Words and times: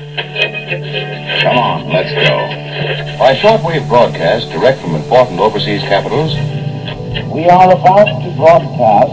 Come 0.00 1.58
on, 1.58 1.88
let's 1.92 2.10
go. 2.14 3.18
By 3.18 3.34
shortwave 3.34 3.86
broadcast 3.86 4.48
direct 4.50 4.80
from 4.80 4.94
important 4.94 5.40
overseas 5.40 5.82
capitals, 5.82 6.32
we 7.30 7.44
are 7.50 7.70
about 7.70 8.06
to 8.06 8.34
broadcast 8.34 9.12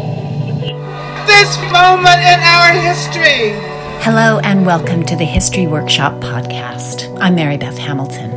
this 1.28 1.58
moment 1.74 2.22
in 2.22 2.40
our 2.40 2.72
history. 2.72 3.52
Hello 4.02 4.40
and 4.46 4.66
welcome 4.66 5.04
to 5.08 5.18
the 5.18 5.26
History 5.26 5.68
Workshop 5.68 6.22
podcast. 6.22 7.14
I'm 7.20 7.36
Mary 7.36 7.58
Beth 7.58 7.78
Hamilton. 7.78 8.37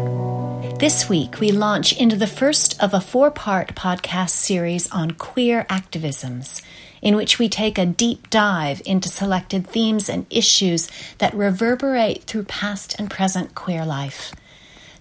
This 0.81 1.11
week, 1.11 1.41
we 1.41 1.53
launch 1.53 1.93
into 1.93 2.17
the 2.17 2.27
first 2.27 2.83
of 2.83 2.95
a 2.95 3.03
four 3.03 3.31
part 3.31 3.75
podcast 3.75 4.31
series 4.31 4.91
on 4.91 5.11
queer 5.11 5.65
activisms 5.65 6.63
in 7.03 7.17
which 7.17 7.39
we 7.39 7.51
take 7.51 7.77
a 7.77 7.85
deep 7.85 8.31
dive 8.31 8.81
into 8.87 9.11
selected 9.11 9.67
themes 9.67 10.09
and 10.09 10.25
issues 10.31 10.89
that 11.19 11.35
reverberate 11.35 12.25
through 12.25 12.45
past 12.45 12.99
and 12.99 13.11
present 13.11 13.55
queer 13.55 13.85
life. 13.85 14.33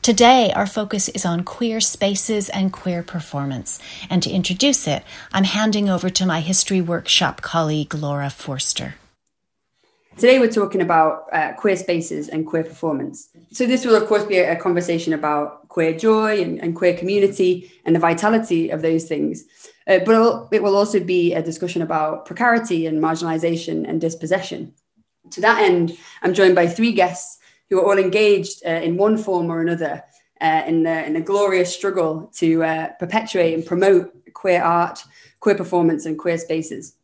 Today, 0.02 0.52
our 0.52 0.68
focus 0.68 1.08
is 1.08 1.26
on 1.26 1.46
queer 1.46 1.80
spaces 1.80 2.50
and 2.50 2.74
queer 2.74 3.02
performance. 3.02 3.80
And 4.10 4.22
to 4.24 4.30
introduce 4.30 4.86
it, 4.86 5.04
I'm 5.32 5.46
handing 5.46 5.88
over 5.88 6.10
to 6.10 6.26
my 6.26 6.42
history 6.42 6.82
workshop 6.82 7.42
colleague, 7.42 7.94
Laura 7.94 8.30
Forster. 8.30 8.96
Today, 10.18 10.40
we're 10.40 10.52
talking 10.52 10.82
about 10.82 11.28
uh, 11.32 11.54
queer 11.54 11.78
spaces 11.78 12.28
and 12.28 12.46
queer 12.46 12.66
performance. 12.66 13.30
So, 13.54 13.66
this 13.66 13.86
will, 13.86 13.96
of 13.96 14.06
course, 14.10 14.26
be 14.26 14.36
a, 14.40 14.52
a 14.52 14.56
conversation 14.58 15.14
about 15.14 15.59
queer 15.70 15.98
joy 15.98 16.42
and, 16.42 16.62
and, 16.62 16.76
queer 16.76 16.98
community 16.98 17.72
and 17.86 17.96
the 17.96 18.00
vitality 18.00 18.70
of 18.72 18.82
those 18.82 19.06
things. 19.06 19.46
Uh, 19.88 20.00
but 20.00 20.48
it 20.52 20.62
will 20.62 20.76
also 20.76 21.00
be 21.00 21.34
a 21.34 21.42
discussion 21.42 21.82
about 21.82 22.26
precarity 22.26 22.86
and 22.88 23.02
marginalization 23.02 23.88
and 23.88 24.02
dispossession. 24.02 24.74
To 25.32 25.42
that 25.42 25.62
end, 25.62 25.98
I'm 26.22 26.34
joined 26.34 26.56
by 26.56 26.68
three 26.68 26.92
guests 26.92 27.40
who 27.70 27.80
are 27.80 27.86
all 27.86 28.00
engaged 28.00 28.66
uh, 28.66 28.70
in 28.70 28.98
one 28.98 29.18
form 29.18 29.52
or 29.52 29.62
another 29.62 30.04
uh, 30.42 30.64
in, 30.66 30.84
the, 30.84 31.06
in 31.06 31.16
a 31.16 31.22
glorious 31.22 31.74
struggle 31.74 32.32
to 32.38 32.64
uh, 32.64 32.88
perpetuate 33.00 33.54
and 33.54 33.66
promote 33.66 34.12
queer 34.34 34.62
art, 34.62 35.04
queer 35.40 35.56
performance, 35.56 36.06
and 36.06 36.18
queer 36.18 36.38
spaces. 36.38 36.96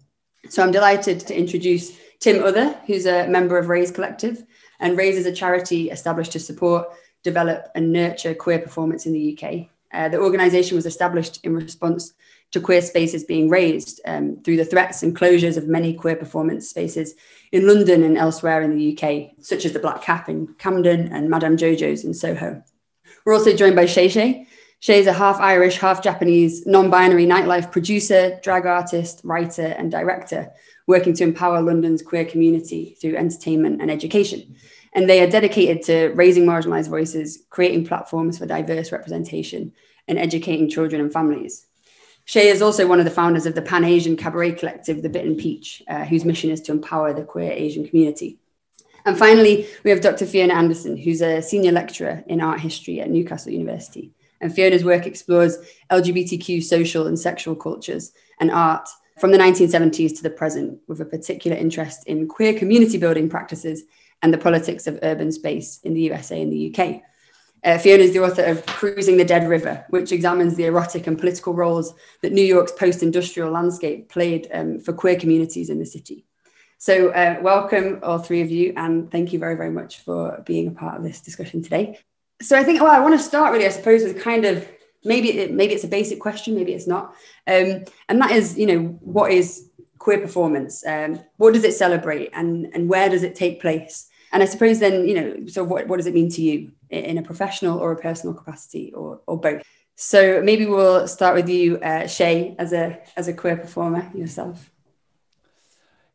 So 0.49 0.63
I'm 0.63 0.71
delighted 0.71 1.19
to 1.21 1.38
introduce 1.38 1.97
Tim 2.19 2.43
Other, 2.43 2.73
who's 2.88 3.05
a 3.05 3.27
member 3.27 3.58
of 3.58 3.67
Raze 3.67 3.91
Collective, 3.91 4.43
and 4.80 4.97
Raze 4.97 5.17
is 5.17 5.25
a 5.25 5.31
charity 5.31 5.89
established 5.89 6.31
to 6.33 6.39
support, 6.39 6.88
develop, 7.25 7.69
and 7.75 7.91
nurture 7.91 8.33
queer 8.33 8.59
performance 8.59 9.05
in 9.05 9.11
the 9.11 9.37
UK. 9.37 9.67
Uh, 9.91 10.07
the 10.07 10.19
organisation 10.19 10.75
was 10.75 10.85
established 10.85 11.39
in 11.43 11.53
response 11.53 12.13
to 12.51 12.61
queer 12.61 12.81
spaces 12.81 13.23
being 13.23 13.49
razed 13.49 13.99
um, 14.05 14.37
through 14.43 14.57
the 14.57 14.63
threats 14.63 15.03
and 15.03 15.17
closures 15.17 15.57
of 15.57 15.67
many 15.67 15.93
queer 15.93 16.15
performance 16.15 16.69
spaces 16.69 17.15
in 17.51 17.67
London 17.67 18.03
and 18.03 18.17
elsewhere 18.17 18.61
in 18.61 18.77
the 18.77 18.93
UK, 18.93 19.31
such 19.43 19.65
as 19.65 19.73
the 19.73 19.79
Black 19.79 20.01
Cap 20.01 20.29
in 20.29 20.53
Camden 20.59 21.11
and 21.11 21.29
Madame 21.29 21.57
Jojo's 21.57 22.05
in 22.05 22.13
Soho. 22.13 22.63
We're 23.25 23.33
also 23.33 23.55
joined 23.55 23.75
by 23.75 23.87
Shay 23.87 24.07
Shay. 24.07 24.47
Shay 24.79 24.99
is 24.99 25.07
a 25.07 25.13
half 25.13 25.39
Irish, 25.39 25.77
half 25.77 26.03
Japanese, 26.03 26.65
non 26.67 26.91
binary 26.91 27.25
nightlife 27.25 27.71
producer, 27.71 28.39
drag 28.43 28.67
artist, 28.67 29.21
writer, 29.23 29.65
and 29.79 29.89
director, 29.89 30.51
working 30.85 31.15
to 31.15 31.23
empower 31.23 31.59
London's 31.61 32.03
queer 32.03 32.25
community 32.25 32.95
through 33.01 33.15
entertainment 33.15 33.81
and 33.81 33.89
education. 33.89 34.55
And 34.95 35.07
they 35.07 35.21
are 35.21 35.29
dedicated 35.29 35.83
to 35.83 36.07
raising 36.15 36.45
marginalized 36.45 36.89
voices, 36.89 37.43
creating 37.51 37.85
platforms 37.85 38.39
for 38.39 38.47
diverse 38.47 38.91
representation, 38.91 39.73
and 40.07 40.17
educating 40.17 40.69
children 40.69 41.02
and 41.02 41.13
families. 41.13 41.67
Shay 42.23 42.47
is 42.47 42.61
also 42.61 42.87
one 42.87 42.97
of 42.99 43.05
the 43.05 43.11
founders 43.11 43.45
of 43.45 43.53
the 43.53 43.61
Pan 43.61 43.83
Asian 43.83 44.17
Cabaret 44.17 44.53
Collective, 44.53 45.03
The 45.03 45.09
Bitten 45.09 45.35
Peach, 45.35 45.83
uh, 45.87 46.05
whose 46.05 46.25
mission 46.25 46.49
is 46.49 46.61
to 46.61 46.71
empower 46.71 47.13
the 47.13 47.23
queer 47.23 47.52
Asian 47.52 47.87
community. 47.87 48.39
And 49.05 49.17
finally, 49.17 49.67
we 49.83 49.91
have 49.91 50.02
Dr. 50.02 50.25
Fiona 50.25 50.55
Anderson, 50.55 50.97
who's 50.97 51.21
a 51.21 51.41
senior 51.41 51.71
lecturer 51.71 52.23
in 52.25 52.41
art 52.41 52.59
history 52.59 52.99
at 52.99 53.11
Newcastle 53.11 53.52
University. 53.52 54.11
And 54.41 54.53
Fiona's 54.53 54.83
work 54.83 55.05
explores 55.05 55.57
LGBTQ 55.91 56.63
social 56.63 57.05
and 57.05 57.19
sexual 57.19 57.55
cultures 57.55 58.13
and 58.39 58.49
art 58.49 58.89
from 59.20 59.31
the 59.31 59.37
1970s 59.37 60.15
to 60.17 60.23
the 60.23 60.30
present, 60.30 60.80
with 60.87 61.02
a 61.02 61.05
particular 61.05 61.55
interest 61.55 62.08
in 62.08 62.27
queer 62.27 62.58
community 62.58 62.97
building 62.97 63.30
practices 63.30 63.83
and 64.25 64.33
the 64.33 64.39
politics 64.39 64.87
of 64.87 64.97
urban 65.03 65.31
space 65.31 65.80
in 65.83 65.93
the 65.93 66.02
USA 66.02 66.41
and 66.41 66.52
the 66.52 66.73
UK. 66.73 67.03
Uh, 67.63 67.77
Fiona 67.77 68.02
is 68.02 68.11
the 68.11 68.23
author 68.23 68.43
of 68.43 68.65
Cruising 68.65 69.17
the 69.17 69.23
Dead 69.23 69.47
River, 69.47 69.86
which 69.91 70.11
examines 70.11 70.55
the 70.55 70.65
erotic 70.65 71.05
and 71.05 71.17
political 71.17 71.53
roles 71.53 71.93
that 72.23 72.33
New 72.33 72.43
York's 72.43 72.71
post 72.71 73.03
industrial 73.03 73.52
landscape 73.52 74.09
played 74.09 74.47
um, 74.52 74.80
for 74.80 74.93
queer 74.93 75.15
communities 75.15 75.69
in 75.69 75.77
the 75.77 75.85
city. 75.85 76.25
So, 76.80 77.09
uh, 77.09 77.37
welcome, 77.43 77.99
all 78.02 78.17
three 78.17 78.41
of 78.41 78.49
you, 78.49 78.73
and 78.75 79.11
thank 79.11 79.31
you 79.31 79.37
very, 79.37 79.55
very 79.55 79.69
much 79.69 79.99
for 79.99 80.41
being 80.43 80.67
a 80.69 80.71
part 80.71 80.97
of 80.97 81.03
this 81.03 81.21
discussion 81.21 81.61
today. 81.61 81.99
So, 82.41 82.58
I 82.58 82.64
think, 82.64 82.81
well, 82.81 82.91
I 82.91 82.99
want 82.99 83.14
to 83.14 83.23
start 83.23 83.53
really, 83.53 83.67
I 83.67 83.69
suppose, 83.69 84.02
with 84.03 84.23
kind 84.23 84.45
of 84.45 84.67
maybe 85.03 85.37
it, 85.37 85.53
maybe 85.53 85.75
it's 85.75 85.83
a 85.83 85.87
basic 85.99 86.19
question, 86.19 86.55
maybe 86.55 86.73
it's 86.73 86.87
not, 86.87 87.14
um, 87.45 87.85
and 88.09 88.19
that 88.21 88.31
is, 88.31 88.58
you 88.58 88.65
know, 88.65 88.80
what 89.02 89.31
is 89.31 89.69
queer 89.99 90.19
performance? 90.19 90.85
Um, 90.85 91.19
what 91.37 91.53
does 91.53 91.64
it 91.64 91.73
celebrate, 91.73 92.31
and 92.33 92.71
and 92.73 92.89
where 92.89 93.09
does 93.09 93.23
it 93.23 93.35
take 93.35 93.61
place? 93.61 94.09
And 94.35 94.43
I 94.43 94.47
suppose 94.47 94.79
then, 94.79 95.07
you 95.07 95.13
know, 95.13 95.47
so 95.47 95.63
what, 95.63 95.87
what 95.87 95.95
does 95.95 96.07
it 96.07 96.13
mean 96.13 96.29
to 96.31 96.41
you 96.41 96.73
in 96.89 97.17
a 97.17 97.21
professional 97.21 97.79
or 97.79 97.93
a 97.93 97.95
personal 97.95 98.35
capacity 98.35 98.91
or, 98.93 99.21
or 99.27 99.39
both? 99.39 99.63
So 99.95 100.41
maybe 100.43 100.65
we'll 100.65 101.07
start 101.07 101.35
with 101.35 101.47
you, 101.47 101.77
uh, 101.77 102.05
Shay, 102.05 102.53
as 102.59 102.73
a 102.73 102.99
as 103.15 103.29
a 103.29 103.33
queer 103.33 103.55
performer 103.55 104.11
yourself. 104.13 104.69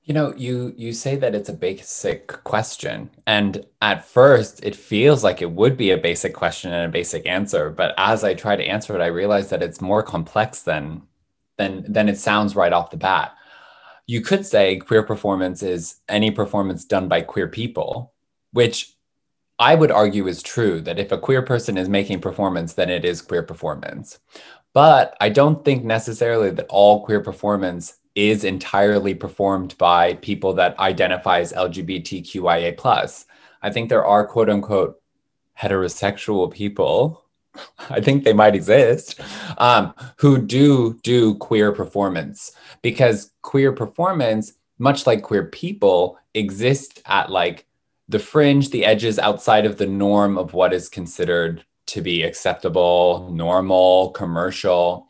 You 0.04 0.12
know, 0.12 0.34
you 0.36 0.75
you 0.76 0.92
say 0.92 1.16
that 1.16 1.34
it's 1.34 1.48
a 1.48 1.54
basic 1.54 2.26
question, 2.44 3.08
and 3.26 3.64
at 3.81 4.04
first 4.04 4.62
it 4.62 4.76
feels 4.76 5.25
like 5.25 5.41
it 5.41 5.52
would 5.52 5.78
be 5.78 5.91
a 5.91 5.97
basic 5.97 6.34
question 6.34 6.75
and 6.75 6.84
a 6.84 6.92
basic 6.92 7.26
answer. 7.26 7.70
But 7.70 7.94
as 7.97 8.22
I 8.22 8.34
try 8.34 8.54
to 8.54 8.62
answer 8.62 8.94
it, 8.94 9.00
I 9.00 9.06
realize 9.06 9.48
that 9.48 9.62
it's 9.62 9.81
more 9.81 10.02
complex 10.02 10.60
than 10.60 11.04
than 11.56 11.91
than 11.91 12.10
it 12.10 12.19
sounds 12.19 12.54
right 12.54 12.75
off 12.75 12.91
the 12.91 12.98
bat 12.98 13.34
you 14.10 14.21
could 14.21 14.44
say 14.44 14.76
queer 14.76 15.04
performance 15.04 15.62
is 15.62 16.00
any 16.09 16.32
performance 16.32 16.84
done 16.84 17.06
by 17.06 17.21
queer 17.21 17.47
people, 17.47 18.12
which 18.50 18.97
I 19.56 19.76
would 19.76 19.93
argue 19.93 20.26
is 20.26 20.43
true 20.43 20.81
that 20.81 20.98
if 20.98 21.12
a 21.12 21.19
queer 21.19 21.43
person 21.43 21.78
is 21.78 21.88
making 21.88 22.20
performance, 22.20 22.72
then 22.72 22.91
it 22.91 23.04
is 23.04 23.22
queer 23.22 23.44
performance. 23.44 24.19
But 24.72 25.16
I 25.20 25.28
don't 25.28 25.65
think 25.65 25.84
necessarily 25.84 26.50
that 26.50 26.66
all 26.70 27.04
queer 27.04 27.20
performance 27.20 27.99
is 28.16 28.43
entirely 28.43 29.15
performed 29.15 29.78
by 29.78 30.15
people 30.15 30.54
that 30.54 30.76
identify 30.81 31.38
as 31.38 31.53
LGBTQIA. 31.53 33.25
I 33.62 33.70
think 33.70 33.88
there 33.88 34.04
are 34.04 34.26
quote 34.26 34.50
unquote 34.50 35.00
heterosexual 35.56 36.53
people 36.53 37.19
I 37.91 38.00
think 38.00 38.25
they 38.25 38.33
might 38.33 38.55
exist, 38.55 39.21
um, 39.59 39.94
who 40.16 40.38
do 40.38 40.99
do 41.03 41.34
queer 41.37 41.72
performance 41.72 42.53
because 42.83 43.33
queer 43.43 43.72
performance, 43.72 44.53
much 44.78 45.06
like 45.06 45.22
queer 45.22 45.44
people, 45.47 46.19
exist 46.34 47.03
at 47.06 47.31
like 47.31 47.66
the 48.09 48.19
fringe, 48.19 48.71
the 48.71 48.84
edges 48.84 49.19
outside 49.19 49.66
of 49.66 49.78
the 49.78 49.87
norm 49.87 50.37
of 50.38 50.53
what 50.53 50.72
is 50.72 50.88
considered 50.88 51.65
to 51.87 52.00
be 52.00 52.22
acceptable, 52.22 53.28
normal, 53.33 54.11
commercial. 54.11 55.09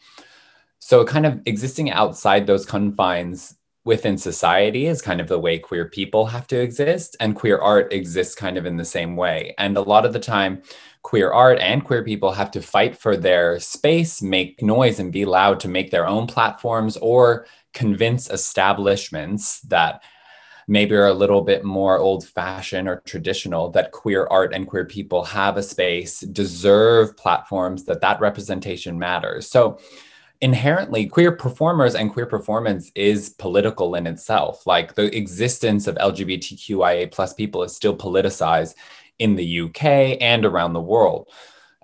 So, 0.79 1.05
kind 1.05 1.27
of 1.27 1.41
existing 1.47 1.91
outside 1.91 2.47
those 2.47 2.65
confines 2.65 3.57
within 3.85 4.19
society 4.19 4.87
is 4.87 5.01
kind 5.01 5.21
of 5.21 5.29
the 5.29 5.39
way 5.39 5.59
queer 5.59 5.89
people 5.89 6.27
have 6.27 6.47
to 6.49 6.61
exist, 6.61 7.17
and 7.21 7.35
queer 7.35 7.59
art 7.59 7.93
exists 7.93 8.35
kind 8.35 8.59
of 8.59 8.67
in 8.67 8.77
the 8.77 8.85
same 8.85 9.17
way. 9.17 9.55
And 9.59 9.77
a 9.77 9.83
lot 9.83 10.05
of 10.05 10.13
the 10.13 10.19
time, 10.19 10.63
queer 11.03 11.31
art 11.33 11.59
and 11.59 11.85
queer 11.85 12.05
people 12.05 12.33
have 12.33 12.51
to 12.53 12.63
fight 12.63 12.97
for 12.97 13.17
their 13.17 13.59
space, 13.59 14.21
make 14.21 14.63
noise, 14.63 14.99
and 14.99 15.13
be 15.13 15.25
loud 15.25 15.61
to 15.61 15.69
make 15.69 15.91
their 15.91 16.07
own 16.07 16.27
platforms 16.27 16.97
or 16.99 17.47
convince 17.73 18.29
establishments 18.29 19.61
that 19.63 20.03
maybe 20.69 20.95
are 20.95 21.09
a 21.09 21.15
little 21.15 21.43
bit 21.43 21.65
more 21.65 21.99
old 21.99 22.25
fashioned 22.27 22.89
or 22.89 23.03
traditional 23.05 23.71
that 23.71 23.91
queer 23.91 24.27
art 24.31 24.55
and 24.55 24.69
queer 24.69 24.85
people 24.85 25.25
have 25.25 25.57
a 25.57 25.63
space, 25.63 26.21
deserve 26.21 27.17
platforms, 27.17 27.85
that 27.85 28.01
that 28.01 28.21
representation 28.21 28.99
matters. 28.99 29.49
So, 29.49 29.81
inherently 30.43 31.07
queer 31.07 31.33
performers 31.33 31.95
and 31.95 32.13
queer 32.13 32.27
performance 32.27 32.91
is 32.95 33.29
political 33.29 33.95
in 33.95 34.07
itself 34.07 34.67
like 34.67 34.95
the 34.95 35.15
existence 35.15 35.87
of 35.87 35.97
lgbtqia 35.97 37.13
plus 37.13 37.35
people 37.35 37.63
is 37.63 37.77
still 37.77 37.95
politicized 37.95 38.75
in 39.21 39.37
the 39.37 39.61
UK 39.61 40.17
and 40.21 40.45
around 40.45 40.73
the 40.73 40.81
world. 40.81 41.29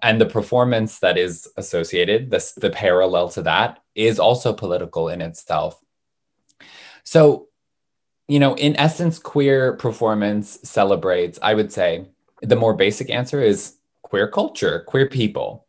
And 0.03 0.21
the 0.21 0.27
performance 0.27 0.99
that 0.99 1.17
is 1.17 1.47
associated, 1.57 2.31
the, 2.31 2.53
the 2.57 2.71
parallel 2.71 3.29
to 3.31 3.43
that, 3.43 3.79
is 3.95 4.19
also 4.19 4.53
political 4.53 5.09
in 5.09 5.21
itself. 5.21 5.81
So, 7.05 7.49
you 8.27 8.41
know, 8.41 8.57
in 8.57 8.77
essence, 8.77 9.19
queer 9.19 9.75
performance 9.75 10.59
celebrates, 10.65 11.39
I 11.41 11.55
would 11.55 11.73
say, 11.73 12.07
the 12.43 12.57
more 12.57 12.75
basic 12.75 13.11
answer 13.11 13.41
is 13.41 13.77
queer 14.03 14.29
culture, 14.29 14.85
queer 14.87 15.09
people. 15.09 15.67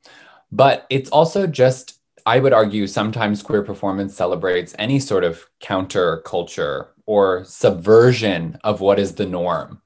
But 0.52 0.88
it's 0.90 1.10
also 1.10 1.48
just, 1.48 1.97
I 2.28 2.40
would 2.40 2.52
argue, 2.52 2.88
sometimes 2.88 3.42
queer 3.42 3.64
performance 3.64 4.14
celebrates 4.14 4.76
any 4.78 5.00
sort 5.00 5.24
of 5.24 5.48
counter 5.62 6.18
culture 6.26 6.90
or 7.06 7.46
subversion 7.46 8.60
of 8.66 8.82
what 8.82 9.00
is 9.00 9.16
the 9.16 9.26
norm. 9.26 9.82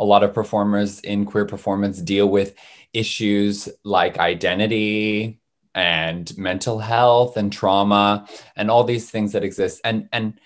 A 0.00 0.04
lot 0.04 0.24
of 0.24 0.34
performers 0.34 0.98
in 1.00 1.24
queer 1.24 1.44
performance 1.44 2.00
deal 2.00 2.28
with 2.28 2.56
issues 2.92 3.68
like 3.84 4.18
identity 4.18 5.40
and 5.76 6.36
mental 6.36 6.80
health 6.80 7.36
and 7.36 7.52
trauma 7.52 8.26
and 8.56 8.68
all 8.68 8.82
these 8.82 9.08
things 9.08 9.30
that 9.30 9.44
exist. 9.44 9.80
And 9.84 10.08
and 10.12 10.40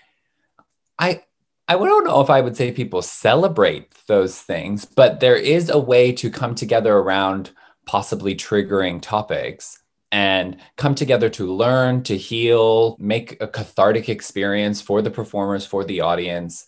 i 0.99 1.23
i 1.67 1.73
don't 1.73 2.05
know 2.05 2.21
if 2.21 2.29
i 2.29 2.41
would 2.41 2.55
say 2.55 2.71
people 2.71 3.01
celebrate 3.01 3.91
those 4.07 4.39
things 4.39 4.85
but 4.85 5.19
there 5.19 5.35
is 5.35 5.69
a 5.69 5.79
way 5.79 6.11
to 6.11 6.29
come 6.29 6.53
together 6.55 6.97
around 6.97 7.51
possibly 7.85 8.35
triggering 8.35 9.01
topics 9.01 9.80
and 10.11 10.57
come 10.77 10.95
together 10.95 11.29
to 11.29 11.51
learn, 11.51 12.03
to 12.03 12.17
heal, 12.17 12.97
make 12.99 13.41
a 13.41 13.47
cathartic 13.47 14.09
experience 14.09 14.81
for 14.81 15.01
the 15.01 15.11
performers, 15.11 15.65
for 15.65 15.83
the 15.83 16.01
audience. 16.01 16.67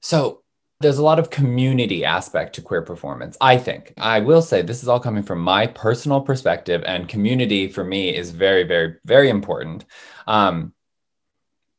So 0.00 0.42
there's 0.80 0.98
a 0.98 1.04
lot 1.04 1.18
of 1.18 1.30
community 1.30 2.04
aspect 2.04 2.54
to 2.54 2.62
queer 2.62 2.82
performance, 2.82 3.36
I 3.40 3.58
think. 3.58 3.94
I 3.96 4.20
will 4.20 4.42
say 4.42 4.62
this 4.62 4.82
is 4.82 4.88
all 4.88 5.00
coming 5.00 5.22
from 5.22 5.40
my 5.40 5.66
personal 5.66 6.20
perspective, 6.20 6.82
and 6.86 7.08
community 7.08 7.68
for 7.68 7.84
me 7.84 8.14
is 8.14 8.30
very, 8.30 8.64
very, 8.64 8.96
very 9.04 9.28
important. 9.28 9.84
Um, 10.26 10.72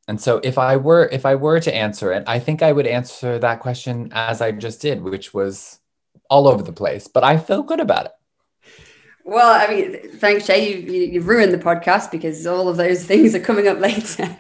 and 0.08 0.20
so 0.20 0.42
if 0.44 0.58
I 0.58 0.76
were 0.78 1.08
if 1.12 1.26
I 1.26 1.36
were 1.36 1.60
to 1.60 1.74
answer 1.74 2.12
it, 2.12 2.24
I 2.26 2.40
think 2.40 2.62
I 2.62 2.72
would 2.72 2.88
answer 2.88 3.38
that 3.40 3.60
question 3.60 4.10
as 4.12 4.42
I 4.42 4.52
just 4.52 4.82
did, 4.82 5.02
which 5.02 5.34
was 5.34 5.80
all 6.30 6.48
over 6.48 6.64
the 6.64 6.74
place, 6.74 7.08
but 7.08 7.24
I 7.24 7.38
feel 7.38 7.64
good 7.64 7.80
about 7.80 8.08
it. 8.08 8.12
Well, 9.30 9.62
I 9.62 9.72
mean, 9.72 10.18
thanks, 10.18 10.48
Shay. 10.48 10.80
You, 10.80 10.92
you, 10.92 11.20
have 11.20 11.28
ruined 11.28 11.54
the 11.54 11.60
podcast 11.60 12.10
because 12.10 12.48
all 12.48 12.68
of 12.68 12.78
those 12.78 13.06
things 13.12 13.36
are 13.36 13.40
coming 13.40 13.68
up 13.68 13.78
later. 13.78 14.24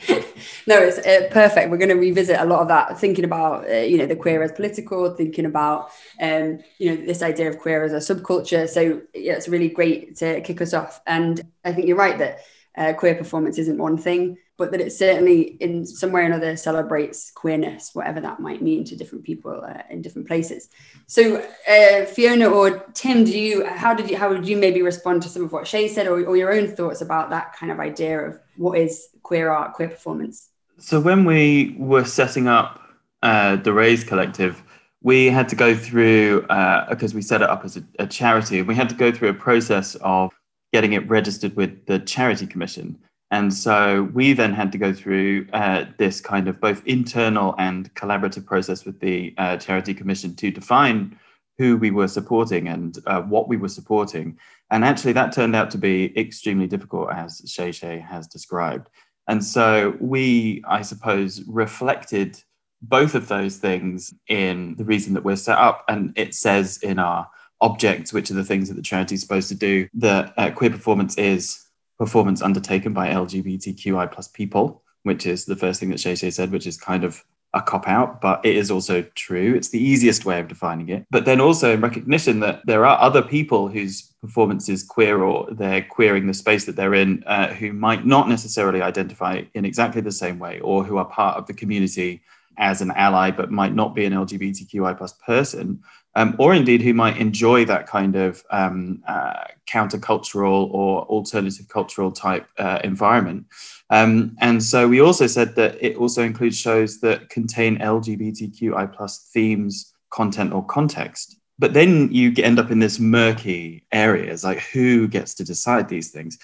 no, 0.65 0.79
it's 0.79 0.97
uh, 0.97 1.29
perfect. 1.29 1.69
We're 1.69 1.77
going 1.77 1.89
to 1.89 1.95
revisit 1.95 2.39
a 2.39 2.45
lot 2.45 2.61
of 2.61 2.69
that, 2.69 2.97
thinking 2.97 3.23
about, 3.23 3.69
uh, 3.69 3.73
you 3.75 3.99
know, 3.99 4.07
the 4.07 4.15
queer 4.15 4.41
as 4.41 4.51
political, 4.51 5.13
thinking 5.13 5.45
about, 5.45 5.91
um, 6.19 6.57
you 6.79 6.89
know, 6.89 7.05
this 7.05 7.21
idea 7.21 7.49
of 7.49 7.59
queer 7.59 7.83
as 7.83 7.93
a 7.93 8.15
subculture. 8.15 8.67
So, 8.67 9.03
yeah, 9.13 9.33
it's 9.33 9.47
really 9.47 9.69
great 9.69 10.15
to 10.17 10.41
kick 10.41 10.59
us 10.59 10.73
off. 10.73 11.01
And 11.05 11.39
I 11.63 11.71
think 11.71 11.87
you're 11.87 11.95
right 11.95 12.17
that 12.17 12.39
uh, 12.75 12.93
queer 12.93 13.13
performance 13.13 13.59
isn't 13.59 13.77
one 13.77 13.99
thing 13.99 14.37
but 14.59 14.71
that 14.71 14.81
it 14.81 14.91
certainly 14.91 15.55
in 15.61 15.85
some 15.85 16.11
way 16.11 16.21
or 16.21 16.25
another 16.25 16.57
celebrates 16.57 17.31
queerness, 17.31 17.95
whatever 17.95 18.19
that 18.19 18.41
might 18.41 18.61
mean 18.61 18.83
to 18.83 18.95
different 18.95 19.23
people 19.23 19.63
uh, 19.65 19.81
in 19.89 20.01
different 20.01 20.27
places. 20.27 20.67
So, 21.07 21.41
uh, 21.67 22.05
Fiona 22.05 22.47
or 22.49 22.79
Tim, 22.93 23.23
do 23.23 23.39
you 23.39 23.65
how 23.65 23.93
did 23.93 24.09
you 24.09 24.17
how 24.17 24.29
would 24.29 24.47
you 24.47 24.57
maybe 24.57 24.81
respond 24.81 25.23
to 25.23 25.29
some 25.29 25.45
of 25.45 25.53
what 25.53 25.65
Shay 25.65 25.87
said, 25.87 26.07
or, 26.07 26.23
or 26.25 26.35
your 26.35 26.53
own 26.53 26.67
thoughts 26.67 26.99
about 26.99 27.29
that 27.29 27.55
kind 27.55 27.71
of 27.71 27.79
idea 27.79 28.19
of 28.19 28.39
what 28.57 28.77
is 28.77 29.07
queer 29.23 29.49
art, 29.49 29.73
queer 29.73 29.87
performance? 29.87 30.49
So, 30.77 30.99
when 30.99 31.23
we 31.23 31.75
were 31.79 32.05
setting 32.05 32.49
up 32.49 32.81
uh, 33.23 33.55
the 33.55 33.71
Raze 33.71 34.03
Collective, 34.03 34.61
we 35.01 35.27
had 35.27 35.47
to 35.49 35.55
go 35.55 35.73
through 35.73 36.41
because 36.41 37.13
uh, 37.13 37.15
we 37.15 37.21
set 37.21 37.41
it 37.41 37.49
up 37.49 37.63
as 37.63 37.77
a, 37.77 37.83
a 37.99 38.05
charity. 38.05 38.61
We 38.61 38.75
had 38.75 38.89
to 38.89 38.95
go 38.95 39.09
through 39.09 39.29
a 39.29 39.33
process 39.33 39.95
of 40.01 40.33
getting 40.73 40.93
it 40.93 41.07
registered 41.07 41.55
with 41.55 41.85
the 41.85 41.99
Charity 41.99 42.45
Commission. 42.45 42.99
And 43.31 43.53
so 43.53 44.09
we 44.13 44.33
then 44.33 44.53
had 44.53 44.71
to 44.71 44.77
go 44.77 44.91
through 44.91 45.47
uh, 45.53 45.85
this 45.97 46.19
kind 46.19 46.47
of 46.47 46.59
both 46.59 46.81
internal 46.85 47.53
and 47.59 47.93
collaborative 47.93 48.45
process 48.45 48.85
with 48.85 48.99
the 48.99 49.35
uh, 49.37 49.57
Charity 49.57 49.93
Commission 49.93 50.35
to 50.35 50.49
define 50.49 51.17
who 51.59 51.77
we 51.77 51.91
were 51.91 52.07
supporting 52.07 52.69
and 52.69 52.97
uh, 53.05 53.21
what 53.21 53.47
we 53.47 53.57
were 53.57 53.67
supporting. 53.67 54.37
And 54.71 54.83
actually, 54.83 55.13
that 55.13 55.31
turned 55.33 55.55
out 55.55 55.69
to 55.71 55.77
be 55.77 56.17
extremely 56.17 56.67
difficult, 56.67 57.11
as 57.11 57.41
Shay 57.45 57.71
Shay 57.71 57.99
has 57.99 58.27
described. 58.27 58.87
And 59.27 59.43
so 59.43 59.95
we, 59.99 60.63
I 60.67 60.81
suppose, 60.81 61.43
reflected 61.47 62.41
both 62.81 63.13
of 63.13 63.27
those 63.27 63.57
things 63.57 64.13
in 64.27 64.75
the 64.75 64.85
reason 64.85 65.13
that 65.13 65.23
we're 65.23 65.35
set 65.35 65.57
up. 65.57 65.83
And 65.87 66.17
it 66.17 66.33
says 66.33 66.79
in 66.81 66.97
our 66.97 67.29
objects, 67.61 68.13
which 68.13 68.31
are 68.31 68.35
the 68.35 68.43
things 68.43 68.69
that 68.69 68.75
the 68.75 68.81
charity 68.81 69.15
is 69.15 69.21
supposed 69.21 69.49
to 69.49 69.55
do, 69.55 69.87
that 69.95 70.33
uh, 70.37 70.49
queer 70.51 70.69
performance 70.71 71.17
is 71.17 71.63
performance 71.99 72.41
undertaken 72.41 72.93
by 72.93 73.09
LGBTQI 73.09 74.11
plus 74.11 74.27
people, 74.29 74.81
which 75.03 75.25
is 75.25 75.45
the 75.45 75.55
first 75.55 75.79
thing 75.79 75.89
that 75.89 75.99
Shay 75.99 76.15
Shay 76.15 76.31
said, 76.31 76.51
which 76.51 76.65
is 76.65 76.77
kind 76.77 77.03
of 77.03 77.23
a 77.53 77.61
cop 77.61 77.87
out, 77.87 78.21
but 78.21 78.45
it 78.45 78.55
is 78.55 78.69
also 78.69 79.01
true. 79.15 79.55
It's 79.55 79.69
the 79.69 79.83
easiest 79.83 80.23
way 80.23 80.39
of 80.39 80.47
defining 80.47 80.89
it. 80.89 81.05
But 81.09 81.25
then 81.25 81.41
also 81.41 81.73
in 81.73 81.81
recognition 81.81 82.39
that 82.41 82.61
there 82.65 82.85
are 82.85 82.99
other 83.01 83.23
people 83.23 83.67
whose 83.67 84.13
performance 84.21 84.69
is 84.69 84.83
queer 84.83 85.23
or 85.23 85.47
they're 85.51 85.81
queering 85.83 86.27
the 86.27 86.33
space 86.33 86.65
that 86.65 86.75
they're 86.75 86.93
in 86.93 87.23
uh, 87.25 87.47
who 87.47 87.73
might 87.73 88.05
not 88.05 88.29
necessarily 88.29 88.81
identify 88.81 89.41
in 89.55 89.65
exactly 89.65 90.01
the 90.01 90.11
same 90.11 90.37
way 90.37 90.59
or 90.59 90.83
who 90.83 90.97
are 90.97 91.05
part 91.05 91.37
of 91.37 91.47
the 91.47 91.53
community 91.53 92.21
as 92.57 92.81
an 92.81 92.91
ally 92.91 93.31
but 93.31 93.51
might 93.51 93.73
not 93.73 93.95
be 93.95 94.05
an 94.05 94.13
LGBTQI 94.13 94.97
plus 94.97 95.13
person 95.25 95.81
um, 96.15 96.35
or 96.39 96.53
indeed 96.53 96.81
who 96.81 96.93
might 96.93 97.17
enjoy 97.17 97.65
that 97.65 97.87
kind 97.87 98.15
of 98.15 98.43
um, 98.49 99.03
uh, 99.07 99.43
countercultural 99.67 100.69
or 100.71 101.03
alternative 101.03 101.67
cultural 101.67 102.11
type 102.11 102.47
uh, 102.57 102.79
environment. 102.83 103.45
Um, 103.89 104.35
and 104.39 104.61
so 104.61 104.87
we 104.87 105.01
also 105.01 105.27
said 105.27 105.55
that 105.55 105.77
it 105.81 105.95
also 105.97 106.23
includes 106.23 106.57
shows 106.57 106.99
that 107.01 107.29
contain 107.29 107.77
LGBTQI 107.79 108.93
plus 108.93 109.29
themes, 109.33 109.93
content, 110.09 110.53
or 110.53 110.65
context. 110.65 111.37
But 111.59 111.73
then 111.73 112.11
you 112.11 112.33
end 112.37 112.57
up 112.57 112.71
in 112.71 112.79
this 112.79 112.99
murky 112.99 113.85
areas, 113.91 114.43
like 114.43 114.59
who 114.59 115.07
gets 115.07 115.33
to 115.35 115.43
decide 115.43 115.89
these 115.89 116.09
things? 116.11 116.39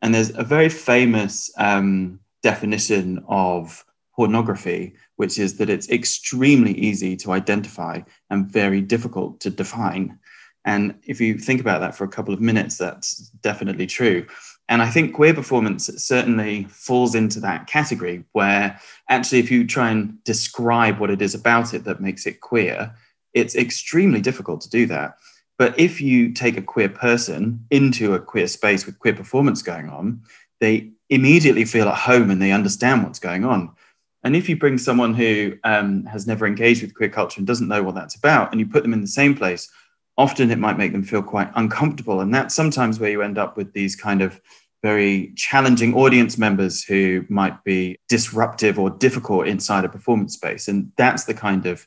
And 0.00 0.14
there's 0.14 0.34
a 0.36 0.44
very 0.44 0.68
famous 0.68 1.50
um, 1.58 2.20
definition 2.42 3.22
of 3.28 3.84
pornography, 4.14 4.94
which 5.16 5.38
is 5.38 5.58
that 5.58 5.70
it's 5.70 5.90
extremely 5.90 6.72
easy 6.72 7.16
to 7.16 7.32
identify 7.32 8.00
and 8.30 8.46
very 8.46 8.80
difficult 8.80 9.40
to 9.40 9.50
define. 9.50 10.18
And 10.64 10.94
if 11.04 11.20
you 11.20 11.38
think 11.38 11.60
about 11.60 11.80
that 11.80 11.94
for 11.94 12.04
a 12.04 12.08
couple 12.08 12.34
of 12.34 12.40
minutes, 12.40 12.76
that's 12.76 13.28
definitely 13.42 13.86
true. 13.86 14.26
And 14.68 14.82
I 14.82 14.88
think 14.88 15.14
queer 15.14 15.34
performance 15.34 15.86
certainly 15.96 16.64
falls 16.70 17.14
into 17.14 17.40
that 17.40 17.66
category 17.66 18.24
where 18.32 18.78
actually, 19.08 19.40
if 19.40 19.50
you 19.50 19.66
try 19.66 19.90
and 19.90 20.22
describe 20.24 21.00
what 21.00 21.10
it 21.10 21.20
is 21.20 21.34
about 21.34 21.74
it 21.74 21.84
that 21.84 22.00
makes 22.00 22.24
it 22.26 22.40
queer, 22.40 22.94
it's 23.34 23.56
extremely 23.56 24.20
difficult 24.20 24.60
to 24.60 24.70
do 24.70 24.86
that. 24.86 25.16
But 25.58 25.78
if 25.78 26.00
you 26.00 26.32
take 26.32 26.56
a 26.56 26.62
queer 26.62 26.88
person 26.88 27.66
into 27.70 28.14
a 28.14 28.20
queer 28.20 28.46
space 28.46 28.86
with 28.86 28.98
queer 28.98 29.14
performance 29.14 29.60
going 29.60 29.88
on, 29.88 30.22
they 30.60 30.90
immediately 31.08 31.64
feel 31.64 31.88
at 31.88 31.98
home 31.98 32.30
and 32.30 32.40
they 32.40 32.52
understand 32.52 33.02
what's 33.02 33.18
going 33.18 33.44
on. 33.44 33.74
And 34.22 34.36
if 34.36 34.48
you 34.48 34.56
bring 34.56 34.78
someone 34.78 35.14
who 35.14 35.54
um, 35.64 36.04
has 36.04 36.26
never 36.26 36.46
engaged 36.46 36.82
with 36.82 36.94
queer 36.94 37.08
culture 37.08 37.38
and 37.38 37.46
doesn't 37.46 37.68
know 37.68 37.82
what 37.82 37.94
that's 37.94 38.16
about, 38.16 38.50
and 38.50 38.60
you 38.60 38.66
put 38.66 38.82
them 38.82 38.92
in 38.92 39.00
the 39.00 39.06
same 39.06 39.34
place, 39.34 39.70
often 40.18 40.50
it 40.50 40.58
might 40.58 40.78
make 40.78 40.92
them 40.92 41.02
feel 41.02 41.22
quite 41.22 41.50
uncomfortable. 41.54 42.20
And 42.20 42.34
that's 42.34 42.54
sometimes 42.54 43.00
where 43.00 43.10
you 43.10 43.22
end 43.22 43.38
up 43.38 43.56
with 43.56 43.72
these 43.72 43.96
kind 43.96 44.20
of 44.20 44.40
very 44.82 45.32
challenging 45.36 45.94
audience 45.94 46.38
members 46.38 46.82
who 46.82 47.24
might 47.28 47.62
be 47.64 47.98
disruptive 48.08 48.78
or 48.78 48.90
difficult 48.90 49.46
inside 49.46 49.84
a 49.84 49.88
performance 49.88 50.34
space. 50.34 50.68
And 50.68 50.92
that's 50.96 51.24
the 51.24 51.34
kind 51.34 51.66
of 51.66 51.86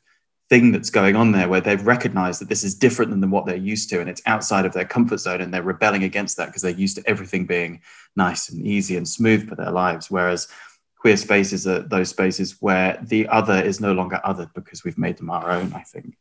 thing 0.50 0.72
that's 0.72 0.90
going 0.90 1.16
on 1.16 1.32
there 1.32 1.50
where 1.50 1.62
they've 1.62 1.88
recognized 1.88 2.42
that 2.42 2.50
this 2.50 2.64
is 2.64 2.76
different 2.76 3.10
than 3.10 3.32
what 3.32 3.46
they're 3.46 3.56
used 3.56 3.90
to 3.90 4.00
and 4.00 4.10
it's 4.10 4.22
outside 4.26 4.66
of 4.66 4.74
their 4.74 4.86
comfort 4.86 5.18
zone 5.18 5.42
and 5.42 5.54
they're 5.54 5.64
rebelling 5.64 6.04
against 6.04 6.38
that 6.38 6.48
because 6.48 6.62
they're 6.62 6.72
used 6.72 6.96
to 6.96 7.10
everything 7.10 7.46
being 7.46 7.82
nice 8.16 8.50
and 8.50 8.66
easy 8.66 8.98
and 8.98 9.08
smooth 9.08 9.48
for 9.48 9.56
their 9.56 9.72
lives. 9.72 10.12
Whereas 10.12 10.48
queer 11.04 11.18
spaces 11.18 11.68
are 11.68 11.82
those 11.82 12.08
spaces 12.08 12.62
where 12.62 12.98
the 13.02 13.28
other 13.28 13.62
is 13.62 13.82
no 13.82 13.92
longer 13.92 14.22
other 14.24 14.50
because 14.56 14.86
we've 14.86 14.98
made 14.98 15.18
them 15.18 15.30
our 15.30 15.52
own, 15.52 15.74
I 15.74 15.82
think. 15.82 16.16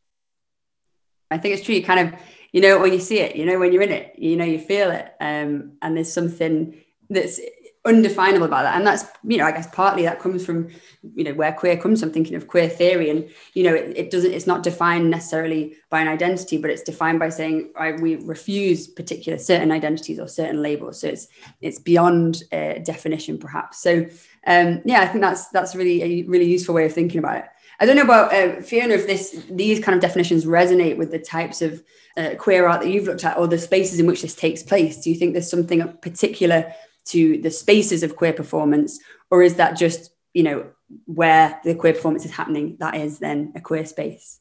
I 1.31 1.39
think 1.39 1.55
it's 1.55 1.65
true. 1.65 1.77
You 1.77 1.85
kind 1.85 2.01
of, 2.01 2.21
you 2.51 2.61
know, 2.61 2.81
when 2.81 2.93
you 2.93 2.99
see 2.99 3.21
it, 3.21 3.37
you 3.37 3.47
know, 3.47 3.61
when 3.61 3.73
you're 3.73 3.83
in 3.83 3.93
it, 3.93 4.19
you 4.19 4.37
know, 4.37 4.45
you 4.45 4.59
feel 4.59 4.91
it. 4.91 5.15
Um, 5.21 5.75
and 5.83 5.97
there's 5.97 6.13
something 6.13 6.75
that's 7.09 7.39
undefinable 7.85 8.47
about 8.47 8.63
that. 8.63 8.77
And 8.77 8.87
that's, 8.87 9.05
you 9.25 9.39
know, 9.39 9.45
I 9.45 9.53
guess 9.53 9.67
partly 9.75 10.05
that 10.05 10.21
comes 10.21 10.47
from, 10.47 10.69
you 11.15 11.25
know, 11.25 11.35
where 11.35 11.53
queer 11.53 11.77
comes 11.77 12.01
from, 12.01 12.13
thinking 12.13 12.37
of 12.37 12.47
queer 12.47 12.69
theory. 12.69 13.11
And, 13.11 13.29
you 13.55 13.65
know, 13.65 13.75
it, 13.75 13.97
it 13.97 14.11
doesn't, 14.11 14.33
it's 14.33 14.47
not 14.47 14.63
defined 14.63 15.11
necessarily 15.11 15.77
by 15.91 16.01
an 16.01 16.09
identity, 16.09 16.59
but 16.59 16.71
it's 16.71 16.83
defined 16.83 17.19
by 17.19 17.29
saying 17.29 17.73
we 18.01 18.17
refuse 18.17 18.87
particular 18.87 19.37
certain 19.37 19.73
identities 19.73 20.21
or 20.21 20.29
certain 20.29 20.63
labels. 20.63 21.01
So 21.01 21.09
it's, 21.09 21.27
it's 21.61 21.81
beyond 21.81 22.45
definition 22.51 23.39
perhaps. 23.39 23.83
So 23.83 24.07
um, 24.47 24.83
yeah, 24.85 25.01
I 25.03 25.07
think 25.07 25.23
that's 25.23 25.49
that's 25.49 25.75
really 25.75 26.03
a 26.03 26.23
really 26.29 26.47
useful 26.47 26.75
way 26.75 26.87
of 26.87 26.93
thinking 26.93 27.19
about 27.19 27.39
it. 27.39 27.45
I 27.79 27.87
don't 27.87 27.97
know 27.97 28.03
about 28.03 28.33
uh, 28.33 28.61
Fiona 28.61 28.95
if 28.95 29.07
this 29.07 29.45
these 29.51 29.81
kind 29.81 29.95
of 29.95 30.03
definitions 30.03 30.45
resonate 30.45 30.97
with 30.97 31.11
the 31.11 31.19
types 31.19 31.63
of 31.63 31.83
uh, 32.17 32.31
queer 32.39 32.67
art 32.67 32.83
that 32.83 32.91
you've 32.91 33.07
looked 33.07 33.25
at 33.25 33.39
or 33.39 33.47
the 33.47 33.59
spaces 33.59 34.01
in 34.01 34.07
which 34.07 34.23
this 34.23 34.35
takes 34.35 34.63
place. 34.63 35.01
Do 35.01 35.11
you 35.11 35.17
think 35.17 35.33
there's 35.33 35.51
something 35.51 35.97
particular 35.99 36.73
to 37.07 37.39
the 37.39 37.51
spaces 37.51 38.03
of 38.03 38.17
queer 38.17 38.33
performance, 38.33 38.99
or 39.31 39.43
is 39.43 39.57
that 39.57 39.77
just 39.77 40.11
you 40.35 40.43
know 40.43 40.67
where 41.07 41.61
the 41.65 41.75
queer 41.75 41.95
performance 41.95 42.25
is 42.25 42.31
happening? 42.31 42.77
That 42.81 42.97
is 42.97 43.19
then 43.19 43.53
a 43.57 43.61
queer 43.61 43.85
space. 43.85 44.41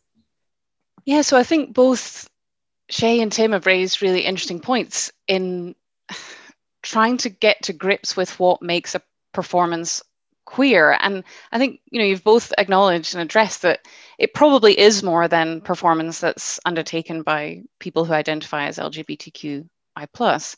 Yeah, 1.05 1.21
so 1.21 1.37
I 1.37 1.43
think 1.43 1.73
both 1.73 2.29
Shay 2.89 3.21
and 3.21 3.31
Tim 3.31 3.53
have 3.53 3.65
raised 3.65 4.01
really 4.01 4.21
interesting 4.21 4.59
points 4.59 5.11
in 5.27 5.75
trying 6.83 7.17
to 7.17 7.29
get 7.29 7.63
to 7.63 7.73
grips 7.73 8.15
with 8.17 8.39
what 8.39 8.61
makes 8.61 8.95
a 8.95 9.01
performance 9.33 10.03
queer. 10.45 10.97
And 10.99 11.23
I 11.51 11.57
think, 11.57 11.79
you 11.89 11.99
know, 11.99 12.05
you've 12.05 12.23
both 12.23 12.51
acknowledged 12.57 13.15
and 13.15 13.21
addressed 13.21 13.61
that 13.61 13.87
it 14.17 14.33
probably 14.33 14.77
is 14.77 15.03
more 15.03 15.27
than 15.27 15.61
performance 15.61 16.19
that's 16.19 16.59
undertaken 16.65 17.21
by 17.21 17.63
people 17.79 18.03
who 18.03 18.13
identify 18.13 18.65
as 18.65 18.77
LGBTQI 18.77 19.67
plus. 20.13 20.57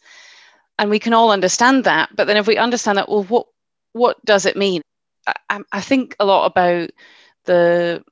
And 0.80 0.90
we 0.90 1.00
can 1.00 1.14
all 1.14 1.32
understand 1.32 1.84
that. 1.84 2.16
But 2.16 2.28
then 2.28 2.38
if 2.38 2.48
we 2.48 2.58
understand 2.58 2.98
that, 2.98 3.10
well, 3.10 3.24
what 3.24 3.48
what 3.94 4.24
does 4.26 4.46
it 4.46 4.58
mean? 4.58 4.82
I, 5.50 5.62
I 5.72 5.82
think 5.82 6.16
a 6.20 6.26
lot 6.26 6.46
about 6.46 6.90
the 7.46 8.04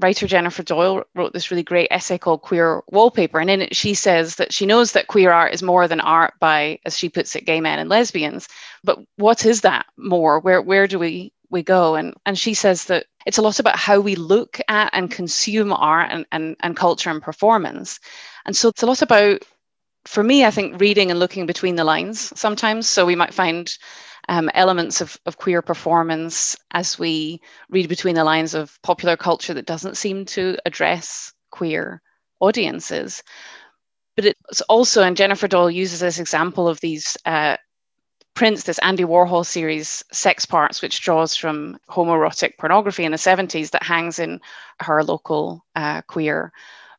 writer 0.00 0.26
Jennifer 0.26 0.62
Doyle 0.62 1.04
wrote 1.14 1.32
this 1.32 1.50
really 1.50 1.62
great 1.62 1.88
essay 1.90 2.18
called 2.18 2.42
Queer 2.42 2.82
Wallpaper. 2.90 3.40
And 3.40 3.50
in 3.50 3.62
it, 3.62 3.76
she 3.76 3.94
says 3.94 4.36
that 4.36 4.52
she 4.52 4.66
knows 4.66 4.92
that 4.92 5.08
queer 5.08 5.32
art 5.32 5.54
is 5.54 5.62
more 5.62 5.88
than 5.88 6.00
art 6.00 6.34
by, 6.40 6.78
as 6.84 6.96
she 6.96 7.08
puts 7.08 7.34
it, 7.34 7.46
gay 7.46 7.60
men 7.60 7.78
and 7.78 7.88
lesbians. 7.88 8.48
But 8.84 8.98
what 9.16 9.44
is 9.44 9.62
that 9.62 9.86
more? 9.96 10.40
Where, 10.40 10.62
where 10.62 10.86
do 10.86 10.98
we, 10.98 11.32
we 11.50 11.62
go? 11.62 11.96
And, 11.96 12.14
and 12.26 12.38
she 12.38 12.54
says 12.54 12.84
that 12.84 13.06
it's 13.26 13.38
a 13.38 13.42
lot 13.42 13.58
about 13.58 13.76
how 13.76 13.98
we 13.98 14.14
look 14.14 14.60
at 14.68 14.90
and 14.92 15.10
consume 15.10 15.72
art 15.72 16.10
and, 16.12 16.26
and, 16.30 16.56
and 16.60 16.76
culture 16.76 17.10
and 17.10 17.22
performance. 17.22 17.98
And 18.46 18.56
so 18.56 18.68
it's 18.68 18.82
a 18.82 18.86
lot 18.86 19.02
about, 19.02 19.42
for 20.04 20.22
me, 20.22 20.44
I 20.44 20.50
think 20.50 20.80
reading 20.80 21.10
and 21.10 21.20
looking 21.20 21.46
between 21.46 21.76
the 21.76 21.84
lines 21.84 22.32
sometimes. 22.38 22.88
So 22.88 23.04
we 23.04 23.16
might 23.16 23.34
find 23.34 23.70
um, 24.28 24.50
elements 24.54 25.00
of, 25.00 25.16
of 25.26 25.38
queer 25.38 25.62
performance 25.62 26.56
as 26.72 26.98
we 26.98 27.40
read 27.70 27.88
between 27.88 28.14
the 28.14 28.24
lines 28.24 28.54
of 28.54 28.80
popular 28.82 29.16
culture 29.16 29.54
that 29.54 29.66
doesn't 29.66 29.96
seem 29.96 30.24
to 30.26 30.56
address 30.66 31.32
queer 31.50 32.02
audiences. 32.40 33.22
But 34.16 34.26
it's 34.26 34.60
also, 34.62 35.02
and 35.02 35.16
Jennifer 35.16 35.48
Doyle 35.48 35.70
uses 35.70 36.00
this 36.00 36.18
example 36.18 36.68
of 36.68 36.80
these 36.80 37.16
uh, 37.24 37.56
prints, 38.34 38.64
this 38.64 38.78
Andy 38.78 39.04
Warhol 39.04 39.46
series, 39.46 40.04
Sex 40.12 40.44
Parts, 40.44 40.82
which 40.82 41.00
draws 41.00 41.34
from 41.34 41.78
homoerotic 41.88 42.58
pornography 42.58 43.04
in 43.04 43.12
the 43.12 43.18
70s 43.18 43.70
that 43.70 43.82
hangs 43.82 44.18
in 44.18 44.40
her 44.80 45.02
local 45.02 45.64
uh, 45.74 46.02
queer 46.02 46.52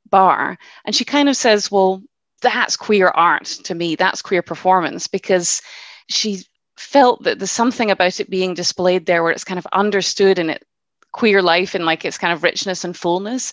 bar. 0.10 0.58
And 0.86 0.96
she 0.96 1.06
kind 1.06 1.30
of 1.30 1.36
says, 1.36 1.70
well, 1.70 2.02
that's 2.40 2.76
queer 2.76 3.10
art 3.10 3.46
to 3.46 3.76
me, 3.76 3.96
that's 3.96 4.22
queer 4.22 4.42
performance, 4.42 5.08
because 5.08 5.62
she 6.10 6.44
felt 6.78 7.24
that 7.24 7.40
there's 7.40 7.52
something 7.52 7.92
about 7.92 8.20
it 8.20 8.30
being 8.30 8.54
displayed 8.54 9.06
there 9.06 9.22
where 9.22 9.32
it's 9.32 9.44
kind 9.44 9.60
of 9.60 9.68
understood 9.74 10.40
in 10.40 10.50
it 10.50 10.64
queer 11.12 11.42
life 11.42 11.76
in 11.76 11.86
like 11.86 12.06
its 12.06 12.18
kind 12.18 12.32
of 12.32 12.44
richness 12.44 12.84
and 12.84 12.96
fullness. 12.96 13.52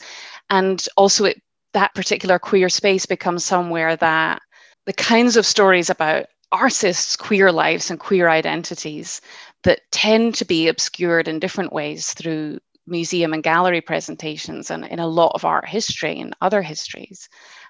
And 0.51 0.85
also 0.97 1.25
it 1.25 1.43
that 1.73 1.95
particular 1.95 2.39
queer 2.39 2.69
space 2.69 3.05
becomes 3.05 3.45
somewhere 3.45 3.97
that 3.97 4.41
the 4.87 4.93
kinds 4.93 5.37
of 5.37 5.45
stories 5.45 5.91
about 5.91 6.27
artists 6.53 7.17
queer 7.17 7.51
lives 7.53 7.91
and 7.91 7.99
queer 7.99 8.29
identities 8.29 9.21
that 9.65 9.81
tend 9.91 10.35
to 10.37 10.45
be 10.45 10.69
obscured 10.69 11.29
in 11.29 11.41
different 11.41 11.73
ways 11.73 12.15
through 12.15 12.59
museum 12.87 13.33
and 13.33 13.43
gallery 13.43 13.81
presentations 13.81 14.71
and 14.71 14.85
in 14.87 15.01
a 15.01 15.09
lot 15.09 15.33
of 15.35 15.45
art 15.45 15.69
history 15.69 16.21
and 16.21 16.37
other 16.41 16.63
histories 16.63 17.29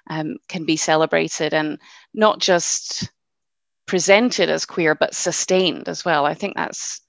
um, 0.09 0.37
can 0.47 0.65
be 0.65 0.77
celebrated 0.77 1.53
and 1.53 1.79
not 2.13 2.39
just 2.39 3.11
presented 3.85 4.49
as 4.49 4.65
queer 4.65 4.95
but 4.95 5.15
sustained 5.15 5.87
as 5.87 6.03
well. 6.03 6.25
I 6.25 6.33
think 6.33 6.55
that's 6.55 7.01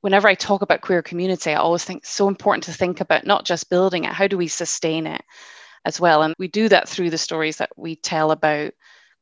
whenever 0.00 0.28
I 0.28 0.34
talk 0.34 0.62
about 0.62 0.82
queer 0.82 1.02
community, 1.02 1.50
I 1.50 1.54
always 1.54 1.84
think 1.84 2.02
it's 2.02 2.10
so 2.10 2.28
important 2.28 2.64
to 2.64 2.72
think 2.72 3.00
about 3.00 3.26
not 3.26 3.44
just 3.44 3.70
building 3.70 4.04
it, 4.04 4.12
how 4.12 4.26
do 4.26 4.36
we 4.36 4.48
sustain 4.48 5.06
it 5.06 5.22
as 5.86 5.98
well? 5.98 6.22
And 6.22 6.34
we 6.38 6.48
do 6.48 6.68
that 6.68 6.88
through 6.88 7.10
the 7.10 7.18
stories 7.18 7.56
that 7.56 7.70
we 7.76 7.96
tell 7.96 8.30
about 8.30 8.72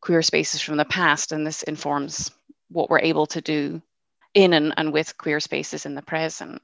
queer 0.01 0.23
spaces 0.23 0.61
from 0.61 0.77
the 0.77 0.85
past, 0.85 1.31
and 1.31 1.47
this 1.47 1.63
informs 1.63 2.33
what 2.69 2.91
we're 2.91 2.99
able 2.99 3.27
to 3.27 3.41
do 3.41 3.81
in 4.35 4.53
and, 4.55 4.75
and 4.77 4.93
with 4.93 5.17
queer 5.19 5.39
spaces 5.39 5.87
in 5.87 5.95
the 5.95 6.03
present. 6.03 6.61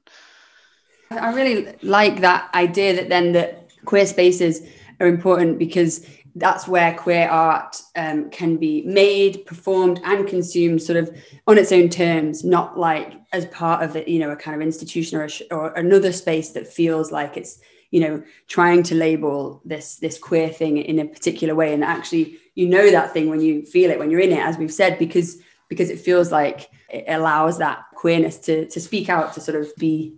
I 1.11 1.33
really 1.33 1.73
like 1.81 2.21
that 2.21 2.53
idea 2.53 2.95
that 2.95 3.09
then 3.09 3.31
that 3.31 3.69
queer 3.85 4.05
spaces 4.05 4.67
are 4.99 5.07
important 5.07 5.57
because 5.57 6.05
that's 6.35 6.67
where 6.67 6.93
queer 6.93 7.27
art 7.27 7.81
um, 7.95 8.29
can 8.29 8.57
be 8.57 8.81
made, 8.83 9.45
performed, 9.45 9.99
and 10.03 10.27
consumed 10.27 10.81
sort 10.81 10.97
of 10.97 11.09
on 11.47 11.57
its 11.57 11.71
own 11.71 11.89
terms, 11.89 12.43
not 12.43 12.77
like 12.77 13.13
as 13.33 13.45
part 13.47 13.83
of 13.83 13.95
it, 13.95 14.07
you 14.07 14.19
know, 14.19 14.31
a 14.31 14.35
kind 14.35 14.55
of 14.55 14.61
institution 14.61 15.19
or, 15.19 15.25
a, 15.25 15.53
or 15.53 15.73
another 15.73 16.11
space 16.11 16.51
that 16.51 16.67
feels 16.67 17.11
like 17.11 17.37
it's, 17.37 17.59
you 17.91 17.99
know, 17.99 18.23
trying 18.47 18.83
to 18.83 18.95
label 18.95 19.61
this 19.65 19.95
this 19.95 20.17
queer 20.17 20.49
thing 20.49 20.77
in 20.77 20.99
a 20.99 21.05
particular 21.05 21.55
way. 21.55 21.73
And 21.73 21.83
actually, 21.83 22.37
you 22.55 22.67
know 22.67 22.91
that 22.91 23.13
thing 23.13 23.29
when 23.29 23.41
you 23.41 23.65
feel 23.65 23.89
it, 23.89 23.99
when 23.99 24.11
you're 24.11 24.19
in 24.19 24.31
it, 24.31 24.39
as 24.39 24.57
we've 24.57 24.73
said, 24.73 24.99
because 24.99 25.37
because 25.67 25.89
it 25.89 25.99
feels 25.99 26.31
like 26.31 26.69
it 26.89 27.05
allows 27.07 27.57
that 27.59 27.85
queerness 27.95 28.37
to 28.39 28.67
to 28.67 28.79
speak 28.79 29.09
out, 29.09 29.33
to 29.33 29.41
sort 29.41 29.59
of 29.59 29.67
be 29.77 30.15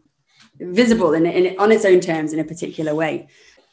visible 0.60 1.14
in, 1.14 1.26
in 1.26 1.58
on 1.60 1.72
its 1.72 1.86
own 1.86 2.00
terms 2.00 2.34
in 2.34 2.40
a 2.40 2.44
particular 2.44 2.94
way. 2.94 3.28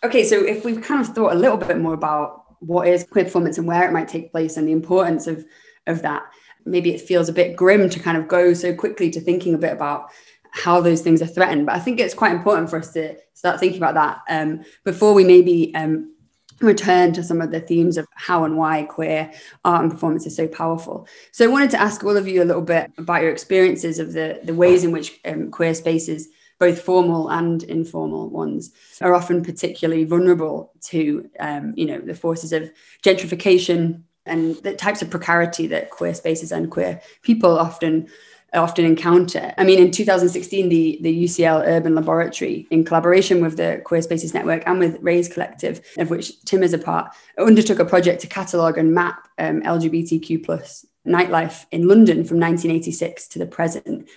Okay, 0.05 0.25
so 0.25 0.45
if 0.45 0.65
we've 0.65 0.83
kind 0.83 1.01
of 1.01 1.13
thought 1.13 1.33
a 1.33 1.39
little 1.39 1.57
bit 1.57 1.79
more 1.79 1.95
about 1.95 2.45
what 2.61 2.87
is 2.87 3.05
queer 3.05 3.25
performance 3.25 3.59
and 3.59 3.67
where 3.67 3.89
it 3.89 3.93
might 3.93 4.09
take 4.09 4.31
place 4.31 4.57
and 4.57 4.67
the 4.67 4.73
importance 4.73 5.27
of, 5.27 5.45
of 5.87 6.03
that, 6.03 6.23
maybe 6.65 6.95
it 6.95 7.01
feels 7.01 7.29
a 7.29 7.33
bit 7.33 7.57
grim 7.57 7.91
to 7.91 7.99
kind 7.99 8.17
of 8.17 8.29
go 8.29 8.53
so 8.55 8.75
quickly 8.75 9.11
to 9.11 9.21
thinking 9.21 9.55
a 9.55 9.59
bit 9.59 9.73
about 9.73 10.11
how 10.53 10.81
those 10.81 11.01
things 11.01 11.21
are 11.21 11.27
threatened. 11.27 11.67
But 11.67 11.75
I 11.75 11.81
think 11.81 11.99
it's 11.99 12.15
quite 12.15 12.33
important 12.33 12.71
for 12.71 12.79
us 12.79 12.93
to 12.93 13.17
start 13.35 13.59
thinking 13.59 13.79
about 13.83 13.95
that 13.95 14.21
um, 14.29 14.65
before 14.85 15.15
we 15.15 15.25
maybe 15.25 15.75
um, 15.75 16.15
return 16.61 17.13
to 17.13 17.23
some 17.23 17.41
of 17.41 17.51
the 17.51 17.61
themes 17.61 17.97
of 17.97 18.07
how 18.15 18.45
and 18.45 18.57
why 18.57 18.85
queer 18.85 19.33
art 19.65 19.83
and 19.83 19.91
performance 19.91 20.27
is 20.27 20.37
so 20.37 20.47
powerful. 20.47 21.09
So 21.33 21.45
I 21.45 21.49
wanted 21.49 21.71
to 21.71 21.81
ask 21.81 22.05
all 22.05 22.17
of 22.17 22.29
you 22.29 22.43
a 22.43 22.45
little 22.45 22.63
bit 22.63 22.93
about 22.99 23.23
your 23.23 23.33
experiences 23.33 23.99
of 23.99 24.13
the, 24.13 24.41
the 24.45 24.55
ways 24.55 24.85
in 24.85 24.93
which 24.93 25.19
um, 25.25 25.51
queer 25.51 25.75
spaces 25.75 26.29
both 26.59 26.81
formal 26.81 27.29
and 27.31 27.63
informal 27.65 28.29
ones, 28.29 28.73
are 29.01 29.15
often 29.15 29.45
particularly 29.45 30.05
vulnerable 30.05 30.73
to, 30.83 31.29
um, 31.41 31.73
you 31.77 31.87
know, 31.87 32.01
the 32.01 32.15
forces 32.15 32.53
of 32.53 32.71
gentrification 33.03 34.03
and 34.27 34.57
the 34.57 34.75
types 34.75 35.01
of 35.03 35.11
precarity 35.11 35.67
that 35.69 35.91
queer 35.91 36.15
spaces 36.15 36.53
and 36.53 36.71
queer 36.71 37.01
people 37.23 37.59
often 37.59 38.09
often 38.55 38.85
encounter. 38.85 39.53
I 39.59 39.65
mean, 39.65 39.79
in 39.79 39.91
2016, 39.91 40.69
the, 40.69 40.99
the 41.03 41.25
UCL 41.25 41.67
Urban 41.67 41.95
Laboratory, 41.95 42.67
in 42.71 42.85
collaboration 42.85 43.43
with 43.43 43.59
the 43.59 43.83
Queer 43.85 44.01
Spaces 44.01 44.33
Network 44.33 44.63
and 44.67 44.79
with 44.79 44.97
Raze 45.03 45.29
Collective, 45.29 45.83
of 45.99 46.09
which 46.09 46.43
Tim 46.45 46.63
is 46.63 46.73
a 46.73 46.79
part, 46.79 47.15
undertook 47.39 47.79
a 47.79 47.85
project 47.85 48.23
to 48.23 48.27
catalogue 48.27 48.79
and 48.79 48.95
map 48.95 49.29
um, 49.39 49.61
LGBTQ 49.63 50.45
plus 50.45 50.87
nightlife 51.07 51.67
in 51.73 51.89
London 51.89 52.25
from 52.25 52.41
1986 52.41 53.29
to 53.29 53.39
the 53.39 53.47
present. 53.47 54.09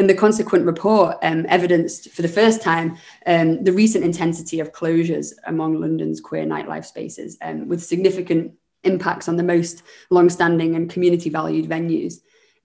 And 0.00 0.08
the 0.08 0.14
consequent 0.14 0.64
report 0.64 1.18
um, 1.22 1.44
evidenced 1.50 2.08
for 2.08 2.22
the 2.22 2.28
first 2.28 2.62
time 2.62 2.96
um, 3.26 3.62
the 3.62 3.72
recent 3.74 4.02
intensity 4.02 4.58
of 4.58 4.72
closures 4.72 5.34
among 5.44 5.78
London's 5.78 6.22
queer 6.22 6.46
nightlife 6.46 6.86
spaces, 6.86 7.36
um, 7.42 7.68
with 7.68 7.84
significant 7.84 8.54
impacts 8.82 9.28
on 9.28 9.36
the 9.36 9.42
most 9.42 9.82
long-standing 10.08 10.74
and 10.74 10.88
community 10.88 11.28
valued 11.28 11.68
venues. 11.68 12.14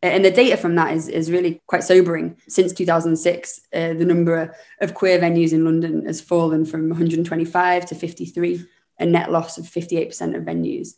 And 0.02 0.24
the 0.24 0.32
data 0.32 0.56
from 0.56 0.76
that 0.76 0.94
is, 0.94 1.10
is 1.10 1.30
really 1.30 1.62
quite 1.68 1.84
sobering. 1.84 2.38
Since 2.48 2.72
2006, 2.72 3.60
uh, 3.74 3.96
the 3.96 4.06
number 4.06 4.56
of 4.80 4.94
queer 4.94 5.20
venues 5.20 5.52
in 5.52 5.66
London 5.66 6.06
has 6.06 6.22
fallen 6.22 6.64
from 6.64 6.88
125 6.88 7.86
to 7.88 7.96
53, 7.96 8.66
a 9.00 9.06
net 9.06 9.30
loss 9.30 9.58
of 9.58 9.66
58% 9.66 10.38
of 10.38 10.44
venues. 10.44 10.94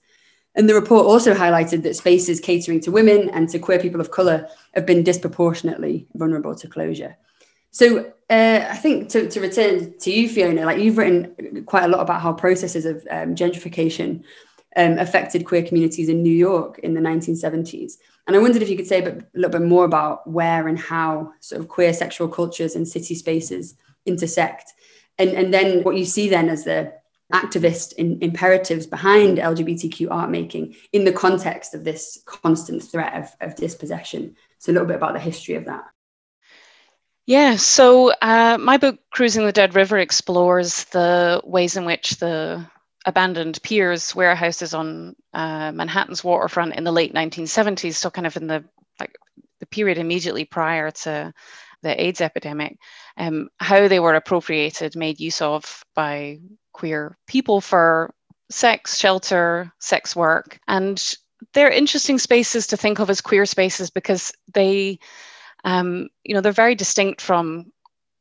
And 0.58 0.68
the 0.68 0.74
report 0.74 1.06
also 1.06 1.36
highlighted 1.36 1.84
that 1.84 1.96
spaces 1.96 2.40
catering 2.40 2.80
to 2.82 2.92
women 2.92 3.30
and 3.30 3.48
to 3.50 3.60
queer 3.60 3.80
people 3.80 4.02
of 4.02 4.10
colour 4.10 4.50
have 4.74 4.88
been 4.88 5.04
disproportionately 5.04 6.08
vulnerable 6.16 6.56
to 6.56 6.68
closure. 6.68 7.16
So 7.70 8.12
uh, 8.32 8.66
I 8.68 8.76
think 8.76 9.10
to, 9.10 9.30
to 9.30 9.40
return 9.40 9.98
to 10.00 10.12
you, 10.12 10.28
Fiona, 10.28 10.66
like 10.66 10.80
you've 10.80 10.98
written 10.98 11.64
quite 11.66 11.84
a 11.84 11.88
lot 11.88 12.02
about 12.02 12.22
how 12.22 12.34
processes 12.34 12.86
of 12.86 13.08
um, 13.12 13.36
gentrification 13.36 14.24
um, 14.76 14.98
affected 14.98 15.46
queer 15.46 15.62
communities 15.62 16.10
in 16.10 16.24
New 16.24 16.34
York 16.34 16.80
in 16.80 16.96
the 16.96 17.02
1970s. 17.02 17.94
And 18.26 18.36
I 18.36 18.40
wondered 18.40 18.64
if 18.64 18.70
you 18.70 18.76
could 18.76 18.88
say 18.88 19.00
a, 19.00 19.12
bit, 19.12 19.18
a 19.20 19.26
little 19.36 19.60
bit 19.60 19.68
more 19.68 19.86
about 19.86 20.28
where 20.28 20.68
and 20.68 20.80
how 20.80 21.34
sort 21.40 21.62
of 21.62 21.68
queer 21.68 21.94
sexual 21.94 22.28
cultures 22.28 22.76
and 22.76 22.88
city 22.88 23.14
spaces 23.14 23.76
intersect. 24.08 24.74
And, 25.20 25.30
and 25.30 25.54
then 25.54 25.84
what 25.84 25.98
you 25.98 26.06
see 26.06 26.30
then 26.30 26.50
as 26.50 26.64
the 26.64 26.94
activist 27.34 27.94
in, 27.94 28.20
imperatives 28.22 28.86
behind 28.86 29.38
LGBTQ 29.38 30.10
art 30.10 30.30
making 30.30 30.76
in 30.94 31.04
the 31.04 31.12
context 31.12 31.74
of 31.74 31.84
this 31.84 32.22
constant 32.26 32.84
threat 32.84 33.14
of, 33.16 33.50
of 33.50 33.56
dispossession. 33.56 34.36
So, 34.60 34.72
a 34.72 34.74
little 34.74 34.88
bit 34.88 34.96
about 34.96 35.14
the 35.14 35.20
history 35.20 35.56
of 35.56 35.66
that. 35.66 35.86
Yeah, 37.26 37.58
so 37.58 38.14
uh, 38.22 38.58
my 38.58 38.78
book, 38.78 39.00
Cruising 39.12 39.46
the 39.46 39.52
Dead 39.52 39.76
River, 39.76 39.98
explores 39.98 40.86
the 40.86 41.42
ways 41.44 41.76
in 41.76 41.84
which 41.84 42.12
the 42.18 42.66
abandoned 43.06 43.62
piers 43.64 44.16
warehouses 44.16 44.74
on 44.74 45.14
uh, 45.34 45.74
Manhattan's 45.74 46.24
waterfront 46.24 46.76
in 46.76 46.86
the 46.86 46.92
late 46.92 47.14
1970s, 47.14 47.96
so 47.96 48.10
kind 48.10 48.28
of 48.28 48.38
in 48.38 48.48
the 48.48 48.64
like 48.98 49.18
the 49.60 49.66
period 49.66 49.98
immediately 49.98 50.46
prior 50.46 50.92
to 50.92 51.34
the 51.82 52.02
AIDS 52.02 52.22
epidemic, 52.22 52.78
um, 53.18 53.50
how 53.60 53.88
they 53.88 54.00
were 54.00 54.16
appropriated, 54.16 54.96
made 54.96 55.20
use 55.20 55.42
of 55.42 55.84
by 55.96 56.40
queer 56.78 57.18
people 57.28 57.60
for 57.62 58.14
sex, 58.50 58.98
shelter, 58.98 59.72
sex 59.80 60.16
work. 60.16 60.60
And 60.68 61.18
they're 61.54 61.70
interesting 61.70 62.20
spaces 62.20 62.68
to 62.68 62.78
think 62.78 63.00
of 63.00 63.10
as 63.10 63.22
queer 63.22 63.46
spaces 63.46 63.90
because 63.90 64.32
they 64.54 65.00
um, 65.64 66.10
you 66.24 66.34
know, 66.34 66.42
they're 66.42 66.52
very 66.52 66.76
distinct 66.76 67.22
from 67.22 67.72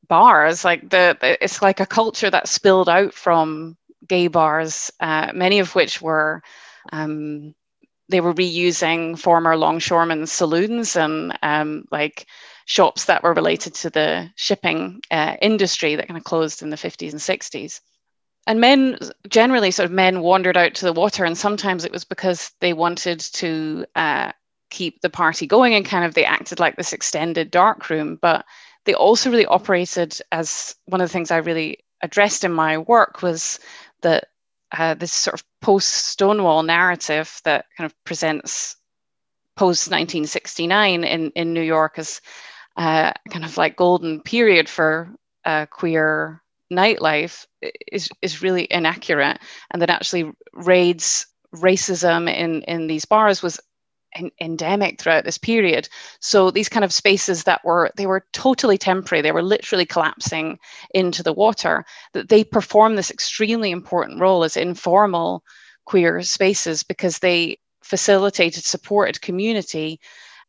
bars. 0.08 0.64
Like 0.64 0.88
the, 0.90 1.16
it's 1.40 1.62
like 1.62 1.80
a 1.80 1.86
culture 1.86 2.30
that 2.30 2.48
spilled 2.48 2.88
out 2.88 3.14
from 3.14 3.76
gay 4.08 4.28
bars, 4.28 4.90
uh, 5.00 5.32
many 5.34 5.58
of 5.58 5.75
which 5.75 6.00
were 6.00 6.42
um, 6.92 7.54
they 8.08 8.20
were 8.20 8.34
reusing 8.34 9.18
former 9.18 9.56
longshoremen 9.56 10.26
saloons 10.26 10.96
and 10.96 11.36
um, 11.42 11.86
like 11.90 12.26
shops 12.64 13.06
that 13.06 13.22
were 13.22 13.34
related 13.34 13.75
to 13.75 13.90
the 13.90 14.30
shipping 14.36 15.00
uh, 15.10 15.36
industry 15.42 15.96
that 15.96 16.06
kind 16.06 16.18
of 16.18 16.25
closed 16.25 16.62
in 16.62 16.70
the 16.70 16.76
50s 16.76 17.10
and 17.10 17.20
60s. 17.20 17.80
And 18.47 18.61
men, 18.61 18.99
generally, 19.29 19.71
sort 19.71 19.87
of 19.87 19.93
men 19.93 20.21
wandered 20.21 20.57
out 20.57 20.75
to 20.75 20.85
the 20.85 20.93
water, 20.93 21.25
and 21.25 21.37
sometimes 21.37 21.85
it 21.85 21.93
was 21.93 22.05
because 22.05 22.53
they 22.61 22.73
wanted 22.73 23.21
to 23.21 23.87
uh, 23.97 24.33
keep 24.71 25.00
the 25.00 25.11
party 25.11 25.47
going 25.47 25.75
and 25.75 25.85
kind 25.85 26.05
of 26.05 26.15
they 26.15 26.25
acted 26.25 26.61
like 26.61 26.76
this 26.76 26.93
extended 26.93 27.50
dark 27.50 27.91
room. 27.91 28.19
But 28.21 28.45
they 28.85 28.95
also 28.95 29.31
really 29.31 29.47
operated 29.47 30.21
as 30.31 30.76
one 30.87 31.00
of 31.00 31.09
the 31.09 31.12
things 31.12 31.31
I 31.31 31.38
really 31.38 31.79
addressed 32.03 32.45
in 32.45 32.53
my 32.53 32.79
work 32.79 33.21
was 33.23 33.59
that 34.03 34.29
uh, 34.73 34.95
this 34.95 35.12
sort 35.12 35.35
of 35.35 35.45
post 35.61 35.88
Stonewall 35.88 36.62
narrative 36.62 37.41
that 37.45 37.67
kind 37.76 37.87
of 37.87 38.05
presents 38.05 38.76
post 39.57 39.88
1969 39.88 41.03
in, 41.03 41.31
in 41.31 41.53
New 41.53 41.62
York 41.62 41.99
as 41.99 42.21
uh, 42.76 43.12
kind 43.31 43.45
of 43.45 43.57
like 43.57 43.76
golden 43.76 44.21
period 44.21 44.69
for 44.69 45.09
uh, 45.45 45.67
queer 45.67 46.43
nightlife 46.73 47.46
is, 47.92 48.08
is 48.23 48.42
really 48.42 48.66
inaccurate 48.70 49.38
and 49.70 49.82
that 49.82 49.90
actually 49.90 50.32
raids 50.52 51.26
racism 51.54 52.32
in, 52.32 52.62
in 52.62 52.87
these 52.87 53.04
bars 53.04 53.42
was 53.42 53.61
en- 54.16 54.30
endemic 54.40 55.00
throughout 55.00 55.25
this 55.25 55.38
period. 55.38 55.88
So 56.20 56.50
these 56.50 56.68
kind 56.68 56.85
of 56.85 56.92
spaces 56.92 57.44
that 57.44 57.64
were 57.64 57.90
they 57.96 58.06
were 58.06 58.25
totally 58.32 58.78
temporary, 58.78 59.23
they 59.23 59.32
were 59.32 59.42
literally 59.42 59.87
collapsing 59.87 60.58
into 60.92 61.23
the 61.23 61.32
water. 61.32 61.85
That 62.14 62.28
they 62.28 62.44
perform 62.44 62.96
this 62.96 63.11
extremely 63.11 63.70
important 63.70 64.20
role 64.20 64.44
as 64.44 64.56
informal 64.56 65.42
queer 65.85 66.23
spaces 66.23 66.82
because 66.82 67.18
they 67.18 67.58
facilitated, 67.82 68.64
supported 68.64 69.20
community 69.20 70.00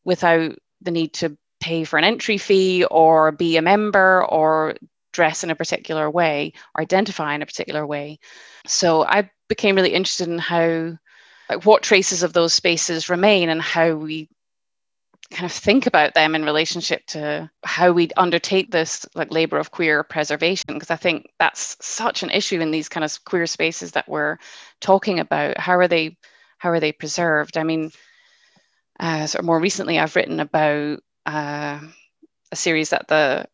without 0.03 0.55
the 0.81 0.91
need 0.91 1.13
to 1.13 1.37
pay 1.59 1.83
for 1.83 1.97
an 1.97 2.03
entry 2.03 2.37
fee 2.37 2.83
or 2.85 3.31
be 3.31 3.57
a 3.57 3.61
member 3.61 4.25
or 4.25 4.75
dress 5.17 5.43
in 5.43 5.49
a 5.49 5.55
particular 5.55 6.09
way 6.11 6.53
or 6.75 6.81
identify 6.83 7.33
in 7.33 7.41
a 7.41 7.45
particular 7.47 7.85
way. 7.85 8.19
So 8.67 9.03
I 9.03 9.31
became 9.49 9.75
really 9.75 9.95
interested 9.95 10.27
in 10.27 10.37
how 10.37 10.95
like 11.49 11.65
what 11.65 11.81
traces 11.81 12.21
of 12.21 12.33
those 12.33 12.53
spaces 12.53 13.09
remain 13.09 13.49
and 13.49 13.59
how 13.59 13.95
we 13.95 14.29
kind 15.31 15.45
of 15.45 15.51
think 15.51 15.87
about 15.87 16.13
them 16.13 16.35
in 16.35 16.45
relationship 16.45 17.03
to 17.07 17.49
how 17.63 17.91
we 17.91 18.09
undertake 18.15 18.69
this 18.69 19.07
like 19.15 19.31
labor 19.31 19.57
of 19.57 19.71
queer 19.71 20.03
preservation. 20.03 20.65
Because 20.67 20.91
i 20.91 20.95
think 20.95 21.27
that's 21.39 21.75
such 21.81 22.21
an 22.21 22.29
issue 22.29 22.61
in 22.61 22.69
these 22.69 22.89
kind 22.89 23.03
of 23.03 23.25
queer 23.25 23.47
spaces 23.47 23.93
that 23.93 24.07
we're 24.07 24.37
talking 24.81 25.19
about. 25.19 25.57
How 25.57 25.77
are 25.77 25.87
they 25.87 26.15
how 26.59 26.69
are 26.69 26.79
they 26.79 26.91
preserved? 26.91 27.57
I 27.57 27.63
mean 27.63 27.91
uh, 28.99 29.25
sort 29.25 29.39
of 29.39 29.45
more 29.45 29.59
recently 29.59 29.99
i've 29.99 30.15
written 30.15 30.39
about 30.39 30.99
uh, 31.25 31.79
a 32.51 32.55
series 32.55 32.89
that 32.89 33.07
the 33.07 33.45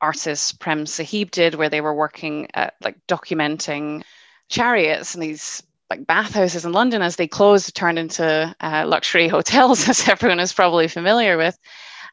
artist 0.00 0.58
prem 0.60 0.86
sahib 0.86 1.30
did 1.30 1.54
where 1.54 1.68
they 1.68 1.80
were 1.80 1.94
working 1.94 2.48
at 2.54 2.74
like 2.82 2.96
documenting 3.06 4.02
chariots 4.48 5.14
and 5.14 5.22
these 5.22 5.62
like 5.90 6.06
bathhouses 6.06 6.64
in 6.64 6.72
London 6.72 7.02
as 7.02 7.16
they 7.16 7.26
closed 7.26 7.74
turned 7.74 7.98
into 7.98 8.54
uh, 8.60 8.84
luxury 8.86 9.28
hotels, 9.36 9.88
as 9.88 10.08
everyone 10.08 10.40
is 10.40 10.52
probably 10.52 10.88
familiar 10.88 11.36
with. 11.36 11.58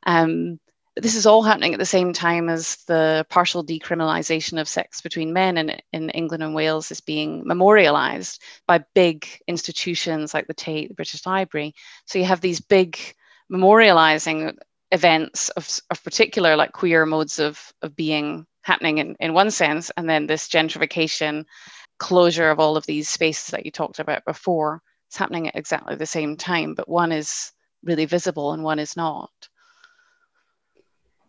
Um, 0.05 0.59
this 0.95 1.15
is 1.15 1.27
all 1.27 1.43
happening 1.43 1.73
at 1.73 1.79
the 1.79 1.85
same 1.85 2.11
time 2.11 2.49
as 2.49 2.77
the 2.87 3.23
partial 3.29 3.63
decriminalisation 3.63 4.59
of 4.59 4.67
sex 4.67 4.99
between 4.99 5.31
men 5.31 5.57
in, 5.57 5.79
in 5.93 6.09
England 6.09 6.41
and 6.41 6.55
Wales 6.55 6.89
is 6.89 7.01
being 7.01 7.45
memorialised 7.45 8.41
by 8.67 8.83
big 8.95 9.27
institutions 9.47 10.33
like 10.33 10.47
the 10.47 10.55
Tate, 10.55 10.89
the 10.89 10.95
British 10.95 11.23
Library. 11.23 11.75
So 12.05 12.17
you 12.17 12.25
have 12.25 12.41
these 12.41 12.61
big 12.61 12.97
memorialising 13.51 14.57
events 14.91 15.49
of, 15.49 15.79
of 15.89 16.03
particular 16.03 16.55
like 16.55 16.71
queer 16.71 17.05
modes 17.05 17.39
of, 17.39 17.73
of 17.81 17.95
being 17.95 18.45
happening 18.61 18.97
in, 18.97 19.15
in 19.19 19.33
one 19.33 19.51
sense, 19.51 19.91
and 19.97 20.09
then 20.09 20.27
this 20.27 20.47
gentrification 20.47 21.45
closure 21.97 22.49
of 22.49 22.59
all 22.59 22.77
of 22.77 22.85
these 22.85 23.09
spaces 23.09 23.47
that 23.47 23.65
you 23.65 23.71
talked 23.71 23.99
about 23.99 24.23
before 24.25 24.81
it's 25.07 25.17
happening 25.17 25.47
at 25.47 25.55
exactly 25.55 25.95
the 25.95 26.05
same 26.05 26.35
time 26.35 26.73
but 26.73 26.87
one 26.87 27.11
is 27.11 27.51
really 27.83 28.05
visible 28.05 28.53
and 28.53 28.63
one 28.63 28.79
is 28.79 28.95
not. 28.95 29.31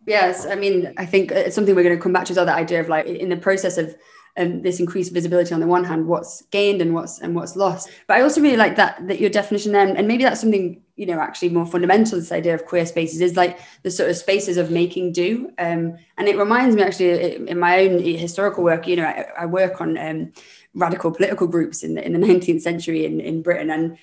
Yes 0.05 0.45
i 0.45 0.55
mean 0.55 0.93
i 0.97 1.05
think 1.05 1.31
it's 1.31 1.55
something 1.55 1.75
we're 1.75 1.83
going 1.83 1.95
to 1.95 2.01
come 2.01 2.13
back 2.13 2.25
to 2.25 2.31
is 2.31 2.35
that 2.35 2.47
idea 2.47 2.79
of 2.79 2.89
like 2.89 3.05
in 3.05 3.29
the 3.29 3.37
process 3.37 3.77
of 3.77 3.95
um, 4.37 4.61
this 4.61 4.79
increased 4.79 5.11
visibility 5.11 5.53
on 5.53 5.59
the 5.59 5.67
one 5.67 5.83
hand 5.83 6.07
what's 6.07 6.43
gained 6.51 6.81
and 6.81 6.93
what's 6.93 7.19
and 7.19 7.35
what's 7.35 7.55
lost. 7.55 7.89
But 8.07 8.17
i 8.17 8.21
also 8.21 8.41
really 8.41 8.57
like 8.57 8.75
that 8.77 9.07
that 9.07 9.19
your 9.19 9.29
definition 9.29 9.71
then 9.71 9.97
and 9.97 10.07
maybe 10.07 10.23
that's 10.23 10.41
something 10.41 10.81
you 10.99 11.05
know 11.05 11.19
actually 11.19 11.49
more 11.49 11.65
fundamental 11.65 12.19
this 12.19 12.31
idea 12.31 12.53
of 12.53 12.65
queer 12.65 12.85
spaces 12.85 13.21
is 13.21 13.35
like 13.35 13.59
the 13.83 13.91
sort 13.91 14.09
of 14.09 14.15
spaces 14.15 14.57
of 14.57 14.69
making 14.69 15.11
do 15.11 15.49
um, 15.57 15.97
and 16.17 16.27
it 16.27 16.37
reminds 16.37 16.75
me 16.75 16.83
actually 16.83 17.47
in 17.47 17.57
my 17.57 17.81
own 17.81 18.01
historical 18.01 18.63
work 18.63 18.87
you 18.87 18.95
know 18.95 19.05
i, 19.05 19.25
I 19.39 19.45
work 19.45 19.81
on 19.81 19.97
um, 19.97 20.31
radical 20.73 21.11
political 21.11 21.47
groups 21.47 21.83
in 21.83 21.95
the, 21.95 22.05
in 22.05 22.13
the 22.13 22.19
19th 22.27 22.61
century 22.61 23.05
in, 23.05 23.19
in 23.19 23.41
Britain. 23.41 23.69
And 23.69 23.97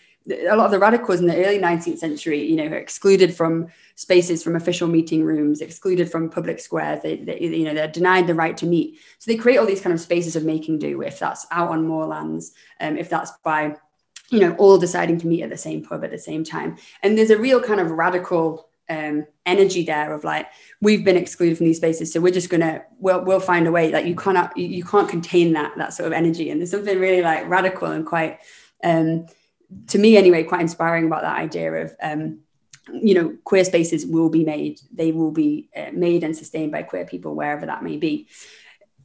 a 0.48 0.56
lot 0.56 0.66
of 0.66 0.72
the 0.72 0.78
radicals 0.78 1.20
in 1.20 1.26
the 1.26 1.44
early 1.44 1.58
19th 1.58 1.98
century, 1.98 2.44
you 2.44 2.56
know, 2.56 2.76
excluded 2.76 3.34
from 3.34 3.68
spaces, 3.94 4.42
from 4.42 4.56
official 4.56 4.88
meeting 4.88 5.22
rooms, 5.22 5.60
excluded 5.60 6.10
from 6.10 6.28
public 6.28 6.58
squares. 6.58 7.00
They, 7.02 7.16
they, 7.16 7.38
you 7.40 7.64
know, 7.64 7.74
they're 7.74 7.88
denied 7.88 8.26
the 8.26 8.34
right 8.34 8.56
to 8.56 8.66
meet. 8.66 8.98
So 9.18 9.30
they 9.30 9.36
create 9.36 9.58
all 9.58 9.66
these 9.66 9.80
kind 9.80 9.94
of 9.94 10.00
spaces 10.00 10.34
of 10.34 10.44
making 10.44 10.80
do. 10.80 11.00
If 11.02 11.20
that's 11.20 11.46
out 11.52 11.70
on 11.70 11.86
moorlands, 11.86 12.52
um, 12.80 12.98
if 12.98 13.08
that's 13.08 13.32
by, 13.44 13.76
you 14.30 14.40
know, 14.40 14.54
all 14.56 14.78
deciding 14.78 15.18
to 15.18 15.26
meet 15.26 15.42
at 15.42 15.50
the 15.50 15.56
same 15.56 15.84
pub 15.84 16.04
at 16.04 16.10
the 16.10 16.18
same 16.18 16.44
time. 16.44 16.76
And 17.02 17.16
there's 17.16 17.30
a 17.30 17.38
real 17.38 17.60
kind 17.60 17.80
of 17.80 17.90
radical 17.90 18.68
um, 18.88 19.26
energy 19.44 19.84
there 19.84 20.12
of 20.12 20.24
like 20.24 20.46
we've 20.80 21.04
been 21.04 21.16
excluded 21.16 21.56
from 21.56 21.66
these 21.66 21.76
spaces 21.78 22.12
so 22.12 22.20
we're 22.20 22.32
just 22.32 22.50
gonna 22.50 22.82
we'll, 23.00 23.24
we'll 23.24 23.40
find 23.40 23.66
a 23.66 23.72
way 23.72 23.90
like 23.90 24.06
you 24.06 24.14
cannot 24.14 24.56
you, 24.56 24.84
can't 24.84 25.08
contain 25.08 25.54
that 25.54 25.76
that 25.76 25.92
sort 25.92 26.06
of 26.06 26.12
energy 26.12 26.50
and 26.50 26.60
there's 26.60 26.70
something 26.70 26.98
really 26.98 27.22
like 27.22 27.48
radical 27.48 27.88
and 27.88 28.06
quite 28.06 28.38
um, 28.84 29.26
to 29.88 29.98
me 29.98 30.16
anyway 30.16 30.44
quite 30.44 30.60
inspiring 30.60 31.06
about 31.06 31.22
that 31.22 31.36
idea 31.36 31.72
of 31.72 31.96
um, 32.00 32.38
you 32.92 33.14
know 33.14 33.36
queer 33.42 33.64
spaces 33.64 34.06
will 34.06 34.28
be 34.28 34.44
made 34.44 34.80
they 34.92 35.10
will 35.10 35.32
be 35.32 35.68
uh, 35.76 35.90
made 35.92 36.22
and 36.22 36.36
sustained 36.36 36.70
by 36.70 36.82
queer 36.82 37.04
people 37.04 37.34
wherever 37.34 37.66
that 37.66 37.82
may 37.82 37.96
be 37.96 38.28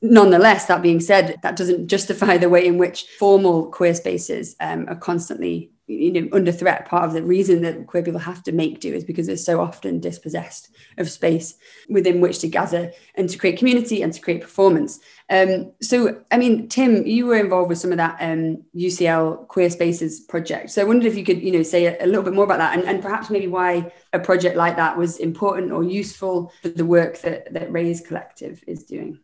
nonetheless 0.01 0.65
that 0.65 0.81
being 0.81 0.99
said 0.99 1.37
that 1.43 1.55
doesn't 1.55 1.87
justify 1.87 2.37
the 2.37 2.49
way 2.49 2.65
in 2.65 2.77
which 2.77 3.05
formal 3.19 3.67
queer 3.67 3.93
spaces 3.93 4.55
um, 4.59 4.87
are 4.89 4.95
constantly 4.95 5.71
you 5.87 6.11
know 6.11 6.27
under 6.31 6.51
threat. 6.51 6.87
Part 6.87 7.03
of 7.03 7.13
the 7.13 7.23
reason 7.23 7.61
that 7.61 7.87
queer 7.87 8.03
people 8.03 8.19
have 8.19 8.43
to 8.43 8.51
make 8.51 8.79
do 8.79 8.93
is 8.93 9.03
because 9.03 9.27
they're 9.27 9.37
so 9.37 9.61
often 9.61 9.99
dispossessed 9.99 10.69
of 10.97 11.09
space 11.09 11.55
within 11.89 12.21
which 12.21 12.39
to 12.39 12.47
gather 12.47 12.91
and 13.15 13.29
to 13.29 13.37
create 13.37 13.59
community 13.59 14.01
and 14.01 14.13
to 14.13 14.21
create 14.21 14.41
performance. 14.41 14.99
Um, 15.29 15.71
so 15.81 16.21
i 16.31 16.37
mean 16.37 16.67
tim 16.67 17.05
you 17.05 17.25
were 17.25 17.37
involved 17.37 17.69
with 17.69 17.77
some 17.77 17.91
of 17.91 17.97
that 17.97 18.17
um, 18.19 18.63
ucl 18.75 19.47
queer 19.47 19.69
spaces 19.69 20.21
project. 20.21 20.71
So 20.71 20.81
i 20.81 20.85
wondered 20.85 21.07
if 21.07 21.17
you 21.17 21.23
could 21.23 21.41
you 21.41 21.51
know 21.51 21.63
say 21.63 21.85
a, 21.85 22.03
a 22.03 22.07
little 22.07 22.23
bit 22.23 22.33
more 22.33 22.45
about 22.45 22.59
that 22.59 22.77
and, 22.77 22.87
and, 22.87 23.01
perhaps 23.01 23.29
maybe 23.29 23.47
why 23.47 23.91
a 24.13 24.19
project 24.19 24.55
like 24.55 24.75
that 24.77 24.97
was 24.97 25.17
important 25.17 25.71
or 25.71 25.83
useful 25.83 26.51
for 26.61 26.69
the 26.69 26.85
work 26.85 27.19
that 27.19 27.53
that 27.53 27.71
raze 27.71 28.01
collective 28.01 28.63
is 28.67 28.83
doing 28.83 29.19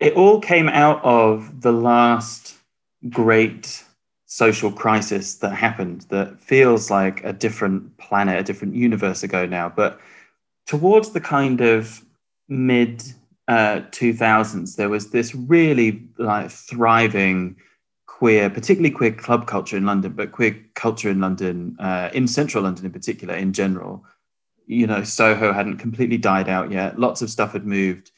it 0.00 0.14
all 0.14 0.40
came 0.40 0.68
out 0.68 1.04
of 1.04 1.60
the 1.60 1.72
last 1.72 2.56
great 3.08 3.84
social 4.26 4.72
crisis 4.72 5.36
that 5.36 5.52
happened 5.52 6.02
that 6.08 6.40
feels 6.40 6.90
like 6.90 7.22
a 7.24 7.32
different 7.32 7.96
planet, 7.98 8.38
a 8.38 8.42
different 8.42 8.74
universe 8.74 9.22
ago 9.22 9.44
now. 9.44 9.68
But 9.68 10.00
towards 10.66 11.10
the 11.10 11.20
kind 11.20 11.60
of 11.60 12.02
mid 12.48 13.02
uh, 13.46 13.82
2000s, 13.90 14.76
there 14.76 14.88
was 14.88 15.10
this 15.10 15.34
really 15.34 16.08
like 16.16 16.50
thriving 16.50 17.56
queer, 18.06 18.48
particularly 18.48 18.90
queer 18.90 19.12
club 19.12 19.46
culture 19.46 19.76
in 19.76 19.84
London, 19.84 20.12
but 20.12 20.32
queer 20.32 20.56
culture 20.74 21.10
in 21.10 21.20
London, 21.20 21.76
uh, 21.78 22.10
in 22.14 22.26
central 22.26 22.64
London 22.64 22.86
in 22.86 22.92
particular, 22.92 23.34
in 23.34 23.52
general. 23.52 24.04
You 24.66 24.86
know, 24.86 25.02
Soho 25.02 25.52
hadn't 25.52 25.78
completely 25.78 26.18
died 26.18 26.48
out 26.48 26.70
yet. 26.70 26.98
Lots 26.98 27.20
of 27.22 27.30
stuff 27.30 27.52
had 27.52 27.66
moved 27.66 28.12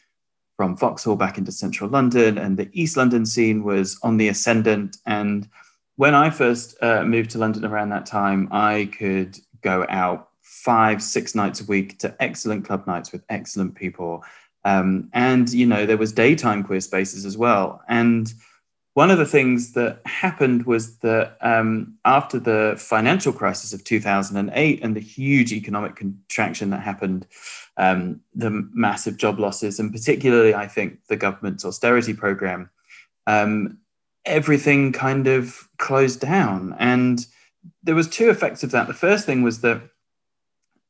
from 0.63 0.77
Vauxhall 0.77 1.17
back 1.17 1.39
into 1.39 1.51
central 1.51 1.91
London, 1.91 2.39
and 2.39 2.57
the 2.57 2.71
East 2.73 2.97
London 2.97 3.27
scene 3.27 3.65
was 3.65 3.99
on 4.05 4.17
the 4.17 4.29
ascendant. 4.29 4.99
And 5.07 5.49
when 5.97 6.15
I 6.15 6.31
first 6.31 6.81
uh, 6.81 7.03
moved 7.03 7.31
to 7.31 7.39
London 7.39 7.65
around 7.65 7.89
that 7.89 8.07
time, 8.07 8.47
I 8.53 8.89
could 8.97 9.41
go 9.61 9.85
out 9.89 10.29
five, 10.41 11.03
six 11.03 11.35
nights 11.35 11.61
a 11.61 11.65
week 11.65 11.99
to 11.99 12.15
excellent 12.21 12.65
club 12.65 12.87
nights 12.87 13.11
with 13.11 13.25
excellent 13.29 13.75
people. 13.75 14.23
Um, 14.65 15.11
and, 15.13 15.53
you 15.53 15.67
know, 15.67 15.85
there 15.85 15.97
was 15.97 16.13
daytime 16.13 16.63
queer 16.63 16.81
spaces 16.81 17.27
as 17.27 17.37
well. 17.37 17.83
And 17.89 18.33
one 18.95 19.11
of 19.11 19.17
the 19.17 19.27
things 19.27 19.73
that 19.73 20.01
happened 20.05 20.67
was 20.67 20.99
that 20.99 21.39
um, 21.41 21.97
after 22.05 22.39
the 22.39 22.75
financial 22.77 23.33
crisis 23.33 23.73
of 23.73 23.85
2008 23.85 24.81
and 24.83 24.95
the 24.95 25.01
huge 25.01 25.53
economic 25.53 25.97
contraction 25.97 26.71
that 26.71 26.83
happened, 26.83 27.27
um, 27.79 28.21
the 28.35 28.51
massive 28.75 29.17
job 29.17 29.39
losses, 29.39 29.81
and 29.81 29.93
particularly, 29.93 30.55
I 30.55 30.67
think, 30.67 31.07
the 31.07 31.17
government's 31.17 31.65
austerity 31.65 32.13
program, 32.13 32.69
um, 33.27 33.79
everything 34.27 34.93
kind 34.93 35.27
of 35.27 35.69
closed 35.79 36.21
down. 36.21 36.77
And 36.79 37.25
there 37.83 37.95
was 37.95 38.09
two 38.09 38.29
effects 38.29 38.63
of 38.63 38.73
that. 38.73 38.89
The 38.89 38.95
first 38.95 39.25
thing 39.25 39.43
was 39.43 39.63
that 39.63 39.81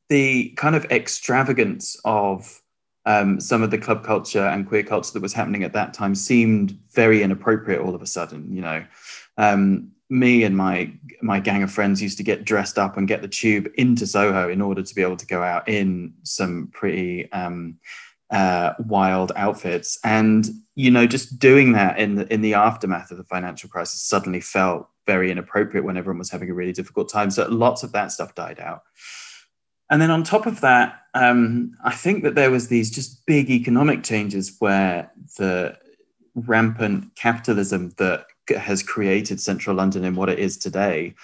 the 0.09 0.51
kind 0.57 0.75
of 0.75 0.85
extravagance 0.87 1.97
of 2.05 2.63
um, 3.05 3.41
some 3.41 3.63
of 3.63 3.71
the 3.71 3.79
club 3.79 4.05
culture 4.05 4.47
and 4.47 4.67
queer 4.69 4.83
culture 4.83 5.13
that 5.13 5.23
was 5.23 5.33
happening 5.33 5.65
at 5.65 5.73
that 5.73 5.95
time 5.95 6.15
seemed 6.15 6.79
very 6.91 7.23
inappropriate 7.23 7.81
all 7.81 7.95
of 7.95 8.03
a 8.03 8.07
sudden. 8.07 8.53
You 8.55 8.63
know, 8.63 8.85
um, 9.39 9.91
me 10.09 10.45
and 10.45 10.57
my 10.57 10.93
my 11.23 11.41
gang 11.41 11.63
of 11.63 11.73
friends 11.73 12.03
used 12.03 12.19
to 12.19 12.23
get 12.23 12.45
dressed 12.45 12.79
up 12.79 12.97
and 12.97 13.09
get 13.09 13.23
the 13.23 13.29
tube 13.29 13.69
into 13.77 14.07
Soho 14.07 14.49
in 14.49 14.61
order 14.61 14.83
to 14.83 14.95
be 14.95 15.03
able 15.03 15.17
to 15.17 15.27
go 15.27 15.43
out 15.43 15.69
in 15.69 16.15
some 16.23 16.69
pretty 16.73 17.31
um, 17.33 17.79
uh, 18.31 18.75
wild 18.87 19.33
outfits. 19.37 19.99
And 20.05 20.47
you 20.75 20.91
know, 20.91 21.07
just 21.07 21.39
doing 21.39 21.73
that 21.73 21.99
in 21.99 22.15
the 22.15 22.33
in 22.33 22.41
the 22.41 22.55
aftermath 22.55 23.11
of 23.11 23.19
the 23.19 23.25
financial 23.25 23.69
crisis 23.69 24.03
suddenly 24.03 24.41
felt 24.41 24.89
very 25.07 25.31
inappropriate 25.31 25.85
when 25.85 25.97
everyone 25.97 26.19
was 26.19 26.31
having 26.31 26.51
a 26.51 26.55
really 26.55 26.73
difficult 26.73 27.09
time. 27.09 27.31
So 27.31 27.49
lots 27.49 27.83
of 27.83 27.93
that 27.93 28.13
stuff 28.13 28.35
died 28.35 28.61
out. 28.61 28.83
And 29.93 30.01
then 30.01 30.11
on 30.11 30.23
top 30.23 30.47
of 30.47 30.63
that, 30.63 31.03
um, 31.13 31.77
I 31.85 31.93
think 31.93 32.23
that 32.23 32.35
there 32.35 32.51
was 32.51 32.69
these 32.69 32.91
just 32.91 33.27
big 33.27 33.51
economic 33.51 34.03
changes 34.03 34.57
where 34.59 35.13
the 35.37 35.77
rampant 36.35 37.15
capitalism 37.15 37.91
that 37.99 38.25
has 38.57 38.83
created 38.83 39.39
central 39.39 39.77
London 39.77 40.03
in 40.03 40.17
what 40.17 40.31
it 40.31 40.39
is 40.39 40.57
today. 40.57 41.15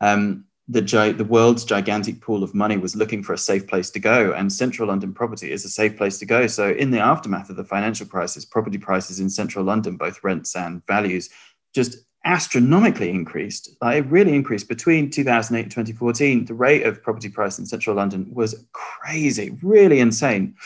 Um, 0.00 0.44
the, 0.66 0.82
gi- 0.82 1.12
the 1.12 1.24
world's 1.24 1.64
gigantic 1.64 2.20
pool 2.20 2.42
of 2.42 2.52
money 2.52 2.76
was 2.76 2.96
looking 2.96 3.22
for 3.22 3.32
a 3.32 3.38
safe 3.38 3.68
place 3.68 3.90
to 3.90 4.00
go, 4.00 4.32
and 4.32 4.52
central 4.52 4.88
London 4.88 5.14
property 5.14 5.52
is 5.52 5.64
a 5.64 5.68
safe 5.68 5.96
place 5.96 6.18
to 6.18 6.26
go. 6.26 6.48
So, 6.48 6.72
in 6.72 6.90
the 6.90 6.98
aftermath 6.98 7.48
of 7.48 7.54
the 7.54 7.62
financial 7.62 8.08
crisis, 8.08 8.44
property 8.44 8.76
prices 8.76 9.20
in 9.20 9.30
central 9.30 9.64
London, 9.64 9.96
both 9.96 10.24
rents 10.24 10.56
and 10.56 10.84
values, 10.88 11.30
just 11.72 11.98
astronomically 12.26 13.08
increased. 13.08 13.70
Like 13.80 14.04
it 14.04 14.10
really 14.10 14.34
increased 14.34 14.68
between 14.68 15.10
2008 15.10 15.62
and 15.62 15.70
2014. 15.70 16.44
The 16.44 16.54
rate 16.54 16.84
of 16.84 17.02
property 17.02 17.30
price 17.30 17.58
in 17.58 17.64
central 17.64 17.96
London 17.96 18.28
was 18.34 18.66
crazy, 18.72 19.56
really 19.62 20.00
insane. 20.00 20.56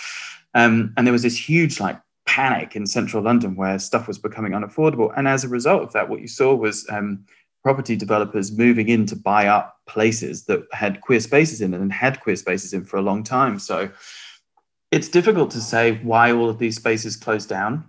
Um, 0.55 0.93
and 0.97 1.07
there 1.07 1.13
was 1.13 1.23
this 1.23 1.37
huge 1.37 1.79
like 1.79 2.01
panic 2.27 2.75
in 2.75 2.87
central 2.87 3.23
London 3.23 3.57
where 3.57 3.79
stuff 3.79 4.09
was 4.09 4.19
becoming 4.19 4.53
unaffordable. 4.53 5.13
And 5.17 5.29
as 5.29 5.45
a 5.45 5.49
result 5.49 5.83
of 5.83 5.93
that, 5.93 6.09
what 6.09 6.21
you 6.21 6.29
saw 6.29 6.55
was 6.55 6.89
um, 6.89 7.25
property 7.63 7.95
developers 7.95 8.51
moving 8.51 8.89
in 8.89 9.05
to 9.07 9.17
buy 9.17 9.47
up 9.47 9.77
places 9.87 10.47
that 10.47 10.67
had 10.73 11.03
queer 11.03 11.21
spaces 11.21 11.61
in 11.61 11.75
it 11.75 11.81
and 11.81 11.93
had 11.93 12.21
queer 12.21 12.37
spaces 12.37 12.73
in 12.73 12.85
for 12.85 12.97
a 12.97 13.03
long 13.03 13.23
time. 13.23 13.59
So 13.59 13.91
it's 14.91 15.09
difficult 15.09 15.51
to 15.53 15.61
say 15.61 15.99
why 16.03 16.33
all 16.33 16.49
of 16.49 16.59
these 16.59 16.77
spaces 16.77 17.17
closed 17.17 17.49
down. 17.49 17.85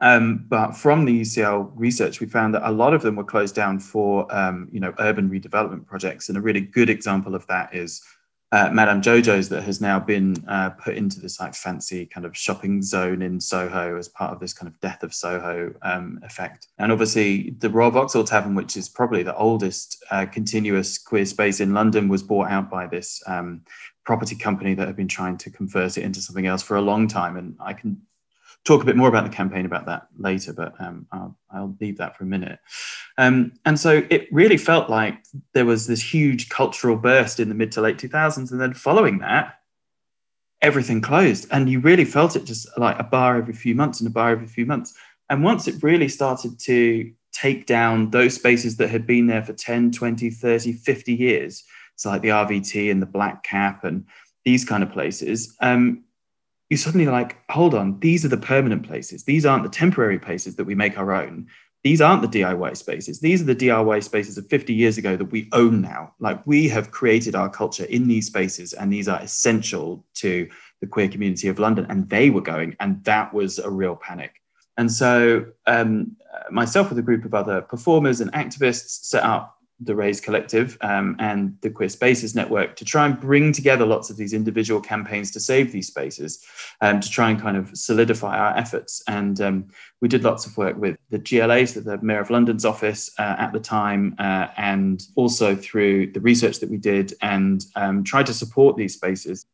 Um, 0.00 0.44
but 0.48 0.72
from 0.72 1.04
the 1.04 1.20
UCL 1.22 1.72
research, 1.74 2.20
we 2.20 2.26
found 2.26 2.54
that 2.54 2.68
a 2.68 2.72
lot 2.72 2.94
of 2.94 3.02
them 3.02 3.16
were 3.16 3.24
closed 3.24 3.54
down 3.54 3.78
for, 3.80 4.32
um, 4.34 4.68
you 4.70 4.80
know, 4.80 4.92
urban 4.98 5.30
redevelopment 5.30 5.86
projects. 5.86 6.28
And 6.28 6.36
a 6.36 6.40
really 6.40 6.60
good 6.60 6.90
example 6.90 7.34
of 7.34 7.46
that 7.46 7.74
is 7.74 8.02
uh, 8.50 8.70
Madame 8.72 9.02
Jojo's 9.02 9.50
that 9.50 9.62
has 9.64 9.80
now 9.80 10.00
been 10.00 10.42
uh, 10.48 10.70
put 10.70 10.96
into 10.96 11.20
this 11.20 11.38
like 11.38 11.54
fancy 11.54 12.06
kind 12.06 12.24
of 12.24 12.34
shopping 12.36 12.80
zone 12.80 13.20
in 13.20 13.38
Soho 13.38 13.96
as 13.98 14.08
part 14.08 14.32
of 14.32 14.40
this 14.40 14.54
kind 14.54 14.72
of 14.72 14.80
death 14.80 15.02
of 15.02 15.12
Soho 15.12 15.74
um, 15.82 16.18
effect. 16.22 16.68
And 16.78 16.90
obviously, 16.90 17.50
the 17.58 17.68
Royal 17.68 17.90
Vauxhall 17.90 18.24
Tavern, 18.24 18.54
which 18.54 18.76
is 18.76 18.88
probably 18.88 19.22
the 19.22 19.36
oldest 19.36 20.02
uh, 20.10 20.24
continuous 20.24 20.96
queer 20.96 21.26
space 21.26 21.60
in 21.60 21.74
London, 21.74 22.08
was 22.08 22.22
bought 22.22 22.48
out 22.48 22.70
by 22.70 22.86
this 22.86 23.22
um, 23.26 23.62
property 24.06 24.34
company 24.34 24.72
that 24.72 24.86
have 24.86 24.96
been 24.96 25.08
trying 25.08 25.36
to 25.36 25.50
convert 25.50 25.98
it 25.98 26.02
into 26.02 26.22
something 26.22 26.46
else 26.46 26.62
for 26.62 26.76
a 26.76 26.82
long 26.82 27.06
time. 27.06 27.36
And 27.36 27.54
I 27.60 27.74
can 27.74 28.00
talk 28.68 28.82
a 28.82 28.86
bit 28.86 28.96
more 28.96 29.08
about 29.08 29.24
the 29.24 29.34
campaign 29.34 29.64
about 29.64 29.86
that 29.86 30.08
later, 30.18 30.52
but 30.52 30.74
um, 30.78 31.06
I'll, 31.10 31.36
I'll, 31.50 31.74
leave 31.80 31.96
that 31.96 32.16
for 32.16 32.24
a 32.24 32.26
minute. 32.26 32.58
Um, 33.16 33.52
and 33.64 33.80
so 33.80 34.06
it 34.10 34.28
really 34.30 34.58
felt 34.58 34.90
like 34.90 35.24
there 35.54 35.64
was 35.64 35.86
this 35.86 36.02
huge 36.02 36.50
cultural 36.50 36.96
burst 36.96 37.40
in 37.40 37.48
the 37.48 37.54
mid 37.54 37.72
to 37.72 37.80
late 37.80 37.96
2000s. 37.96 38.52
And 38.52 38.60
then 38.60 38.74
following 38.74 39.20
that, 39.20 39.54
everything 40.60 41.00
closed. 41.00 41.46
And 41.50 41.70
you 41.70 41.80
really 41.80 42.04
felt 42.04 42.36
it 42.36 42.44
just 42.44 42.68
like 42.76 42.98
a 42.98 43.04
bar 43.04 43.38
every 43.38 43.54
few 43.54 43.74
months 43.74 44.00
and 44.00 44.06
a 44.06 44.12
bar 44.12 44.30
every 44.32 44.46
few 44.46 44.66
months. 44.66 44.94
And 45.30 45.42
once 45.42 45.66
it 45.66 45.82
really 45.82 46.08
started 46.08 46.60
to 46.60 47.10
take 47.32 47.64
down 47.64 48.10
those 48.10 48.34
spaces 48.34 48.76
that 48.76 48.90
had 48.90 49.06
been 49.06 49.28
there 49.28 49.44
for 49.44 49.54
10, 49.54 49.92
20, 49.92 50.28
30, 50.28 50.72
50 50.74 51.14
years, 51.14 51.64
so 51.96 52.10
like 52.10 52.20
the 52.20 52.28
RVT 52.28 52.90
and 52.90 53.00
the 53.00 53.06
Black 53.06 53.44
Cap 53.44 53.84
and 53.84 54.04
these 54.44 54.64
kind 54.64 54.82
of 54.82 54.92
places, 54.92 55.56
um, 55.60 56.04
you 56.70 56.76
suddenly 56.76 57.06
like, 57.06 57.38
hold 57.50 57.74
on, 57.74 57.98
these 58.00 58.24
are 58.24 58.28
the 58.28 58.36
permanent 58.36 58.86
places. 58.86 59.24
These 59.24 59.46
aren't 59.46 59.64
the 59.64 59.70
temporary 59.70 60.18
places 60.18 60.56
that 60.56 60.64
we 60.64 60.74
make 60.74 60.98
our 60.98 61.12
own. 61.12 61.46
These 61.84 62.00
aren't 62.00 62.22
the 62.22 62.40
DIY 62.40 62.76
spaces. 62.76 63.20
These 63.20 63.40
are 63.40 63.46
the 63.46 63.56
DIY 63.56 64.02
spaces 64.02 64.36
of 64.36 64.48
50 64.48 64.74
years 64.74 64.98
ago 64.98 65.16
that 65.16 65.30
we 65.30 65.48
own 65.52 65.80
now. 65.80 66.12
Like 66.18 66.44
we 66.46 66.68
have 66.68 66.90
created 66.90 67.34
our 67.34 67.48
culture 67.48 67.84
in 67.84 68.08
these 68.08 68.26
spaces, 68.26 68.72
and 68.72 68.92
these 68.92 69.08
are 69.08 69.20
essential 69.22 70.04
to 70.16 70.48
the 70.80 70.86
queer 70.86 71.08
community 71.08 71.48
of 71.48 71.58
London. 71.58 71.86
And 71.88 72.08
they 72.10 72.30
were 72.30 72.40
going, 72.40 72.76
and 72.80 73.02
that 73.04 73.32
was 73.32 73.58
a 73.58 73.70
real 73.70 73.96
panic. 73.96 74.34
And 74.76 74.90
so, 74.92 75.46
um, 75.66 76.16
myself 76.50 76.88
with 76.88 76.98
a 76.98 77.02
group 77.02 77.24
of 77.24 77.34
other 77.34 77.62
performers 77.62 78.20
and 78.20 78.32
activists 78.32 79.04
set 79.04 79.22
up 79.22 79.57
the 79.80 79.94
Raze 79.94 80.20
Collective 80.20 80.76
um, 80.80 81.16
and 81.18 81.56
the 81.60 81.70
Queer 81.70 81.88
Spaces 81.88 82.34
Network 82.34 82.74
to 82.76 82.84
try 82.84 83.06
and 83.06 83.20
bring 83.20 83.52
together 83.52 83.86
lots 83.86 84.10
of 84.10 84.16
these 84.16 84.32
individual 84.32 84.80
campaigns 84.80 85.30
to 85.32 85.40
save 85.40 85.70
these 85.70 85.86
spaces, 85.86 86.44
um, 86.80 87.00
to 87.00 87.08
try 87.08 87.30
and 87.30 87.40
kind 87.40 87.56
of 87.56 87.76
solidify 87.76 88.36
our 88.36 88.56
efforts. 88.56 89.02
And 89.06 89.40
um, 89.40 89.68
we 90.00 90.08
did 90.08 90.24
lots 90.24 90.46
of 90.46 90.56
work 90.56 90.76
with 90.76 90.96
the 91.10 91.18
GLA, 91.18 91.66
so 91.66 91.80
the 91.80 91.98
Mayor 92.02 92.20
of 92.20 92.30
London's 92.30 92.64
office 92.64 93.10
uh, 93.18 93.36
at 93.38 93.52
the 93.52 93.60
time, 93.60 94.14
uh, 94.18 94.48
and 94.56 95.02
also 95.14 95.54
through 95.54 96.12
the 96.12 96.20
research 96.20 96.58
that 96.60 96.70
we 96.70 96.76
did 96.76 97.14
and 97.22 97.64
um, 97.76 98.02
tried 98.02 98.26
to 98.26 98.34
support 98.34 98.76
these 98.76 98.94
spaces. 98.94 99.46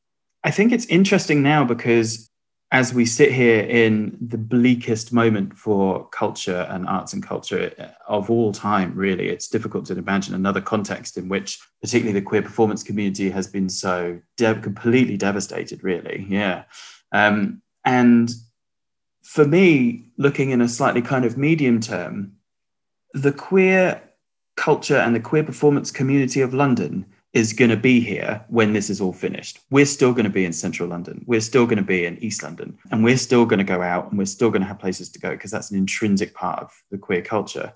I 0.42 0.50
think 0.50 0.72
it's 0.72 0.87
interesting 0.87 1.42
now 1.42 1.64
because 1.64 2.30
as 2.74 2.92
we 2.92 3.06
sit 3.06 3.30
here 3.30 3.60
in 3.60 4.18
the 4.20 4.37
bleakest 4.37 5.12
moment 5.12 5.56
for 5.56 6.08
culture 6.08 6.66
and 6.70 6.88
arts 6.88 7.12
and 7.12 7.22
culture 7.22 7.72
of 8.08 8.28
all 8.28 8.50
time, 8.50 8.92
really, 8.96 9.28
it's 9.28 9.46
difficult 9.46 9.87
to 9.87 9.96
imagine 9.96 10.34
another 10.34 10.60
context 10.60 11.16
in 11.16 11.28
which, 11.28 11.60
particularly 11.80 12.18
the 12.18 12.26
queer 12.26 12.42
performance 12.42 12.82
community, 12.82 13.30
has 13.30 13.46
been 13.46 13.68
so 13.68 14.20
de- 14.37 14.58
completely 14.60 15.16
devastated, 15.16 15.84
really. 15.84 16.26
Yeah. 16.28 16.64
Um, 17.12 17.62
and 17.84 18.34
for 19.22 19.46
me, 19.46 20.08
looking 20.18 20.50
in 20.50 20.60
a 20.60 20.68
slightly 20.68 21.00
kind 21.00 21.24
of 21.24 21.38
medium 21.38 21.78
term, 21.78 22.32
the 23.12 23.32
queer 23.32 24.02
culture 24.56 24.96
and 24.96 25.14
the 25.14 25.20
queer 25.20 25.44
performance 25.44 25.92
community 25.92 26.40
of 26.40 26.52
London 26.52 27.06
is 27.35 27.53
going 27.53 27.70
to 27.70 27.77
be 27.77 28.01
here 28.01 28.44
when 28.49 28.73
this 28.73 28.88
is 28.88 29.01
all 29.01 29.12
finished. 29.12 29.59
We're 29.70 29.87
still 29.87 30.12
going 30.12 30.25
to 30.25 30.31
be 30.31 30.44
in 30.44 30.53
central 30.53 30.88
London. 30.88 31.25
We're 31.27 31.40
still 31.40 31.66
going 31.66 31.79
to 31.79 31.83
be 31.83 32.07
in 32.07 32.16
East 32.23 32.44
London. 32.44 32.79
And 32.92 33.03
we're 33.03 33.16
still 33.16 33.44
going 33.44 33.59
to 33.59 33.64
go 33.64 33.83
out 33.83 34.09
and 34.09 34.18
we're 34.18 34.25
still 34.25 34.51
going 34.51 34.62
to 34.62 34.68
have 34.68 34.79
places 34.79 35.09
to 35.11 35.18
go 35.18 35.33
because 35.33 35.51
that's 35.51 35.73
an 35.73 35.77
intrinsic 35.77 36.33
part 36.33 36.61
of 36.61 36.73
the 36.92 36.99
queer 36.99 37.23
culture. 37.23 37.73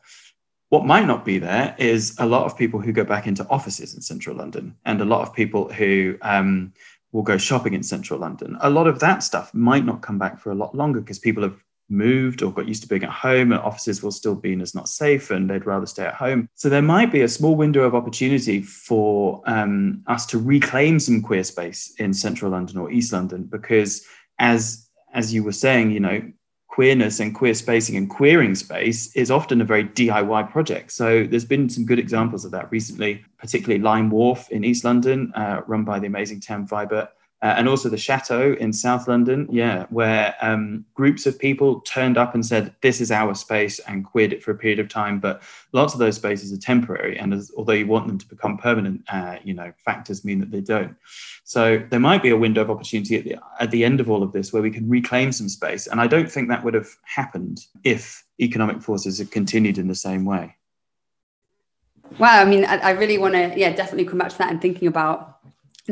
What 0.68 0.87
might 0.87 1.07
not 1.07 1.25
be 1.25 1.38
there 1.38 1.75
is 1.77 2.14
a 2.18 2.27
lot 2.27 2.44
of 2.44 2.57
people 2.57 2.81
who 2.81 2.92
go 2.92 3.05
back 3.05 3.27
into 3.27 3.47
offices 3.49 3.94
in 3.94 4.01
central 4.01 4.37
London 4.37 4.77
and 4.85 5.01
a 5.01 5.05
lot 5.05 5.23
of 5.23 5.35
people 5.35 5.73
who 5.73 6.16
um, 6.23 6.73
will 7.11 7.23
go 7.23 7.37
shopping 7.37 7.75
in 7.75 7.83
central 7.83 8.21
London. 8.21 8.57
A 8.61 8.71
lot 8.71 8.87
of 8.87 9.01
that 9.01 9.25
stuff 9.25 9.53
might 9.55 9.85
not 9.85 10.03
come 10.03 10.18
back 10.18 10.38
for 10.38 10.53
a 10.53 10.55
lot 10.55 10.75
longer 10.75 11.01
because 11.01 11.18
people 11.18 11.42
have 11.42 11.61
moved 11.88 12.42
or 12.42 12.53
got 12.53 12.68
used 12.68 12.83
to 12.83 12.88
being 12.88 13.05
at 13.05 13.11
home 13.11 13.53
and 13.53 13.61
offices 13.61 14.03
will 14.03 14.11
still 14.11 14.35
be 14.35 14.59
as 14.61 14.74
not 14.74 14.88
safe 14.88 15.31
and 15.31 15.48
they'd 15.48 15.66
rather 15.66 15.87
stay 15.87 16.05
at 16.05 16.14
home. 16.14 16.48
So 16.55 16.68
there 16.68 16.83
might 16.83 17.11
be 17.11 17.22
a 17.22 17.29
small 17.29 17.57
window 17.57 17.83
of 17.85 17.94
opportunity 17.94 18.62
for 18.62 19.42
um, 19.46 20.03
us 20.07 20.27
to 20.27 20.38
reclaim 20.38 21.01
some 21.01 21.22
queer 21.22 21.44
space 21.44 21.94
in 21.98 22.12
central 22.12 22.53
London 22.53 22.79
or 22.79 22.90
East 22.90 23.12
London 23.12 23.44
because 23.44 24.05
as 24.38 24.88
as 25.14 25.33
you 25.33 25.42
were 25.42 25.53
saying, 25.53 25.90
you 25.90 26.01
know, 26.01 26.20
queerness 26.68 27.18
and 27.18 27.35
queer 27.35 27.55
spacing 27.55 27.96
and 27.96 28.11
queering 28.11 28.55
space 28.55 29.14
is 29.16 29.31
often 29.31 29.61
a 29.61 29.64
very 29.64 29.85
DIY 29.85 30.51
project. 30.53 30.92
So 30.92 31.24
there's 31.24 31.44
been 31.44 31.68
some 31.68 31.87
good 31.87 31.98
examples 31.98 32.44
of 32.44 32.51
that 32.53 32.70
recently, 32.70 33.24
particularly 33.38 33.83
Lime 33.83 34.11
Wharf 34.11 34.51
in 34.51 34.64
East 34.64 34.85
London, 34.85 35.33
uh, 35.35 35.62
run 35.66 35.83
by 35.83 35.98
the 35.98 36.07
amazing 36.07 36.40
Tam 36.40 36.68
Vibert 36.68 37.09
uh, 37.40 37.55
and 37.57 37.68
also 37.68 37.88
the 37.88 37.96
Chateau 37.96 38.57
in 38.59 38.72
South 38.72 39.07
London, 39.07 39.46
yeah, 39.51 39.87
where 39.90 40.35
um, 40.40 40.85
groups 40.94 41.24
of 41.24 41.38
people 41.38 41.81
turned 41.83 42.18
up 42.18 42.35
and 42.35 42.44
said, 42.44 42.74
"This 42.81 43.01
is 43.01 43.12
our 43.12 43.35
space," 43.35 43.79
and 43.81 44.05
queered 44.05 44.33
it 44.33 44.42
for 44.42 44.51
a 44.51 44.57
period 44.57 44.81
of 44.81 44.88
time. 44.88 45.20
But 45.20 45.42
lots 45.72 45.92
of 45.92 46.01
those 46.01 46.16
spaces 46.16 46.53
are 46.53 46.59
temporary, 46.59 47.16
and 47.16 47.33
as, 47.33 47.53
although 47.57 47.74
you 47.74 47.87
want 47.87 48.09
them 48.09 48.18
to 48.18 48.27
become 48.27 48.59
permanent, 48.59 49.03
uh, 49.09 49.37
you 49.44 49.55
know, 49.55 49.72
factors 49.85 50.24
mean 50.24 50.40
that 50.40 50.51
they 50.51 50.61
don't. 50.61 50.96
So 51.44 51.81
there 51.90 52.01
might 52.01 52.22
be 52.22 52.31
a 52.31 52.37
window 52.37 52.62
of 52.62 52.70
opportunity 52.70 53.16
at 53.16 53.24
the, 53.24 53.37
at 53.61 53.70
the 53.70 53.85
end 53.85 54.01
of 54.01 54.11
all 54.11 54.22
of 54.22 54.33
this 54.33 54.53
where 54.53 54.62
we 54.62 54.70
can 54.70 54.88
reclaim 54.88 55.31
some 55.31 55.48
space, 55.48 55.87
and 55.87 56.01
I 56.01 56.09
don't 56.09 56.31
think 56.31 56.48
that 56.48 56.64
would 56.64 56.74
have 56.74 56.88
happened 57.05 57.66
if 57.85 58.24
economic 58.40 58.83
forces 58.83 59.18
had 59.18 59.31
continued 59.31 59.79
in 59.79 59.87
the 59.87 59.94
same 59.94 60.24
way. 60.24 60.57
Wow, 62.18 62.40
I 62.40 62.44
mean, 62.44 62.64
I, 62.64 62.79
I 62.79 62.90
really 62.90 63.18
want 63.18 63.35
to, 63.35 63.53
yeah, 63.57 63.70
definitely 63.70 64.07
come 64.07 64.18
back 64.18 64.31
to 64.31 64.38
that 64.38 64.51
and 64.51 64.61
thinking 64.61 64.88
about 64.88 65.38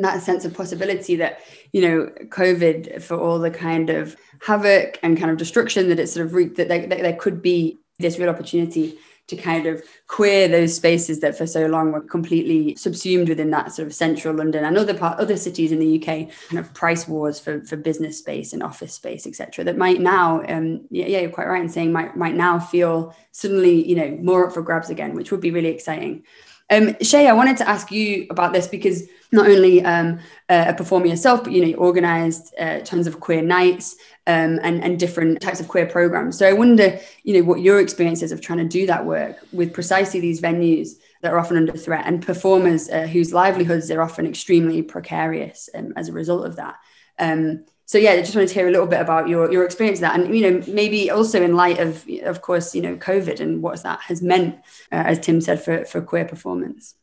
that 0.02 0.22
sense 0.22 0.44
of 0.44 0.54
possibility 0.54 1.16
that 1.16 1.40
you 1.72 1.80
know 1.80 2.06
covid 2.28 3.02
for 3.02 3.18
all 3.18 3.38
the 3.38 3.50
kind 3.50 3.90
of 3.90 4.16
havoc 4.42 4.98
and 5.02 5.18
kind 5.18 5.30
of 5.30 5.36
destruction 5.36 5.88
that 5.88 5.98
it 5.98 6.08
sort 6.08 6.26
of 6.26 6.34
wreaked 6.34 6.56
that 6.56 6.68
there, 6.68 6.86
there 6.86 7.16
could 7.16 7.42
be 7.42 7.78
this 7.98 8.18
real 8.18 8.28
opportunity 8.28 8.98
to 9.28 9.36
kind 9.36 9.66
of 9.66 9.82
queer 10.06 10.46
those 10.46 10.76
spaces 10.76 11.20
that 11.20 11.36
for 11.36 11.46
so 11.46 11.66
long 11.66 11.90
were 11.90 12.00
completely 12.00 12.76
subsumed 12.76 13.28
within 13.28 13.50
that 13.50 13.72
sort 13.72 13.86
of 13.86 13.94
central 13.94 14.34
London 14.34 14.64
and 14.64 14.78
other 14.78 14.94
part 14.94 15.18
other 15.18 15.36
cities 15.36 15.72
in 15.72 15.80
the 15.80 15.98
UK 15.98 16.28
kind 16.48 16.58
of 16.58 16.72
price 16.74 17.08
wars 17.08 17.40
for, 17.40 17.60
for 17.64 17.76
business 17.76 18.18
space 18.18 18.52
and 18.52 18.62
office 18.62 18.94
space 18.94 19.26
etc 19.26 19.64
that 19.64 19.76
might 19.76 20.00
now 20.00 20.42
um 20.48 20.86
yeah, 20.90 21.06
yeah 21.06 21.20
you're 21.20 21.30
quite 21.30 21.48
right 21.48 21.62
in 21.62 21.68
saying 21.68 21.92
might 21.92 22.16
might 22.16 22.34
now 22.34 22.58
feel 22.58 23.14
suddenly 23.32 23.86
you 23.86 23.96
know 23.96 24.10
more 24.22 24.46
up 24.46 24.54
for 24.54 24.62
grabs 24.62 24.90
again 24.90 25.14
which 25.14 25.30
would 25.32 25.40
be 25.40 25.50
really 25.50 25.70
exciting 25.70 26.22
um, 26.70 26.96
Shay, 27.00 27.28
I 27.28 27.32
wanted 27.32 27.56
to 27.58 27.68
ask 27.68 27.92
you 27.92 28.26
about 28.30 28.52
this 28.52 28.66
because 28.66 29.04
not 29.32 29.46
only 29.46 29.84
um, 29.84 30.18
uh, 30.48 30.66
a 30.68 30.74
performer 30.74 31.06
yourself, 31.06 31.44
but 31.44 31.52
you 31.52 31.60
know, 31.60 31.68
you 31.68 31.76
organised 31.76 32.54
uh, 32.58 32.80
tons 32.80 33.06
of 33.06 33.20
queer 33.20 33.42
nights 33.42 33.96
um, 34.26 34.58
and 34.62 34.82
and 34.82 34.98
different 34.98 35.40
types 35.40 35.60
of 35.60 35.68
queer 35.68 35.86
programs. 35.86 36.38
So 36.38 36.48
I 36.48 36.52
wonder, 36.52 36.98
you 37.22 37.34
know, 37.34 37.46
what 37.46 37.60
your 37.60 37.80
experiences 37.80 38.32
of 38.32 38.40
trying 38.40 38.58
to 38.58 38.64
do 38.64 38.86
that 38.86 39.04
work 39.04 39.38
with 39.52 39.72
precisely 39.72 40.20
these 40.20 40.40
venues 40.40 40.90
that 41.22 41.32
are 41.32 41.38
often 41.38 41.56
under 41.56 41.72
threat 41.72 42.04
and 42.06 42.24
performers 42.24 42.88
uh, 42.88 43.06
whose 43.06 43.32
livelihoods 43.32 43.90
are 43.90 44.02
often 44.02 44.26
extremely 44.26 44.82
precarious 44.82 45.68
um, 45.74 45.92
as 45.96 46.08
a 46.08 46.12
result 46.12 46.46
of 46.46 46.56
that. 46.56 46.76
Um, 47.18 47.64
so 47.86 47.98
yeah, 47.98 48.10
I 48.10 48.18
just 48.18 48.34
wanted 48.34 48.48
to 48.48 48.54
hear 48.54 48.66
a 48.66 48.70
little 48.72 48.86
bit 48.86 49.00
about 49.00 49.28
your 49.28 49.50
your 49.50 49.64
experience 49.64 50.00
that, 50.00 50.18
and 50.18 50.36
you 50.36 50.50
know 50.50 50.62
maybe 50.66 51.08
also 51.08 51.40
in 51.40 51.54
light 51.54 51.78
of 51.78 52.04
of 52.24 52.42
course 52.42 52.74
you 52.74 52.82
know 52.82 52.96
COVID 52.96 53.38
and 53.38 53.62
what 53.62 53.82
that 53.84 54.00
has 54.02 54.20
meant, 54.20 54.56
uh, 54.90 55.04
as 55.06 55.20
Tim 55.20 55.40
said 55.40 55.62
for 55.62 55.84
for 55.84 56.00
queer 56.00 56.24
performance. 56.24 56.96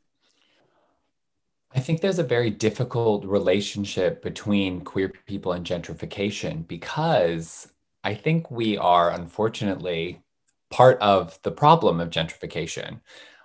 I 1.73 1.79
think 1.79 2.01
there's 2.01 2.19
a 2.19 2.23
very 2.23 2.49
difficult 2.49 3.25
relationship 3.25 4.21
between 4.21 4.81
queer 4.81 5.11
people 5.25 5.53
and 5.53 5.65
gentrification 5.65 6.67
because 6.67 7.67
I 8.03 8.13
think 8.13 8.51
we 8.51 8.77
are 8.77 9.09
unfortunately 9.09 10.21
part 10.69 10.99
of 10.99 11.39
the 11.43 11.51
problem 11.51 11.99
of 11.99 12.09
gentrification. 12.09 12.99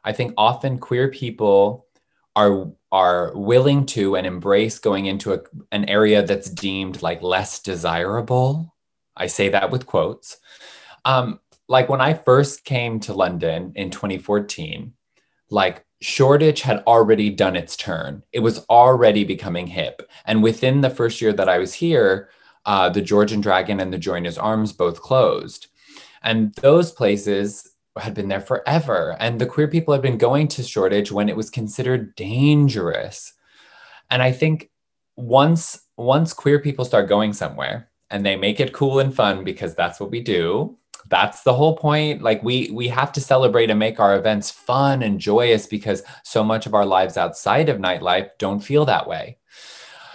I 0.05 0.13
think 0.13 0.35
often 0.37 0.79
queer 0.79 1.09
people 1.09 1.87
are 2.35 2.71
are 2.91 3.33
willing 3.35 3.85
to 3.87 4.17
and 4.17 4.27
embrace 4.27 4.79
going 4.79 5.07
into 5.07 5.35
a, 5.35 5.41
an 5.73 5.89
area 5.89 6.23
that's 6.23 6.49
deemed 6.49 7.03
like 7.03 7.23
less 7.23 7.61
desirable. 7.61 8.75
I 9.17 9.27
say 9.27 9.51
that 9.51 9.71
with 9.71 9.87
quotes. 9.87 10.39
Um, 11.05 11.41
like 11.69 11.89
when 11.89 12.01
I 12.01 12.15
first 12.15 12.65
came 12.65 12.99
to 13.01 13.13
London 13.13 13.73
in 13.75 13.91
2014, 13.91 14.95
like 15.51 15.85
Shoreditch 16.01 16.63
had 16.63 16.83
already 16.87 17.31
done 17.31 17.57
its 17.57 17.77
turn. 17.77 18.23
It 18.33 18.41
was 18.41 18.65
already 18.71 19.25
becoming 19.25 19.67
hip. 19.67 20.03
And 20.25 20.43
within 20.43 20.81
the 20.81 20.91
first 20.91 21.21
year 21.21 21.33
that 21.33 21.49
I 21.49 21.59
was 21.59 21.75
here, 21.75 22.31
uh, 22.65 22.89
the 22.89 23.03
George 23.03 23.33
and 23.33 23.43
Dragon 23.43 23.81
and 23.81 23.93
the 23.93 23.99
Joiners 23.99 24.39
Arms 24.39 24.73
both 24.73 25.01
closed. 25.01 25.67
And 26.23 26.55
those 26.55 26.93
places 26.93 27.71
had 27.99 28.15
been 28.15 28.29
there 28.29 28.41
forever. 28.41 29.17
And 29.21 29.41
the 29.41 29.47
queer 29.47 29.69
people 29.69 29.93
had 29.93 30.03
been 30.03 30.19
going 30.19 30.49
to 30.49 30.63
Shoreditch 30.63 31.13
when 31.13 31.29
it 31.29 31.37
was 31.37 31.51
considered 31.51 32.15
dangerous. 32.17 33.33
And 34.11 34.23
I 34.23 34.33
think 34.33 34.71
once 35.17 35.81
once 35.97 36.33
queer 36.33 36.61
people 36.61 36.85
start 36.85 37.09
going 37.09 37.33
somewhere 37.33 37.91
and 38.11 38.25
they 38.25 38.37
make 38.37 38.61
it 38.61 38.73
cool 38.73 39.01
and 39.01 39.15
fun 39.15 39.45
because 39.45 39.75
that's 39.75 39.99
what 39.99 40.11
we 40.11 40.21
do, 40.21 40.79
that's 41.09 41.43
the 41.43 41.55
whole 41.55 41.77
point. 41.77 42.23
Like 42.23 42.43
we 42.43 42.71
we 42.71 42.89
have 42.89 43.13
to 43.13 43.21
celebrate 43.21 43.71
and 43.71 43.79
make 43.79 44.01
our 44.01 44.17
events 44.17 44.51
fun 44.51 45.03
and 45.03 45.19
joyous 45.21 45.67
because 45.67 46.03
so 46.23 46.45
much 46.45 46.67
of 46.67 46.75
our 46.75 46.87
lives 46.87 47.17
outside 47.17 47.69
of 47.69 47.79
nightlife 47.79 48.31
don't 48.39 48.61
feel 48.61 48.85
that 48.87 49.09
way. 49.09 49.39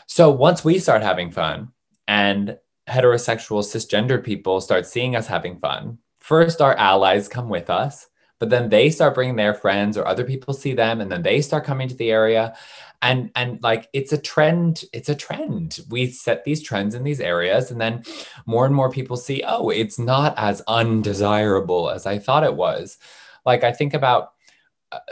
So 0.08 0.30
once 0.30 0.64
we 0.64 0.80
start 0.80 1.02
having 1.02 1.32
fun 1.32 1.70
and 2.08 2.58
heterosexual 2.88 3.64
cisgender 3.64 4.24
people 4.24 4.62
start 4.62 4.86
seeing 4.86 5.16
us 5.16 5.28
having 5.28 5.60
fun, 5.60 5.98
first 6.24 6.62
our 6.62 6.76
allies 6.78 7.28
come 7.28 7.50
with 7.50 7.70
us 7.70 8.08
but 8.44 8.50
then 8.50 8.68
they 8.68 8.90
start 8.90 9.16
bringing 9.16 9.38
their 9.38 9.54
friends 9.54 9.98
or 9.98 10.06
other 10.06 10.26
people 10.26 10.54
see 10.54 10.74
them 10.74 11.00
and 11.00 11.10
then 11.10 11.22
they 11.22 11.42
start 11.42 11.64
coming 11.64 11.88
to 11.88 11.96
the 11.96 12.12
area. 12.12 12.54
And 13.02 13.32
and 13.38 13.64
like 13.64 13.88
it's 13.94 14.12
a 14.12 14.18
trend 14.18 14.84
it's 14.92 15.08
a 15.08 15.16
trend. 15.16 15.80
We 15.90 16.08
set 16.08 16.44
these 16.44 16.62
trends 16.62 16.94
in 16.94 17.06
these 17.06 17.22
areas 17.22 17.72
and 17.72 17.80
then 17.80 18.04
more 18.46 18.66
and 18.66 18.76
more 18.76 18.92
people 18.92 19.16
see 19.16 19.44
oh 19.48 19.70
it's 19.70 19.98
not 19.98 20.38
as 20.38 20.62
undesirable 20.68 21.90
as 21.90 22.06
i 22.06 22.20
thought 22.20 22.44
it 22.44 22.56
was. 22.56 22.98
Like 23.46 23.64
i 23.64 23.72
think 23.72 23.94
about 23.94 24.33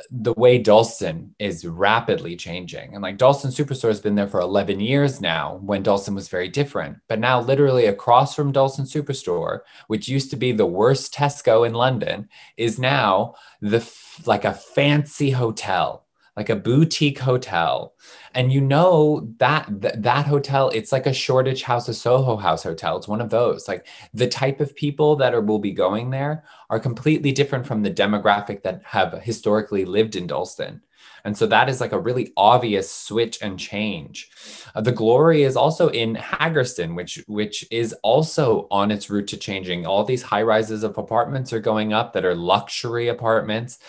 the 0.09 0.33
way 0.33 0.57
Dalston 0.57 1.33
is 1.39 1.65
rapidly 1.65 2.35
changing. 2.35 2.93
And 2.93 3.01
like 3.01 3.17
Dalston 3.17 3.51
Superstore 3.51 3.89
has 3.89 4.01
been 4.01 4.15
there 4.15 4.27
for 4.27 4.39
11 4.39 4.79
years 4.79 5.21
now 5.21 5.59
when 5.63 5.83
Dalston 5.83 6.15
was 6.15 6.29
very 6.29 6.47
different. 6.47 6.97
But 7.07 7.19
now, 7.19 7.41
literally 7.41 7.85
across 7.85 8.35
from 8.35 8.51
Dalston 8.51 8.85
Superstore, 8.85 9.59
which 9.87 10.07
used 10.07 10.29
to 10.31 10.35
be 10.35 10.51
the 10.51 10.65
worst 10.65 11.13
Tesco 11.13 11.67
in 11.67 11.73
London, 11.73 12.29
is 12.57 12.79
now 12.79 13.35
the 13.61 13.87
like 14.25 14.45
a 14.45 14.53
fancy 14.53 15.31
hotel 15.31 16.00
like 16.37 16.49
a 16.49 16.55
boutique 16.55 17.19
hotel. 17.19 17.93
And 18.33 18.53
you 18.53 18.61
know 18.61 19.27
that 19.37 19.67
th- 19.81 19.95
that 19.97 20.25
hotel 20.25 20.69
it's 20.69 20.91
like 20.91 21.05
a 21.05 21.13
shoreditch 21.13 21.63
house 21.63 21.89
a 21.89 21.93
soho 21.93 22.37
house 22.37 22.63
hotel. 22.63 22.97
It's 22.97 23.07
one 23.07 23.21
of 23.21 23.29
those. 23.29 23.67
Like 23.67 23.85
the 24.13 24.27
type 24.27 24.61
of 24.61 24.75
people 24.75 25.15
that 25.17 25.33
are 25.33 25.41
will 25.41 25.59
be 25.59 25.71
going 25.71 26.09
there 26.09 26.43
are 26.69 26.79
completely 26.79 27.31
different 27.31 27.67
from 27.67 27.83
the 27.83 27.91
demographic 27.91 28.63
that 28.63 28.81
have 28.85 29.21
historically 29.21 29.85
lived 29.85 30.15
in 30.15 30.27
dalston. 30.27 30.81
And 31.23 31.37
so 31.37 31.45
that 31.47 31.69
is 31.69 31.81
like 31.81 31.91
a 31.91 31.99
really 31.99 32.31
obvious 32.35 32.91
switch 32.91 33.37
and 33.41 33.59
change. 33.59 34.29
Uh, 34.73 34.81
the 34.81 34.91
glory 34.91 35.43
is 35.43 35.55
also 35.55 35.89
in 35.89 36.15
haggerston 36.15 36.95
which 36.95 37.23
which 37.27 37.65
is 37.71 37.93
also 38.03 38.67
on 38.71 38.89
its 38.89 39.09
route 39.09 39.27
to 39.27 39.37
changing. 39.37 39.85
All 39.85 40.03
these 40.05 40.23
high 40.23 40.43
rises 40.43 40.83
of 40.83 40.97
apartments 40.97 41.51
are 41.51 41.59
going 41.59 41.91
up 41.91 42.13
that 42.13 42.25
are 42.25 42.35
luxury 42.35 43.09
apartments 43.09 43.79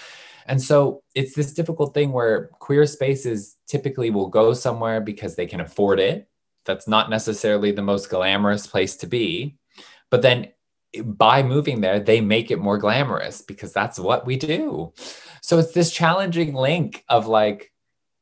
and 0.47 0.61
so 0.61 1.03
it's 1.15 1.35
this 1.35 1.53
difficult 1.53 1.95
thing 1.95 2.13
where 2.13 2.49
queer 2.59 2.87
spaces 2.87 3.57
typically 3.67 4.11
will 4.11 4.29
go 4.29 4.53
somewhere 4.55 5.01
because 5.01 5.37
they 5.37 5.47
can 5.47 5.61
afford 5.61 6.01
it. 6.01 6.29
That's 6.65 6.89
not 6.89 7.11
necessarily 7.11 7.73
the 7.73 7.83
most 7.83 8.09
glamorous 8.09 8.67
place 8.67 8.97
to 8.97 9.07
be. 9.07 9.57
But 10.11 10.23
then 10.23 10.49
by 11.05 11.43
moving 11.43 11.81
there, 11.81 12.01
they 12.01 12.21
make 12.21 12.51
it 12.51 12.59
more 12.59 12.79
glamorous 12.79 13.41
because 13.41 13.73
that's 13.73 13.99
what 13.99 14.27
we 14.27 14.37
do. 14.37 14.93
So 15.41 15.59
it's 15.59 15.73
this 15.73 15.91
challenging 15.91 16.55
link 16.55 17.05
of 17.09 17.27
like, 17.27 17.73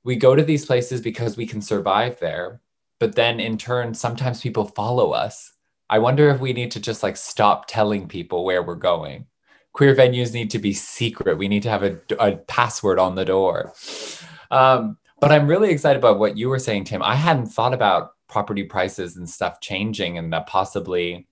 we 0.05 0.17
go 0.17 0.35
to 0.35 0.43
these 0.43 0.65
places 0.65 1.01
because 1.01 1.37
we 1.37 1.47
can 1.47 1.61
survive 1.61 2.19
there. 2.21 2.61
But 2.99 3.15
then 3.15 3.41
in 3.41 3.59
turn, 3.59 3.95
sometimes 3.95 4.41
people 4.41 4.65
follow 4.65 5.11
us. 5.11 5.53
I 5.91 5.99
wonder 5.99 6.31
if 6.31 6.41
we 6.41 6.53
need 6.53 6.71
to 6.73 6.81
just 6.81 7.03
like 7.03 7.17
stop 7.17 7.67
telling 7.67 8.07
people 8.07 8.45
where 8.45 8.63
we're 8.63 8.77
going 8.77 9.27
queer 9.73 9.95
venues 9.95 10.35
need 10.35 10.51
to 10.51 10.59
be 10.59 10.73
secret. 10.73 11.39
We 11.39 11.49
need 11.49 11.63
to 11.63 11.71
have 11.71 11.83
a, 11.83 11.99
a 12.19 12.37
password 12.37 12.99
on 12.99 13.15
the 13.15 13.25
door. 13.25 13.73
Um, 14.51 14.99
but 15.21 15.33
I'm 15.33 15.47
really 15.47 15.71
excited 15.71 15.99
about 15.99 16.19
what 16.19 16.37
you 16.37 16.49
were 16.49 16.59
saying, 16.59 16.85
Tim. 16.85 17.03
I 17.03 17.15
hadn't 17.15 17.47
thought 17.47 17.75
about 17.75 18.13
property 18.29 18.65
prices 18.65 19.17
and 19.17 19.29
stuff 19.29 19.61
changing 19.61 20.19
and 20.19 20.33
that 20.33 20.47
possibly 20.47 21.27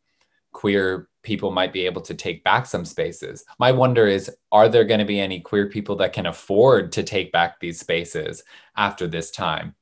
queer 0.52 1.08
people 1.22 1.50
might 1.50 1.72
be 1.72 1.86
able 1.86 2.00
to 2.02 2.14
take 2.14 2.42
back 2.44 2.66
some 2.66 2.84
spaces. 2.84 3.44
My 3.58 3.72
wonder 3.72 4.06
is 4.06 4.30
are 4.52 4.68
there 4.68 4.84
going 4.84 5.00
to 5.00 5.06
be 5.06 5.20
any 5.20 5.40
queer 5.40 5.68
people 5.68 5.96
that 5.96 6.12
can 6.12 6.26
afford 6.26 6.92
to 6.92 7.02
take 7.02 7.32
back 7.32 7.60
these 7.60 7.80
spaces 7.80 8.42
after 8.76 9.06
this 9.06 9.30
time? 9.30 9.74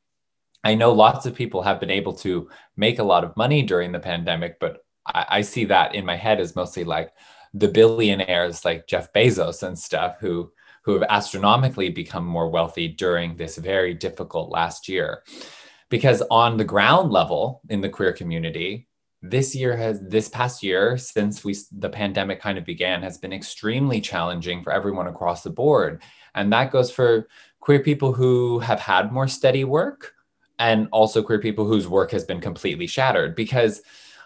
I 0.64 0.74
know 0.74 0.92
lots 0.92 1.26
of 1.26 1.34
people 1.34 1.62
have 1.62 1.78
been 1.78 1.90
able 1.90 2.12
to 2.14 2.48
make 2.76 2.98
a 2.98 3.04
lot 3.04 3.22
of 3.22 3.36
money 3.36 3.62
during 3.62 3.92
the 3.92 4.00
pandemic, 4.00 4.58
but 4.58 4.84
I, 5.06 5.26
I 5.28 5.40
see 5.42 5.64
that 5.66 5.94
in 5.94 6.04
my 6.04 6.16
head 6.16 6.40
as 6.40 6.56
mostly 6.56 6.84
like, 6.84 7.12
the 7.58 7.68
billionaires 7.68 8.64
like 8.64 8.86
Jeff 8.86 9.12
Bezos 9.12 9.62
and 9.62 9.78
stuff 9.78 10.16
who 10.20 10.52
who 10.82 10.92
have 10.92 11.06
astronomically 11.08 11.88
become 11.88 12.24
more 12.24 12.48
wealthy 12.48 12.86
during 12.86 13.36
this 13.36 13.56
very 13.56 13.92
difficult 13.92 14.50
last 14.50 14.88
year. 14.88 15.24
Because 15.88 16.22
on 16.30 16.56
the 16.56 16.64
ground 16.64 17.10
level 17.10 17.60
in 17.68 17.80
the 17.80 17.88
queer 17.88 18.12
community, 18.12 18.86
this 19.20 19.52
year 19.52 19.76
has 19.76 20.00
this 20.00 20.28
past 20.28 20.62
year 20.62 20.96
since 20.96 21.42
we 21.42 21.56
the 21.72 21.88
pandemic 21.88 22.40
kind 22.40 22.58
of 22.58 22.64
began 22.64 23.02
has 23.02 23.18
been 23.18 23.32
extremely 23.32 24.00
challenging 24.00 24.62
for 24.62 24.72
everyone 24.72 25.08
across 25.08 25.42
the 25.42 25.50
board. 25.50 26.02
And 26.34 26.52
that 26.52 26.70
goes 26.70 26.90
for 26.90 27.26
queer 27.58 27.80
people 27.80 28.12
who 28.12 28.60
have 28.60 28.78
had 28.78 29.12
more 29.12 29.26
steady 29.26 29.64
work 29.64 30.12
and 30.58 30.88
also 30.92 31.22
queer 31.22 31.40
people 31.40 31.64
whose 31.64 31.88
work 31.88 32.12
has 32.12 32.24
been 32.24 32.40
completely 32.40 32.86
shattered. 32.86 33.34
Because 33.34 33.82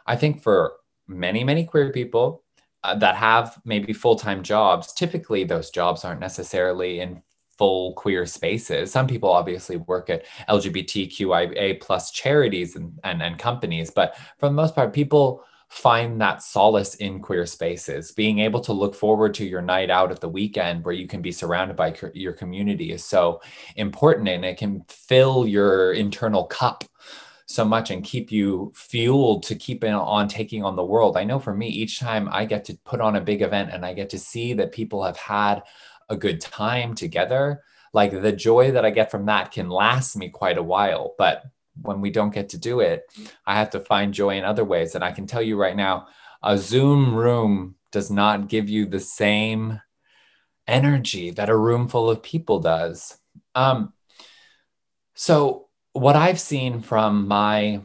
I 0.07 0.17
think 0.17 0.43
for 0.43 0.75
many, 1.07 1.45
many 1.45 1.65
queer 1.65 1.91
people 1.91 2.43
uh, 2.83 2.95
that 2.97 3.17
have 3.17 3.61
maybe 3.65 3.93
full 3.93 4.17
time 4.17 4.43
jobs, 4.43 4.93
typically 4.93 5.45
those 5.45 5.71
jobs 5.71 6.05
aren't 6.05 6.21
necessarily 6.21 7.01
in 7.01 7.23
full 7.59 7.93
queer 7.93 8.25
spaces. 8.25 8.91
Some 8.91 9.07
people 9.07 9.31
obviously 9.31 9.77
work 9.77 10.09
at 10.09 10.25
LGBTQIA 10.49 11.81
plus 11.81 12.11
charities 12.11 12.75
and, 12.77 12.99
and, 13.05 13.23
and 13.23 13.39
companies, 13.39 13.91
but 13.91 14.17
for 14.39 14.49
the 14.49 14.55
most 14.55 14.75
part, 14.75 14.95
people 14.95 15.45
find 15.69 16.21
that 16.21 16.43
solace 16.43 16.97
in 16.97 17.21
queer 17.21 17.47
spaces. 17.47 18.11
Being 18.11 18.41
able 18.41 18.61
to 18.61 18.73
look 18.73 18.95
forward 18.95 19.35
to 19.35 19.45
your 19.45 19.63
night 19.63 19.89
out 19.89 20.11
at 20.11 20.21
the 20.21 20.29
weekend 20.29 20.85
where 20.85 20.95
you 20.95 21.07
can 21.07 21.23
be 21.23 21.31
surrounded 21.31 21.77
by 21.77 21.95
your 22.13 22.33
community 22.33 22.93
is 22.93 23.05
so 23.05 23.41
important 23.77 24.29
and 24.29 24.45
it 24.45 24.59
can 24.59 24.83
fill 24.89 25.47
your 25.47 25.93
internal 25.93 26.45
cup 26.45 26.85
so 27.51 27.65
much 27.65 27.91
and 27.91 28.05
keep 28.05 28.31
you 28.31 28.73
fueled 28.77 29.43
to 29.43 29.57
keep 29.57 29.83
on 29.83 30.29
taking 30.29 30.63
on 30.63 30.77
the 30.77 30.85
world. 30.85 31.17
I 31.17 31.25
know 31.25 31.41
for 31.41 31.53
me, 31.53 31.67
each 31.67 31.99
time 31.99 32.29
I 32.31 32.45
get 32.45 32.65
to 32.67 32.79
put 32.85 33.01
on 33.01 33.17
a 33.17 33.21
big 33.21 33.43
event 33.43 33.71
and 33.73 33.85
I 33.85 33.93
get 33.93 34.11
to 34.11 34.21
see 34.21 34.53
that 34.53 34.71
people 34.71 35.03
have 35.03 35.17
had 35.17 35.63
a 36.09 36.17
good 36.17 36.41
time 36.41 36.95
together, 36.95 37.63
like 37.93 38.13
the 38.13 38.31
joy 38.31 38.71
that 38.71 38.85
I 38.85 38.91
get 38.91 39.11
from 39.11 39.27
that 39.27 39.51
can 39.51 39.69
last 39.69 40.17
me 40.17 40.29
quite 40.29 40.59
a 40.59 40.63
while. 40.63 41.17
But 41.19 41.43
when 41.83 42.01
we 42.01 42.11
don't 42.11 42.33
get 42.33 42.51
to 42.51 42.59
do 42.59 42.79
it, 42.79 43.03
I 43.45 43.59
have 43.59 43.71
to 43.71 43.81
find 43.81 44.15
joy 44.15 44.37
in 44.39 44.45
other 44.45 44.65
ways. 44.65 44.95
And 44.95 45.03
I 45.03 45.11
can 45.11 45.27
tell 45.27 45.43
you 45.43 45.57
right 45.57 45.77
now, 45.77 46.07
a 46.45 46.57
Zoom 46.57 47.17
room 47.17 47.75
does 47.91 48.13
not 48.13 48.47
give 48.47 48.69
you 48.69 48.87
the 48.87 49.01
same 49.01 49.81
energy 50.69 51.33
that 51.33 51.51
a 51.51 51.57
room 51.57 51.89
full 51.89 52.09
of 52.09 52.23
people 52.23 52.61
does. 52.61 53.19
Um, 53.57 53.93
so 55.15 55.67
what 55.93 56.17
I've 56.17 56.41
seen 56.41 56.81
from 56.81 57.27
my 57.29 57.81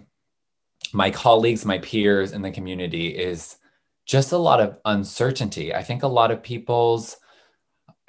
my 0.94 1.12
colleagues, 1.12 1.66
my 1.66 1.80
peers 1.80 2.32
in 2.32 2.42
the 2.42 2.52
community 2.52 3.08
is 3.08 3.58
just 4.06 4.32
a 4.32 4.38
lot 4.38 4.62
of 4.62 4.78
uncertainty. 4.86 5.74
I 5.74 5.84
think 5.84 6.04
a 6.04 6.08
lot 6.08 6.32
of 6.32 6.44
people's 6.44 7.18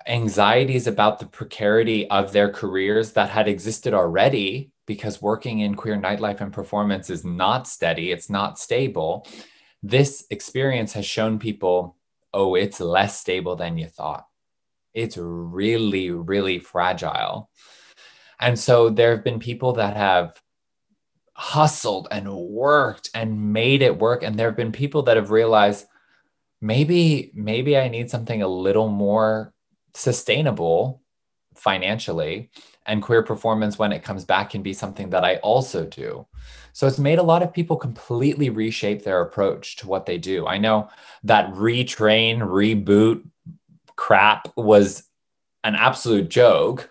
anxieties 0.06 0.86
about 0.86 1.18
the 1.18 1.26
precarity 1.26 2.08
of 2.10 2.32
their 2.32 2.50
careers 2.50 3.12
that 3.12 3.30
had 3.30 3.48
existed 3.48 3.92
already 3.92 4.70
because 4.86 5.20
working 5.20 5.60
in 5.60 5.74
queer 5.74 5.96
nightlife 5.96 6.40
and 6.40 6.52
performance 6.52 7.10
is 7.10 7.24
not 7.24 7.66
steady, 7.66 8.12
it's 8.12 8.30
not 8.30 8.58
stable. 8.58 9.26
This 9.82 10.24
experience 10.30 10.92
has 10.92 11.04
shown 11.04 11.40
people, 11.40 11.96
oh, 12.32 12.54
it's 12.54 12.78
less 12.78 13.18
stable 13.18 13.56
than 13.56 13.78
you 13.78 13.86
thought. 13.86 14.26
It's 14.94 15.16
really, 15.18 16.10
really 16.10 16.60
fragile. 16.60 17.50
And 18.40 18.58
so 18.58 18.90
there 18.90 19.10
have 19.12 19.24
been 19.24 19.38
people 19.38 19.72
that 19.74 19.96
have 19.96 20.40
hustled 21.34 22.08
and 22.10 22.32
worked 22.34 23.10
and 23.14 23.52
made 23.52 23.82
it 23.82 23.98
work. 23.98 24.22
And 24.22 24.38
there 24.38 24.48
have 24.48 24.56
been 24.56 24.72
people 24.72 25.02
that 25.02 25.16
have 25.16 25.30
realized 25.30 25.86
maybe, 26.60 27.30
maybe 27.34 27.76
I 27.76 27.88
need 27.88 28.10
something 28.10 28.42
a 28.42 28.48
little 28.48 28.88
more 28.88 29.52
sustainable 29.94 31.02
financially 31.54 32.50
and 32.86 33.02
queer 33.02 33.22
performance 33.22 33.78
when 33.78 33.92
it 33.92 34.02
comes 34.02 34.24
back 34.24 34.50
can 34.50 34.62
be 34.62 34.72
something 34.72 35.10
that 35.10 35.24
I 35.24 35.36
also 35.36 35.84
do. 35.84 36.26
So 36.72 36.86
it's 36.86 36.98
made 36.98 37.18
a 37.18 37.22
lot 37.22 37.42
of 37.42 37.52
people 37.52 37.76
completely 37.76 38.50
reshape 38.50 39.02
their 39.02 39.22
approach 39.22 39.76
to 39.76 39.88
what 39.88 40.06
they 40.06 40.18
do. 40.18 40.46
I 40.46 40.58
know 40.58 40.88
that 41.24 41.52
retrain, 41.52 42.38
reboot 42.38 43.24
crap 43.96 44.52
was 44.56 45.04
an 45.64 45.74
absolute 45.74 46.28
joke 46.28 46.90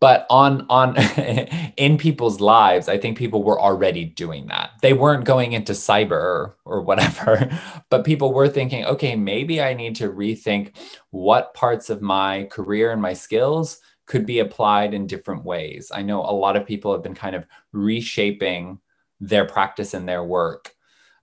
but 0.00 0.26
on 0.30 0.64
on 0.70 0.96
in 1.76 1.98
people's 1.98 2.40
lives 2.40 2.88
i 2.88 2.96
think 2.96 3.18
people 3.18 3.42
were 3.42 3.60
already 3.60 4.04
doing 4.04 4.46
that 4.46 4.70
they 4.80 4.92
weren't 4.92 5.24
going 5.24 5.52
into 5.52 5.72
cyber 5.72 6.12
or, 6.12 6.56
or 6.64 6.80
whatever 6.80 7.50
but 7.90 8.04
people 8.04 8.32
were 8.32 8.48
thinking 8.48 8.84
okay 8.86 9.14
maybe 9.14 9.60
i 9.60 9.74
need 9.74 9.94
to 9.94 10.08
rethink 10.08 10.76
what 11.10 11.52
parts 11.54 11.90
of 11.90 12.00
my 12.00 12.44
career 12.44 12.90
and 12.90 13.02
my 13.02 13.12
skills 13.12 13.80
could 14.06 14.24
be 14.24 14.38
applied 14.38 14.94
in 14.94 15.06
different 15.06 15.44
ways. 15.44 15.90
I 15.92 16.02
know 16.02 16.20
a 16.20 16.30
lot 16.30 16.56
of 16.56 16.66
people 16.66 16.92
have 16.92 17.02
been 17.02 17.14
kind 17.14 17.36
of 17.36 17.44
reshaping 17.72 18.78
their 19.20 19.44
practice 19.44 19.94
and 19.94 20.08
their 20.08 20.24
work 20.24 20.72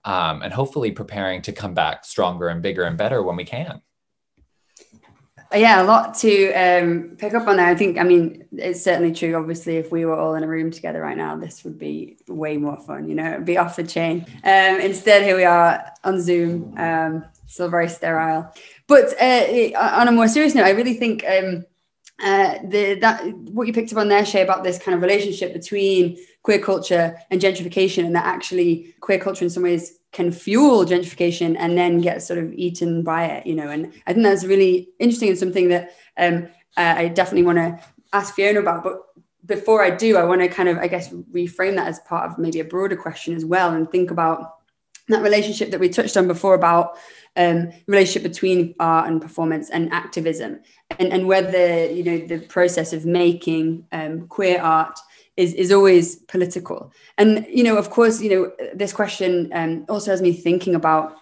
um, 0.04 0.42
and 0.42 0.52
hopefully 0.52 0.92
preparing 0.92 1.42
to 1.42 1.52
come 1.52 1.74
back 1.74 2.04
stronger 2.04 2.48
and 2.48 2.62
bigger 2.62 2.84
and 2.84 2.98
better 2.98 3.22
when 3.22 3.36
we 3.36 3.44
can. 3.44 3.80
Yeah, 5.54 5.82
a 5.82 5.84
lot 5.84 6.14
to 6.18 6.52
um, 6.52 7.16
pick 7.16 7.32
up 7.34 7.46
on 7.46 7.56
there. 7.56 7.66
I 7.66 7.74
think, 7.74 7.98
I 7.98 8.02
mean, 8.02 8.44
it's 8.52 8.82
certainly 8.82 9.12
true. 9.12 9.36
Obviously, 9.36 9.76
if 9.76 9.92
we 9.92 10.04
were 10.04 10.14
all 10.14 10.34
in 10.34 10.42
a 10.42 10.48
room 10.48 10.70
together 10.70 11.00
right 11.00 11.16
now, 11.16 11.36
this 11.36 11.62
would 11.64 11.78
be 11.78 12.16
way 12.26 12.56
more 12.56 12.76
fun, 12.80 13.08
you 13.08 13.14
know, 13.14 13.34
it'd 13.34 13.44
be 13.44 13.56
off 13.56 13.76
the 13.76 13.84
chain. 13.84 14.26
Um, 14.42 14.80
instead, 14.80 15.22
here 15.22 15.36
we 15.36 15.44
are 15.44 15.84
on 16.02 16.20
Zoom, 16.20 16.74
um, 16.76 17.24
still 17.46 17.68
very 17.68 17.88
sterile. 17.88 18.52
But 18.86 19.14
uh, 19.20 19.98
on 20.00 20.08
a 20.08 20.12
more 20.12 20.28
serious 20.28 20.54
note, 20.54 20.64
I 20.64 20.70
really 20.70 20.94
think 20.94 21.24
um, 21.26 21.64
uh, 22.22 22.58
the 22.64 22.94
that 23.00 23.26
what 23.50 23.66
you 23.66 23.72
picked 23.72 23.92
up 23.92 23.98
on 23.98 24.08
there, 24.08 24.24
Shay, 24.24 24.42
about 24.42 24.64
this 24.64 24.78
kind 24.78 24.94
of 24.94 25.02
relationship 25.02 25.52
between 25.52 26.16
queer 26.42 26.58
culture 26.58 27.16
and 27.30 27.40
gentrification, 27.40 28.04
and 28.04 28.14
that 28.14 28.26
actually 28.26 28.94
queer 29.00 29.18
culture 29.18 29.44
in 29.44 29.50
some 29.50 29.62
ways 29.62 29.98
can 30.14 30.30
fuel 30.30 30.86
gentrification 30.86 31.56
and 31.58 31.76
then 31.76 32.00
get 32.00 32.22
sort 32.22 32.38
of 32.38 32.52
eaten 32.54 33.02
by 33.02 33.26
it, 33.26 33.46
you 33.46 33.54
know. 33.54 33.68
And 33.68 33.92
I 34.06 34.12
think 34.12 34.24
that's 34.24 34.44
really 34.44 34.88
interesting 34.98 35.28
and 35.28 35.38
something 35.38 35.68
that 35.68 35.94
um, 36.16 36.48
uh, 36.76 36.94
I 36.96 37.08
definitely 37.08 37.42
want 37.42 37.58
to 37.58 37.80
ask 38.12 38.34
Fiona 38.34 38.60
about. 38.60 38.84
But 38.84 39.02
before 39.44 39.82
I 39.82 39.90
do, 39.90 40.16
I 40.16 40.24
want 40.24 40.40
to 40.40 40.48
kind 40.48 40.68
of, 40.68 40.78
I 40.78 40.86
guess, 40.86 41.10
reframe 41.10 41.74
that 41.74 41.88
as 41.88 41.98
part 42.00 42.30
of 42.30 42.38
maybe 42.38 42.60
a 42.60 42.64
broader 42.64 42.96
question 42.96 43.34
as 43.34 43.44
well, 43.44 43.74
and 43.74 43.90
think 43.90 44.10
about 44.10 44.54
that 45.08 45.22
relationship 45.22 45.70
that 45.70 45.80
we 45.80 45.88
touched 45.90 46.16
on 46.16 46.26
before 46.26 46.54
about 46.54 46.96
um, 47.36 47.70
relationship 47.86 48.22
between 48.22 48.74
art 48.80 49.08
and 49.08 49.20
performance 49.20 49.68
and 49.68 49.92
activism, 49.92 50.60
and, 50.98 51.12
and 51.12 51.26
whether 51.26 51.90
you 51.90 52.04
know 52.04 52.18
the 52.26 52.38
process 52.38 52.92
of 52.92 53.04
making 53.04 53.84
um, 53.90 54.28
queer 54.28 54.62
art 54.62 54.98
is 55.36 55.54
is 55.54 55.72
always 55.72 56.16
political. 56.16 56.92
And 57.18 57.46
you 57.48 57.64
know, 57.64 57.76
of 57.76 57.90
course, 57.90 58.20
you 58.20 58.30
know 58.30 58.52
this 58.74 58.92
question 58.92 59.50
um, 59.52 59.84
also 59.88 60.10
has 60.10 60.22
me 60.22 60.32
thinking 60.32 60.74
about 60.74 61.16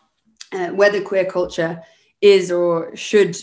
uh, 0.53 0.69
whether 0.69 1.01
queer 1.01 1.25
culture 1.25 1.83
is 2.21 2.51
or 2.51 2.95
should 2.97 3.37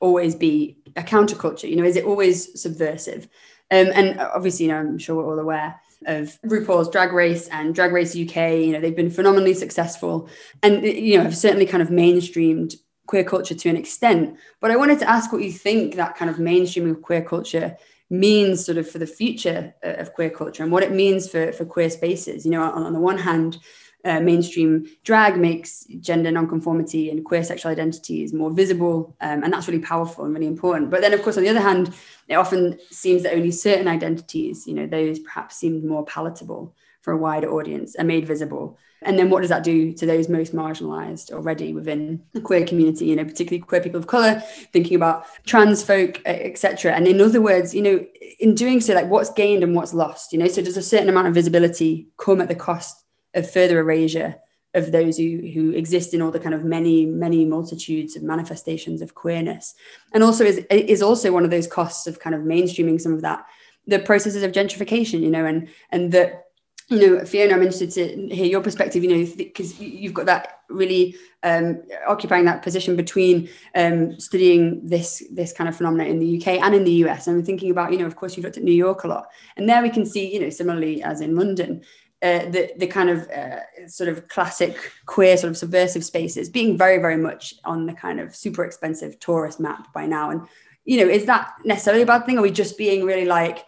always 0.00 0.34
be 0.34 0.78
a 0.96 1.02
counterculture. 1.02 1.68
You 1.68 1.76
know, 1.76 1.84
is 1.84 1.96
it 1.96 2.04
always 2.04 2.60
subversive? 2.60 3.28
Um, 3.70 3.88
and 3.94 4.20
obviously, 4.20 4.66
you 4.66 4.72
know, 4.72 4.78
I'm 4.78 4.98
sure 4.98 5.16
we're 5.16 5.30
all 5.30 5.38
aware 5.38 5.80
of 6.06 6.38
RuPaul's 6.42 6.90
Drag 6.90 7.12
Race 7.12 7.48
and 7.48 7.74
Drag 7.74 7.92
Race 7.92 8.16
UK. 8.16 8.36
You 8.36 8.72
know, 8.72 8.80
they've 8.80 8.96
been 8.96 9.10
phenomenally 9.10 9.54
successful 9.54 10.28
and, 10.62 10.82
you 10.82 11.18
know, 11.18 11.24
have 11.24 11.36
certainly 11.36 11.66
kind 11.66 11.82
of 11.82 11.90
mainstreamed 11.90 12.74
queer 13.06 13.24
culture 13.24 13.54
to 13.54 13.68
an 13.68 13.76
extent. 13.76 14.36
But 14.60 14.70
I 14.70 14.76
wanted 14.76 14.98
to 15.00 15.08
ask 15.08 15.32
what 15.32 15.42
you 15.42 15.52
think 15.52 15.96
that 15.96 16.16
kind 16.16 16.30
of 16.30 16.38
mainstreaming 16.38 16.92
of 16.92 17.02
queer 17.02 17.22
culture 17.22 17.76
means 18.10 18.64
sort 18.64 18.76
of 18.76 18.90
for 18.90 18.98
the 18.98 19.06
future 19.06 19.72
of 19.82 20.12
queer 20.14 20.30
culture 20.30 20.62
and 20.62 20.72
what 20.72 20.82
it 20.82 20.92
means 20.92 21.30
for, 21.30 21.52
for 21.52 21.64
queer 21.64 21.88
spaces. 21.88 22.44
You 22.44 22.50
know, 22.50 22.62
on, 22.62 22.82
on 22.82 22.92
the 22.92 23.00
one 23.00 23.18
hand, 23.18 23.58
uh, 24.04 24.20
mainstream 24.20 24.86
drag 25.04 25.36
makes 25.36 25.84
gender 26.00 26.30
nonconformity 26.30 27.10
and 27.10 27.24
queer 27.24 27.44
sexual 27.44 27.70
identities 27.70 28.32
more 28.32 28.50
visible, 28.50 29.14
um, 29.20 29.44
and 29.44 29.52
that's 29.52 29.68
really 29.68 29.82
powerful 29.82 30.24
and 30.24 30.34
really 30.34 30.46
important. 30.46 30.90
But 30.90 31.02
then, 31.02 31.12
of 31.12 31.22
course, 31.22 31.36
on 31.36 31.42
the 31.42 31.50
other 31.50 31.60
hand, 31.60 31.94
it 32.26 32.34
often 32.34 32.78
seems 32.90 33.22
that 33.22 33.34
only 33.34 33.50
certain 33.50 33.88
identities, 33.88 34.66
you 34.66 34.74
know, 34.74 34.86
those 34.86 35.18
perhaps 35.18 35.56
seemed 35.56 35.84
more 35.84 36.04
palatable 36.04 36.74
for 37.02 37.12
a 37.12 37.16
wider 37.16 37.50
audience, 37.50 37.94
are 37.96 38.04
made 38.04 38.26
visible. 38.26 38.78
And 39.02 39.18
then 39.18 39.30
what 39.30 39.40
does 39.40 39.48
that 39.48 39.64
do 39.64 39.92
to 39.94 40.06
those 40.06 40.28
most 40.28 40.54
marginalized 40.54 41.32
already 41.32 41.72
within 41.72 42.22
the 42.32 42.40
queer 42.40 42.66
community, 42.66 43.06
you 43.06 43.16
know, 43.16 43.24
particularly 43.24 43.60
queer 43.60 43.80
people 43.80 43.98
of 43.98 44.06
color, 44.06 44.42
thinking 44.72 44.94
about 44.94 45.24
trans 45.46 45.82
folk, 45.82 46.20
etc. 46.26 46.92
And 46.92 47.06
in 47.06 47.20
other 47.20 47.40
words, 47.40 47.74
you 47.74 47.82
know, 47.82 48.04
in 48.38 48.54
doing 48.54 48.80
so, 48.80 48.94
like 48.94 49.08
what's 49.08 49.32
gained 49.32 49.62
and 49.62 49.74
what's 49.74 49.94
lost, 49.94 50.32
you 50.32 50.38
know, 50.38 50.48
so 50.48 50.62
does 50.62 50.76
a 50.76 50.82
certain 50.82 51.08
amount 51.08 51.28
of 51.28 51.34
visibility 51.34 52.08
come 52.18 52.40
at 52.40 52.48
the 52.48 52.54
cost 52.54 53.04
of 53.34 53.50
further 53.50 53.78
erasure 53.78 54.36
of 54.74 54.92
those 54.92 55.16
who, 55.16 55.40
who 55.52 55.70
exist 55.72 56.14
in 56.14 56.22
all 56.22 56.30
the 56.30 56.38
kind 56.38 56.54
of 56.54 56.64
many, 56.64 57.04
many 57.04 57.44
multitudes 57.44 58.16
of 58.16 58.22
manifestations 58.22 59.02
of 59.02 59.14
queerness. 59.14 59.74
And 60.14 60.22
also 60.22 60.44
is, 60.44 60.58
is 60.70 61.02
also 61.02 61.32
one 61.32 61.44
of 61.44 61.50
those 61.50 61.66
costs 61.66 62.06
of 62.06 62.20
kind 62.20 62.34
of 62.34 62.42
mainstreaming 62.42 63.00
some 63.00 63.12
of 63.12 63.22
that, 63.22 63.44
the 63.86 63.98
processes 63.98 64.42
of 64.42 64.52
gentrification, 64.52 65.22
you 65.22 65.30
know, 65.30 65.44
and 65.44 65.68
and 65.90 66.12
that, 66.12 66.49
you 66.90 66.98
know, 66.98 67.24
Fiona, 67.24 67.54
I'm 67.54 67.62
interested 67.62 67.92
to 67.92 68.34
hear 68.34 68.46
your 68.46 68.60
perspective, 68.60 69.04
you 69.04 69.16
know, 69.16 69.32
because 69.36 69.78
you've 69.80 70.12
got 70.12 70.26
that 70.26 70.62
really 70.68 71.14
um, 71.44 71.82
occupying 72.08 72.44
that 72.46 72.62
position 72.62 72.96
between 72.96 73.48
um, 73.76 74.18
studying 74.18 74.84
this 74.84 75.22
this 75.30 75.52
kind 75.52 75.68
of 75.68 75.76
phenomenon 75.76 76.08
in 76.08 76.18
the 76.18 76.36
UK 76.36 76.60
and 76.60 76.74
in 76.74 76.82
the 76.82 77.04
US. 77.04 77.28
And 77.28 77.38
I'm 77.38 77.44
thinking 77.44 77.70
about, 77.70 77.92
you 77.92 77.98
know, 77.98 78.06
of 78.06 78.16
course, 78.16 78.36
you've 78.36 78.44
looked 78.44 78.56
at 78.56 78.64
New 78.64 78.74
York 78.74 79.04
a 79.04 79.08
lot, 79.08 79.28
and 79.56 79.68
there 79.68 79.82
we 79.82 79.90
can 79.90 80.04
see, 80.04 80.34
you 80.34 80.40
know, 80.40 80.50
similarly 80.50 81.00
as 81.00 81.20
in 81.20 81.36
London, 81.36 81.82
uh, 82.22 82.50
the 82.50 82.72
the 82.76 82.88
kind 82.88 83.08
of 83.08 83.28
uh, 83.30 83.60
sort 83.86 84.08
of 84.08 84.26
classic 84.26 84.92
queer 85.06 85.36
sort 85.36 85.50
of 85.50 85.56
subversive 85.56 86.04
spaces 86.04 86.48
being 86.48 86.76
very 86.76 86.98
very 86.98 87.16
much 87.16 87.54
on 87.64 87.86
the 87.86 87.94
kind 87.94 88.18
of 88.18 88.34
super 88.34 88.64
expensive 88.64 89.16
tourist 89.20 89.60
map 89.60 89.92
by 89.92 90.06
now. 90.06 90.30
And 90.30 90.42
you 90.84 90.98
know 90.98 91.08
is 91.08 91.24
that 91.26 91.52
necessarily 91.64 92.02
a 92.02 92.06
bad 92.06 92.26
thing? 92.26 92.36
Are 92.36 92.42
we 92.42 92.50
just 92.50 92.76
being 92.76 93.04
really 93.04 93.26
like 93.26 93.64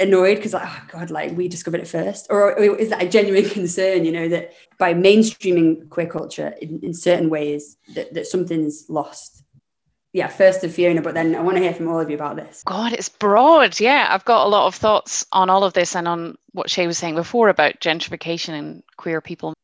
annoyed 0.00 0.36
because 0.36 0.52
like 0.52 0.66
oh 0.66 0.82
god 0.92 1.10
like 1.10 1.36
we 1.36 1.48
discovered 1.48 1.80
it 1.80 1.88
first. 1.88 2.26
Or, 2.30 2.52
is 2.58 2.90
that 2.90 3.02
a 3.02 3.08
genuine 3.08 3.48
concern 3.50 4.04
you 4.04 4.12
know 4.12 4.28
that 4.28 4.52
by 4.78 4.94
mainstreaming 4.94 5.88
queer 5.90 6.06
culture 6.06 6.54
in, 6.60 6.80
in 6.82 6.94
certain 6.94 7.30
ways 7.30 7.76
that, 7.94 8.14
that 8.14 8.26
something's 8.26 8.88
lost. 8.88 9.42
Yeah 10.12 10.28
first 10.28 10.62
to 10.62 10.68
fiona 10.68 11.02
but 11.02 11.14
then 11.14 11.34
i 11.34 11.40
want 11.40 11.56
to 11.56 11.62
hear 11.62 11.74
from 11.74 11.88
all 11.88 12.00
of 12.00 12.08
you 12.08 12.16
about 12.16 12.36
this. 12.36 12.62
God 12.64 12.92
it's 12.92 13.08
broad. 13.08 13.78
Yeah 13.80 14.08
i've 14.10 14.24
got 14.24 14.46
a 14.46 14.48
lot 14.48 14.66
of 14.66 14.74
thoughts 14.74 15.26
on 15.32 15.50
all 15.50 15.64
of 15.64 15.72
this 15.72 15.94
and 15.96 16.08
on 16.08 16.36
what 16.52 16.70
shay 16.70 16.86
was 16.86 16.98
saying 16.98 17.14
before 17.14 17.48
about 17.48 17.80
gentrification 17.80 18.50
and 18.50 18.82
queer 18.96 19.20
people. 19.20 19.54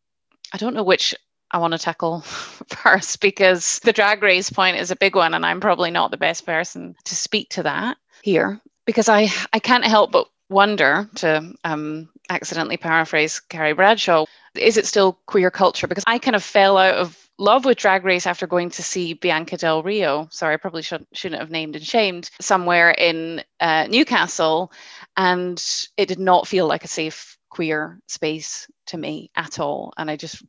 I 0.53 0.59
don't 0.59 0.75
know 0.75 0.85
which 0.85 1.15
I 1.51 1.59
want 1.59 1.73
to 1.73 1.79
tackle 1.79 2.21
first 2.23 3.21
because 3.21 3.79
the 3.81 3.93
drag 3.93 4.23
race 4.23 4.51
point 4.51 4.77
is 4.77 4.91
a 4.91 4.97
big 4.97 5.15
one, 5.15 5.35
and 5.35 5.47
I'm 5.47 5.61
probably 5.61 5.93
not 5.93 6.11
the 6.11 6.17
best 6.17 6.45
person 6.45 6.97
to 7.05 7.15
speak 7.15 7.51
to 7.51 7.63
that 7.63 7.97
here 8.23 8.61
because 8.85 9.09
I, 9.09 9.29
I 9.53 9.59
can't 9.59 9.85
help 9.85 10.13
but 10.13 10.29
wonder 10.49 11.09
to 11.17 11.55
um, 11.65 12.09
accidentally 12.29 12.77
paraphrase 12.77 13.41
Carrie 13.41 13.73
Bradshaw 13.73 14.27
is 14.57 14.77
it 14.77 14.87
still 14.87 15.19
queer 15.27 15.51
culture? 15.51 15.87
Because 15.87 16.05
I 16.07 16.19
kind 16.19 16.37
of 16.37 16.43
fell 16.43 16.79
out 16.79 16.95
of 16.95 17.29
love 17.39 17.65
with 17.65 17.79
Drag 17.79 18.05
Race 18.05 18.27
after 18.27 18.47
going 18.47 18.71
to 18.71 18.83
see 18.83 19.15
Bianca 19.15 19.57
Del 19.57 19.83
Rio. 19.83 20.29
Sorry, 20.31 20.55
I 20.55 20.59
probably 20.59 20.83
should, 20.83 21.07
shouldn't 21.13 21.41
have 21.41 21.51
named 21.51 21.77
and 21.77 21.85
shamed 21.85 22.31
somewhere 22.41 22.91
in 22.91 23.43
uh, 23.61 23.87
Newcastle. 23.89 24.73
And 25.17 25.63
it 25.97 26.07
did 26.07 26.19
not 26.19 26.47
feel 26.47 26.67
like 26.67 26.85
a 26.85 26.89
safe 26.89 27.37
queer 27.51 28.01
space 28.09 28.69
to 28.87 28.99
me 28.99 29.31
at 29.37 29.59
all. 29.59 29.93
And 29.97 30.11
I 30.11 30.17
just 30.17 30.43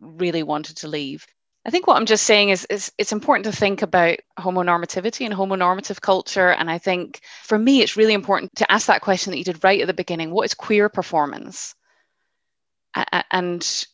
really 0.00 0.42
wanted 0.42 0.78
to 0.78 0.88
leave. 0.88 1.26
I 1.68 1.70
think 1.70 1.86
what 1.86 1.98
I'm 1.98 2.06
just 2.06 2.24
saying 2.24 2.48
is, 2.48 2.64
is 2.70 2.90
it's 2.96 3.12
important 3.12 3.44
to 3.44 3.52
think 3.52 3.82
about 3.82 4.20
homonormativity 4.38 5.26
and 5.26 5.34
homonormative 5.34 6.00
culture. 6.00 6.48
And 6.48 6.70
I 6.70 6.78
think 6.78 7.20
for 7.42 7.58
me, 7.58 7.82
it's 7.82 7.94
really 7.94 8.14
important 8.14 8.56
to 8.56 8.72
ask 8.72 8.86
that 8.86 9.02
question 9.02 9.32
that 9.32 9.36
you 9.36 9.44
did 9.44 9.62
right 9.62 9.82
at 9.82 9.86
the 9.86 9.92
beginning 9.92 10.30
what 10.30 10.46
is 10.46 10.54
queer 10.54 10.88
performance? 10.88 11.74
And 13.30 13.86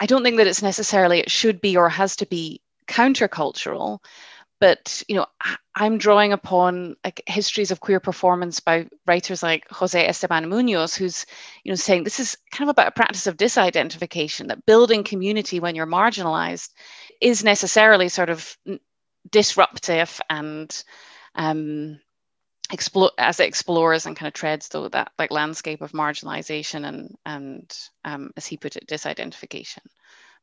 I 0.00 0.06
don't 0.06 0.24
think 0.24 0.38
that 0.38 0.48
it's 0.48 0.60
necessarily, 0.60 1.20
it 1.20 1.30
should 1.30 1.60
be 1.60 1.76
or 1.76 1.88
has 1.88 2.16
to 2.16 2.26
be 2.26 2.62
countercultural 2.88 4.00
but 4.60 5.02
you 5.08 5.16
know 5.16 5.26
i'm 5.74 5.98
drawing 5.98 6.32
upon 6.32 6.94
like 7.02 7.22
histories 7.26 7.70
of 7.70 7.80
queer 7.80 7.98
performance 7.98 8.60
by 8.60 8.86
writers 9.06 9.42
like 9.42 9.68
jose 9.70 10.06
esteban 10.06 10.48
munoz 10.48 10.94
who's 10.94 11.26
you 11.64 11.72
know 11.72 11.76
saying 11.76 12.04
this 12.04 12.20
is 12.20 12.36
kind 12.52 12.68
of 12.68 12.72
about 12.72 12.88
a 12.88 12.92
practice 12.92 13.26
of 13.26 13.36
disidentification 13.36 14.48
that 14.48 14.64
building 14.66 15.02
community 15.02 15.58
when 15.58 15.74
you're 15.74 15.86
marginalized 15.86 16.70
is 17.20 17.42
necessarily 17.42 18.08
sort 18.08 18.30
of 18.30 18.56
disruptive 19.30 20.20
and 20.30 20.84
um, 21.34 22.00
explore 22.72 23.10
as 23.18 23.40
it 23.40 23.48
explores 23.48 24.06
and 24.06 24.16
kind 24.16 24.28
of 24.28 24.34
treads 24.34 24.68
though 24.68 24.88
that 24.88 25.12
like 25.18 25.30
landscape 25.30 25.80
of 25.80 25.92
marginalization 25.92 26.86
and 26.86 27.16
and 27.26 27.78
um, 28.04 28.30
as 28.36 28.46
he 28.46 28.56
put 28.56 28.76
it 28.76 28.86
disidentification. 28.88 29.80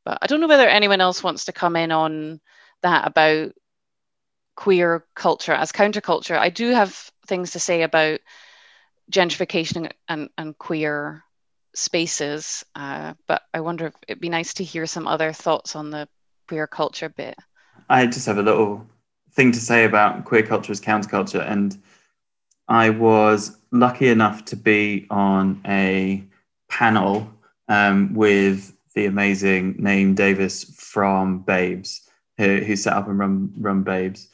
But 0.04 0.18
i 0.22 0.26
don't 0.26 0.40
know 0.40 0.48
whether 0.48 0.68
anyone 0.68 1.00
else 1.00 1.22
wants 1.22 1.46
to 1.46 1.52
come 1.52 1.76
in 1.76 1.92
on 1.92 2.40
that 2.82 3.06
about 3.06 3.52
queer 4.58 5.04
culture 5.14 5.52
as 5.52 5.70
counterculture. 5.70 6.36
I 6.36 6.50
do 6.50 6.72
have 6.72 7.12
things 7.28 7.52
to 7.52 7.60
say 7.60 7.82
about 7.82 8.18
gentrification 9.08 9.92
and, 10.08 10.30
and 10.36 10.58
queer 10.58 11.22
spaces, 11.76 12.64
uh, 12.74 13.14
but 13.28 13.42
I 13.54 13.60
wonder 13.60 13.86
if 13.86 13.94
it'd 14.08 14.20
be 14.20 14.28
nice 14.28 14.54
to 14.54 14.64
hear 14.64 14.84
some 14.86 15.06
other 15.06 15.32
thoughts 15.32 15.76
on 15.76 15.90
the 15.90 16.08
queer 16.48 16.66
culture 16.66 17.08
bit. 17.08 17.36
I 17.88 18.06
just 18.06 18.26
have 18.26 18.38
a 18.38 18.42
little 18.42 18.84
thing 19.30 19.52
to 19.52 19.60
say 19.60 19.84
about 19.84 20.24
queer 20.24 20.42
culture 20.42 20.72
as 20.72 20.80
counterculture, 20.80 21.48
and 21.48 21.80
I 22.66 22.90
was 22.90 23.56
lucky 23.70 24.08
enough 24.08 24.44
to 24.46 24.56
be 24.56 25.06
on 25.08 25.60
a 25.68 26.24
panel 26.68 27.32
um, 27.68 28.12
with 28.12 28.76
the 28.96 29.06
amazing 29.06 29.74
Naeem 29.74 30.16
Davis 30.16 30.64
from 30.64 31.42
Babes, 31.42 32.10
who, 32.38 32.56
who 32.56 32.74
set 32.74 32.94
up 32.94 33.06
and 33.06 33.20
run, 33.20 33.52
run 33.56 33.84
Babes 33.84 34.26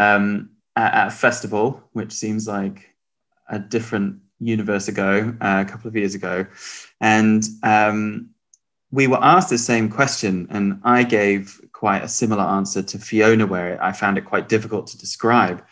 um, 0.00 0.50
at, 0.76 0.94
at, 0.94 1.08
a 1.08 1.10
festival, 1.10 1.82
which 1.92 2.12
seems 2.12 2.48
like 2.48 2.94
a 3.48 3.58
different 3.58 4.18
universe 4.38 4.88
ago, 4.88 5.36
uh, 5.40 5.64
a 5.66 5.70
couple 5.70 5.88
of 5.88 5.96
years 5.96 6.14
ago. 6.14 6.46
And 7.00 7.44
um, 7.62 8.30
we 8.90 9.06
were 9.06 9.22
asked 9.22 9.50
the 9.50 9.58
same 9.58 9.90
question, 9.90 10.46
and 10.50 10.80
I 10.84 11.02
gave 11.02 11.60
quite 11.72 12.02
a 12.02 12.08
similar 12.08 12.42
answer 12.42 12.82
to 12.82 12.98
Fiona, 12.98 13.46
where 13.46 13.82
I 13.82 13.92
found 13.92 14.16
it 14.16 14.24
quite 14.24 14.48
difficult 14.48 14.86
to 14.88 14.98
describe. 14.98 15.62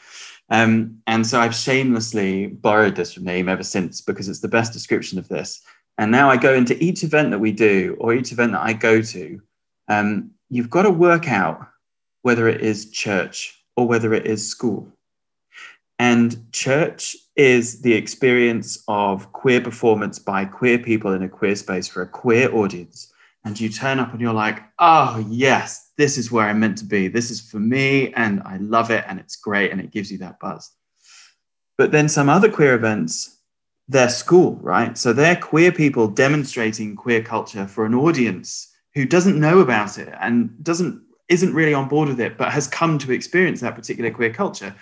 Um, 0.51 1.03
and 1.07 1.27
so 1.27 1.41
I've 1.41 1.55
shamelessly 1.55 2.47
borrowed 2.47 2.97
this 2.97 3.17
Naeem 3.17 3.51
ever 3.51 3.63
since 3.63 4.01
because 4.01 4.29
it's 4.29 4.41
the 4.41 4.49
best 4.49 4.73
description 4.73 5.19
of 5.19 5.29
this. 5.29 5.63
And 5.99 6.11
now 6.11 6.31
I 6.31 6.37
go 6.37 6.55
into 6.55 6.83
each 6.83 7.03
event 7.03 7.31
that 7.33 7.39
we 7.39 7.53
do 7.53 7.97
or 7.99 8.15
each 8.15 8.33
event 8.33 8.53
that 8.53 8.63
I 8.63 8.73
go 8.73 9.03
to. 9.03 9.41
Um, 9.89 10.31
you've 10.49 10.71
got 10.71 10.83
to 10.83 10.91
work 10.91 11.29
out 11.29 11.67
whether 12.23 12.49
it 12.49 12.61
is 12.61 12.91
church 12.91 13.58
or 13.79 13.87
whether 13.87 14.13
it 14.13 14.27
is 14.27 14.51
school. 14.51 14.93
And 16.01 16.53
church 16.53 17.15
is 17.37 17.81
the 17.81 17.95
experience 17.95 18.83
of 18.89 19.33
queer 19.33 19.61
performance 19.61 20.19
by 20.19 20.47
queer 20.47 20.81
people 20.81 21.13
in 21.13 21.23
a 21.23 21.29
queer 21.29 21.55
space 21.55 21.87
for 21.87 22.03
a 22.03 22.09
queer 22.09 22.53
audience. 22.53 23.13
And 23.45 23.59
you 23.59 23.69
turn 23.69 24.01
up 24.01 24.11
and 24.11 24.21
you're 24.21 24.33
like, 24.33 24.65
oh, 24.81 25.25
yes, 25.31 25.93
this 25.97 26.19
is 26.19 26.33
where 26.33 26.49
I'm 26.49 26.59
meant 26.59 26.79
to 26.79 26.85
be. 26.85 27.07
This 27.07 27.31
is 27.31 27.41
for 27.41 27.61
me. 27.61 28.13
And 28.15 28.43
I 28.45 28.57
love 28.57 28.91
it. 28.91 29.05
And 29.07 29.21
it's 29.21 29.37
great. 29.37 29.71
And 29.71 29.81
it 29.81 29.93
gives 29.93 30.11
you 30.11 30.19
that 30.19 30.41
buzz. 30.41 30.73
But 31.77 31.93
then 31.93 32.09
some 32.09 32.29
other 32.29 32.51
queer 32.51 32.75
events, 32.75 33.39
they're 33.87 34.09
school, 34.09 34.57
right? 34.57 34.99
So 34.99 35.13
they're 35.13 35.37
queer 35.37 35.71
people 35.71 36.09
demonstrating 36.09 36.97
queer 36.97 37.23
culture 37.23 37.69
for 37.69 37.87
an 37.87 37.95
audience 37.95 38.75
who 38.95 39.05
doesn't 39.05 39.39
know 39.39 39.61
about 39.61 39.99
it 39.99 40.13
and 40.21 40.51
doesn't 40.65 41.01
isn't 41.29 41.55
really 41.55 41.75
on 41.75 41.89
board 41.89 42.09
with 42.09 42.21
it, 42.21 42.39
but 42.39 42.53
has 42.53 42.67
come 42.67 42.99
to 42.99 43.13
experience 43.13 43.61
that 43.61 43.75
particular 43.75 44.11
queer 44.11 44.33
culture. 44.33 44.75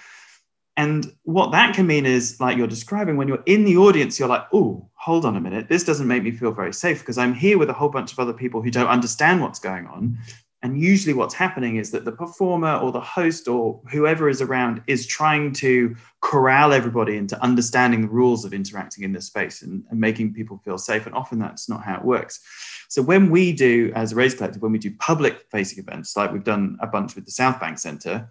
And 0.76 1.10
what 1.22 1.52
that 1.52 1.74
can 1.74 1.86
mean 1.86 2.04
is, 2.04 2.38
like 2.38 2.58
you're 2.58 2.66
describing, 2.66 3.16
when 3.16 3.28
you're 3.28 3.42
in 3.46 3.64
the 3.64 3.78
audience, 3.78 4.18
you're 4.18 4.28
like, 4.28 4.46
oh, 4.52 4.86
hold 4.94 5.24
on 5.24 5.34
a 5.34 5.40
minute. 5.40 5.68
This 5.68 5.84
doesn't 5.84 6.06
make 6.06 6.22
me 6.22 6.30
feel 6.30 6.52
very 6.52 6.72
safe 6.72 6.98
because 7.00 7.16
I'm 7.16 7.32
here 7.32 7.56
with 7.56 7.70
a 7.70 7.72
whole 7.72 7.88
bunch 7.88 8.12
of 8.12 8.18
other 8.18 8.34
people 8.34 8.60
who 8.60 8.70
don't 8.70 8.88
understand 8.88 9.40
what's 9.40 9.58
going 9.58 9.86
on. 9.86 10.18
And 10.66 10.82
usually, 10.82 11.14
what's 11.14 11.32
happening 11.32 11.76
is 11.76 11.92
that 11.92 12.04
the 12.04 12.10
performer 12.10 12.74
or 12.74 12.90
the 12.90 13.00
host 13.00 13.46
or 13.46 13.80
whoever 13.88 14.28
is 14.28 14.42
around 14.42 14.82
is 14.88 15.06
trying 15.06 15.52
to 15.52 15.94
corral 16.22 16.72
everybody 16.72 17.16
into 17.16 17.40
understanding 17.40 18.00
the 18.00 18.08
rules 18.08 18.44
of 18.44 18.52
interacting 18.52 19.04
in 19.04 19.12
this 19.12 19.26
space 19.26 19.62
and, 19.62 19.84
and 19.90 20.00
making 20.00 20.34
people 20.34 20.60
feel 20.64 20.76
safe. 20.76 21.06
And 21.06 21.14
often 21.14 21.38
that's 21.38 21.68
not 21.68 21.84
how 21.84 21.94
it 21.94 22.04
works. 22.04 22.40
So 22.88 23.00
when 23.00 23.30
we 23.30 23.52
do, 23.52 23.92
as 23.94 24.10
a 24.10 24.16
Raze 24.16 24.34
Collective, 24.34 24.60
when 24.60 24.72
we 24.72 24.80
do 24.80 24.90
public 24.96 25.46
facing 25.52 25.78
events, 25.78 26.16
like 26.16 26.32
we've 26.32 26.42
done 26.42 26.78
a 26.80 26.88
bunch 26.88 27.14
with 27.14 27.26
the 27.26 27.30
Southbank 27.30 27.78
Centre, 27.78 28.28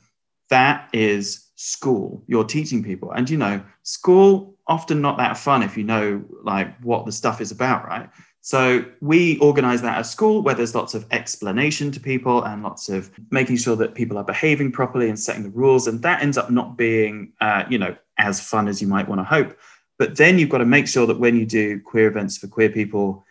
that 0.50 0.90
is 0.92 1.52
school. 1.56 2.22
You're 2.28 2.44
teaching 2.44 2.84
people. 2.84 3.12
And 3.12 3.30
you 3.30 3.38
know, 3.38 3.64
school 3.84 4.58
often 4.68 5.00
not 5.00 5.18
that 5.20 5.38
fun 5.38 5.64
if 5.64 5.78
you 5.78 5.86
know 5.86 6.22
like 6.44 6.78
what 6.82 7.06
the 7.06 7.14
stuff 7.14 7.40
is 7.40 7.52
about, 7.52 7.86
right? 7.86 8.10
So 8.46 8.86
we 9.02 9.40
organize 9.40 9.82
that 9.82 9.98
at 9.98 10.06
school 10.06 10.44
where 10.44 10.54
there's 10.54 10.76
lots 10.76 10.94
of 10.94 11.08
explanation 11.10 11.90
to 11.90 12.00
people 12.00 12.44
and 12.44 12.62
lots 12.62 12.90
of 12.90 13.10
making 13.32 13.58
sure 13.58 13.76
that 13.78 13.96
people 13.96 14.20
are 14.20 14.24
behaving 14.24 14.72
properly 14.72 15.10
and 15.10 15.20
setting 15.20 15.42
the 15.42 15.50
rules. 15.50 15.88
And 15.88 16.00
that 16.04 16.22
ends 16.22 16.38
up 16.38 16.52
not 16.52 16.78
being, 16.78 17.34
uh, 17.42 17.64
you 17.72 17.80
know, 17.80 17.96
as 18.20 18.40
fun 18.40 18.68
as 18.68 18.80
you 18.80 18.88
might 18.88 19.08
want 19.10 19.18
to 19.18 19.24
hope. 19.26 19.58
But 19.98 20.16
then 20.16 20.38
you've 20.38 20.50
got 20.52 20.60
to 20.60 20.66
make 20.66 20.88
sure 20.88 21.08
that 21.08 21.20
when 21.20 21.36
you 21.36 21.48
do 21.48 21.82
queer 21.82 22.08
events 22.08 22.38
for 22.38 22.46
queer 22.46 22.70
people, 22.70 23.26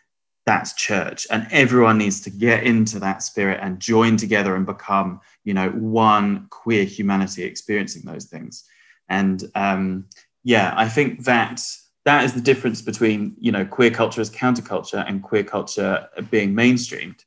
that's 0.47 0.73
church 0.73 1.29
and 1.31 1.47
everyone 1.53 1.97
needs 1.97 2.21
to 2.23 2.31
get 2.31 2.65
into 2.65 2.99
that 2.99 3.23
spirit 3.23 3.61
and 3.63 3.79
join 3.79 4.17
together 4.17 4.57
and 4.57 4.67
become 4.67 5.21
you 5.45 5.55
know 5.55 5.71
one 5.71 6.49
queer 6.51 6.85
humanity 6.85 7.45
experiencing 7.45 8.03
those 8.05 8.27
things 8.27 8.65
and 9.09 9.51
um, 9.55 10.05
yeah 10.43 10.75
i 10.77 10.87
think 10.87 11.25
that 11.25 11.63
that 12.05 12.25
is 12.25 12.33
the 12.35 12.41
difference 12.41 12.83
between 12.83 13.35
you 13.39 13.53
know 13.53 13.65
queer 13.65 13.91
culture 13.91 14.21
as 14.21 14.31
counterculture 14.31 15.05
and 15.09 15.23
queer 15.23 15.45
culture 15.45 16.09
being 16.31 16.55
mainstreamed 16.55 17.25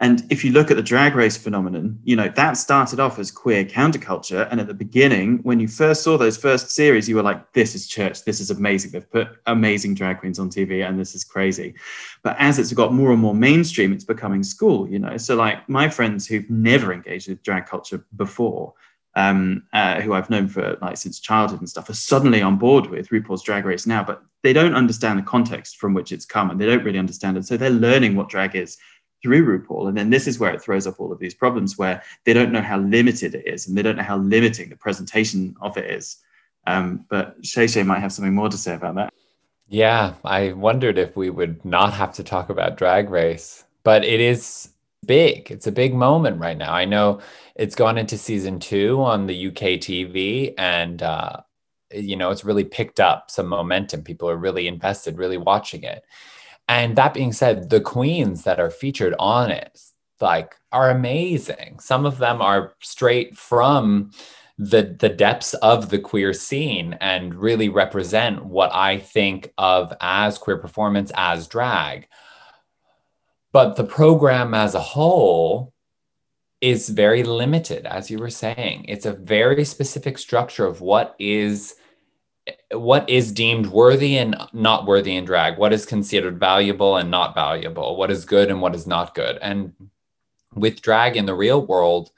and 0.00 0.24
if 0.30 0.44
you 0.44 0.52
look 0.52 0.70
at 0.70 0.76
the 0.76 0.82
drag 0.82 1.16
race 1.16 1.36
phenomenon, 1.36 1.98
you 2.04 2.14
know, 2.14 2.28
that 2.28 2.52
started 2.52 3.00
off 3.00 3.18
as 3.18 3.32
queer 3.32 3.64
counterculture. 3.64 4.46
And 4.48 4.60
at 4.60 4.68
the 4.68 4.74
beginning, 4.74 5.38
when 5.38 5.58
you 5.58 5.66
first 5.66 6.04
saw 6.04 6.16
those 6.16 6.36
first 6.36 6.70
series, 6.70 7.08
you 7.08 7.16
were 7.16 7.22
like, 7.22 7.52
this 7.52 7.74
is 7.74 7.88
church. 7.88 8.24
This 8.24 8.38
is 8.38 8.50
amazing. 8.50 8.92
They've 8.92 9.10
put 9.10 9.28
amazing 9.46 9.96
drag 9.96 10.20
queens 10.20 10.38
on 10.38 10.50
TV 10.50 10.88
and 10.88 11.00
this 11.00 11.16
is 11.16 11.24
crazy. 11.24 11.74
But 12.22 12.36
as 12.38 12.60
it's 12.60 12.72
got 12.72 12.94
more 12.94 13.10
and 13.10 13.20
more 13.20 13.34
mainstream, 13.34 13.92
it's 13.92 14.04
becoming 14.04 14.44
school, 14.44 14.88
you 14.88 15.00
know. 15.00 15.16
So, 15.16 15.34
like, 15.34 15.68
my 15.68 15.88
friends 15.88 16.28
who've 16.28 16.48
never 16.48 16.92
engaged 16.92 17.28
with 17.28 17.42
drag 17.42 17.66
culture 17.66 18.06
before, 18.14 18.74
um, 19.18 19.64
uh, 19.72 20.00
who 20.00 20.12
I've 20.12 20.30
known 20.30 20.46
for 20.46 20.78
like 20.80 20.96
since 20.96 21.18
childhood 21.18 21.58
and 21.58 21.68
stuff, 21.68 21.90
are 21.90 21.94
suddenly 21.94 22.40
on 22.40 22.56
board 22.56 22.86
with 22.86 23.08
RuPaul's 23.08 23.42
Drag 23.42 23.64
Race 23.64 23.84
now, 23.84 24.04
but 24.04 24.22
they 24.44 24.52
don't 24.52 24.74
understand 24.74 25.18
the 25.18 25.24
context 25.24 25.78
from 25.78 25.92
which 25.92 26.12
it's 26.12 26.24
come 26.24 26.50
and 26.50 26.60
they 26.60 26.66
don't 26.66 26.84
really 26.84 27.00
understand 27.00 27.36
it. 27.36 27.44
So 27.44 27.56
they're 27.56 27.68
learning 27.68 28.14
what 28.14 28.28
drag 28.28 28.54
is 28.54 28.78
through 29.20 29.44
RuPaul. 29.44 29.88
And 29.88 29.98
then 29.98 30.10
this 30.10 30.28
is 30.28 30.38
where 30.38 30.54
it 30.54 30.62
throws 30.62 30.86
up 30.86 31.00
all 31.00 31.10
of 31.10 31.18
these 31.18 31.34
problems 31.34 31.76
where 31.76 32.00
they 32.24 32.32
don't 32.32 32.52
know 32.52 32.62
how 32.62 32.78
limited 32.78 33.34
it 33.34 33.44
is 33.44 33.66
and 33.66 33.76
they 33.76 33.82
don't 33.82 33.96
know 33.96 34.04
how 34.04 34.18
limiting 34.18 34.68
the 34.68 34.76
presentation 34.76 35.56
of 35.60 35.76
it 35.76 35.90
is. 35.90 36.18
Um, 36.68 37.04
but 37.10 37.34
Shay 37.42 37.66
Shay 37.66 37.82
might 37.82 37.98
have 37.98 38.12
something 38.12 38.34
more 38.34 38.48
to 38.48 38.56
say 38.56 38.76
about 38.76 38.94
that. 38.94 39.12
Yeah, 39.66 40.14
I 40.24 40.52
wondered 40.52 40.96
if 40.96 41.16
we 41.16 41.28
would 41.28 41.64
not 41.64 41.92
have 41.92 42.12
to 42.12 42.22
talk 42.22 42.50
about 42.50 42.76
Drag 42.76 43.10
Race, 43.10 43.64
but 43.82 44.04
it 44.04 44.20
is 44.20 44.68
big. 45.08 45.50
It's 45.50 45.66
a 45.66 45.72
big 45.72 45.94
moment 45.94 46.38
right 46.40 46.56
now. 46.56 46.72
I 46.72 46.84
know 46.84 47.20
it's 47.56 47.74
gone 47.74 47.98
into 47.98 48.16
season 48.16 48.60
two 48.60 49.02
on 49.02 49.26
the 49.26 49.48
UK 49.48 49.80
TV, 49.80 50.54
and 50.56 51.02
uh, 51.02 51.38
you 51.92 52.14
know 52.16 52.30
it's 52.30 52.44
really 52.44 52.64
picked 52.64 53.00
up 53.00 53.30
some 53.30 53.48
momentum. 53.48 54.04
People 54.04 54.30
are 54.30 54.36
really 54.36 54.68
invested, 54.68 55.18
really 55.18 55.38
watching 55.38 55.82
it. 55.82 56.04
And 56.68 56.96
that 56.96 57.14
being 57.14 57.32
said, 57.32 57.70
the 57.70 57.80
queens 57.80 58.44
that 58.44 58.60
are 58.60 58.70
featured 58.70 59.14
on 59.18 59.50
it, 59.50 59.80
like, 60.20 60.54
are 60.70 60.90
amazing. 60.90 61.78
Some 61.80 62.04
of 62.04 62.18
them 62.18 62.42
are 62.42 62.74
straight 62.80 63.36
from 63.36 64.12
the 64.58 64.96
the 64.98 65.08
depths 65.08 65.54
of 65.54 65.88
the 65.88 66.00
queer 66.00 66.32
scene 66.32 66.98
and 67.00 67.34
really 67.34 67.68
represent 67.68 68.44
what 68.44 68.74
I 68.74 68.98
think 68.98 69.52
of 69.56 69.92
as 70.00 70.36
queer 70.36 70.58
performance 70.58 71.12
as 71.14 71.46
drag. 71.46 72.08
But 73.52 73.76
the 73.76 73.84
program 73.84 74.54
as 74.54 74.74
a 74.74 74.80
whole 74.80 75.72
is 76.60 76.88
very 76.88 77.22
limited, 77.22 77.86
as 77.86 78.10
you 78.10 78.18
were 78.18 78.30
saying. 78.30 78.84
It's 78.88 79.06
a 79.06 79.12
very 79.12 79.64
specific 79.64 80.18
structure 80.18 80.66
of 80.66 80.80
what 80.80 81.14
is 81.18 81.74
what 82.72 83.08
is 83.10 83.30
deemed 83.30 83.66
worthy 83.66 84.16
and 84.16 84.34
not 84.54 84.86
worthy 84.86 85.16
in 85.16 85.24
drag, 85.24 85.58
what 85.58 85.72
is 85.72 85.84
considered 85.84 86.40
valuable 86.40 86.96
and 86.96 87.10
not 87.10 87.34
valuable, 87.34 87.96
what 87.96 88.10
is 88.10 88.24
good 88.24 88.50
and 88.50 88.62
what 88.62 88.74
is 88.74 88.86
not 88.86 89.14
good. 89.14 89.38
And 89.42 89.74
with 90.54 90.80
drag 90.80 91.16
in 91.16 91.26
the 91.26 91.34
real 91.34 91.64
world, 91.64 92.10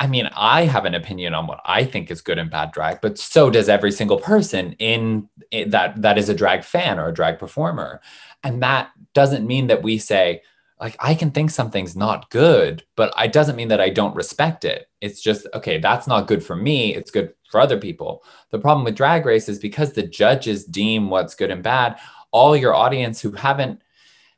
I 0.00 0.08
mean, 0.08 0.28
I 0.34 0.64
have 0.64 0.84
an 0.84 0.96
opinion 0.96 1.34
on 1.34 1.46
what 1.46 1.60
I 1.64 1.84
think 1.84 2.10
is 2.10 2.20
good 2.20 2.38
and 2.38 2.50
bad 2.50 2.72
drag, 2.72 3.00
but 3.00 3.18
so 3.18 3.50
does 3.50 3.68
every 3.68 3.92
single 3.92 4.18
person 4.18 4.72
in, 4.80 5.28
in 5.52 5.70
that 5.70 6.02
that 6.02 6.18
is 6.18 6.28
a 6.28 6.34
drag 6.34 6.64
fan 6.64 6.98
or 6.98 7.08
a 7.08 7.14
drag 7.14 7.38
performer. 7.38 8.00
And 8.42 8.62
that 8.62 8.90
doesn't 9.14 9.46
mean 9.46 9.68
that 9.68 9.82
we 9.82 9.98
say, 9.98 10.42
like, 10.80 10.96
I 10.98 11.14
can 11.14 11.30
think 11.30 11.50
something's 11.50 11.94
not 11.94 12.28
good, 12.30 12.82
but 12.96 13.14
it 13.16 13.32
doesn't 13.32 13.54
mean 13.54 13.68
that 13.68 13.80
I 13.80 13.88
don't 13.88 14.16
respect 14.16 14.64
it. 14.64 14.88
It's 15.00 15.20
just, 15.20 15.46
okay, 15.54 15.78
that's 15.78 16.08
not 16.08 16.26
good 16.26 16.44
for 16.44 16.56
me. 16.56 16.94
It's 16.94 17.10
good 17.12 17.34
for 17.50 17.60
other 17.60 17.78
people. 17.78 18.24
The 18.50 18.58
problem 18.58 18.84
with 18.84 18.96
drag 18.96 19.24
race 19.24 19.48
is 19.48 19.60
because 19.60 19.92
the 19.92 20.02
judges 20.02 20.64
deem 20.64 21.08
what's 21.08 21.36
good 21.36 21.52
and 21.52 21.62
bad, 21.62 22.00
all 22.32 22.56
your 22.56 22.74
audience 22.74 23.20
who 23.20 23.30
haven't 23.30 23.80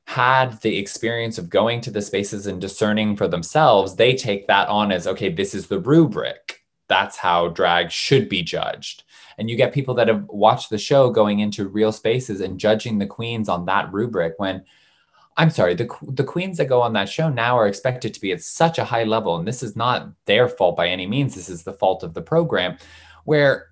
had 0.07 0.61
the 0.61 0.77
experience 0.77 1.39
of 1.39 1.49
going 1.49 1.81
to 1.81 1.91
the 1.91 2.03
spaces 2.03 2.47
and 2.47 2.61
discerning 2.61 3.17
for 3.17 3.27
themselves, 3.27 3.97
they 3.97 4.15
take 4.15 4.47
that 4.47 4.69
on 4.69 4.93
as 4.93 5.07
okay, 5.07 5.31
this 5.31 5.55
is 5.55 5.69
the 5.69 5.79
rubric. 5.79 6.63
That's 6.89 7.17
how 7.17 7.49
drag 7.49 7.91
should 7.91 8.29
be 8.29 8.43
judged. 8.43 9.05
And 9.39 9.51
you 9.51 9.57
get 9.57 9.73
people 9.73 9.95
that 9.95 10.09
have 10.09 10.25
watched 10.29 10.71
the 10.71 10.79
show 10.79 11.11
going 11.11 11.41
into 11.41 11.69
real 11.69 11.93
spaces 11.93 12.41
and 12.41 12.59
judging 12.59 12.99
the 12.99 13.07
queens 13.07 13.49
on 13.49 13.67
that 13.67 13.93
rubric 13.93 14.35
when 14.39 14.65
I'm 15.37 15.51
sorry, 15.51 15.75
the, 15.75 15.89
the 16.03 16.25
queens 16.25 16.59
that 16.59 16.67
go 16.67 16.81
on 16.81 16.93
that 16.93 17.09
show 17.09 17.29
now 17.29 17.59
are 17.59 17.67
expected 17.67 18.15
to 18.15 18.21
be 18.21 18.31
at 18.31 18.43
such 18.43 18.79
a 18.79 18.85
high 18.85 19.03
level. 19.03 19.37
And 19.37 19.49
this 19.49 19.63
is 19.65 19.75
not 19.75 20.09
their 20.27 20.49
fault 20.49 20.77
by 20.77 20.89
any 20.89 21.07
means. 21.07 21.35
This 21.35 21.49
is 21.49 21.65
the 21.65 21.73
fault 21.73 22.05
of 22.05 22.15
the 22.15 22.23
program 22.23 22.79
where 23.25 23.71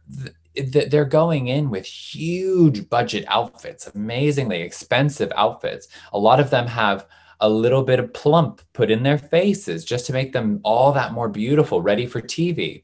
th- 0.54 0.90
they're 0.90 1.04
going 1.04 1.48
in 1.48 1.70
with 1.70 1.86
huge 1.86 2.88
budget 2.90 3.24
outfits, 3.28 3.86
amazingly 3.86 4.60
expensive 4.60 5.32
outfits. 5.36 5.88
A 6.12 6.18
lot 6.18 6.40
of 6.40 6.50
them 6.50 6.66
have 6.66 7.06
a 7.40 7.48
little 7.48 7.82
bit 7.82 8.00
of 8.00 8.12
plump 8.12 8.62
put 8.72 8.90
in 8.90 9.02
their 9.02 9.18
faces 9.18 9.84
just 9.84 10.06
to 10.06 10.12
make 10.12 10.32
them 10.32 10.60
all 10.64 10.92
that 10.92 11.12
more 11.12 11.28
beautiful, 11.28 11.80
ready 11.80 12.06
for 12.06 12.20
TV. 12.20 12.82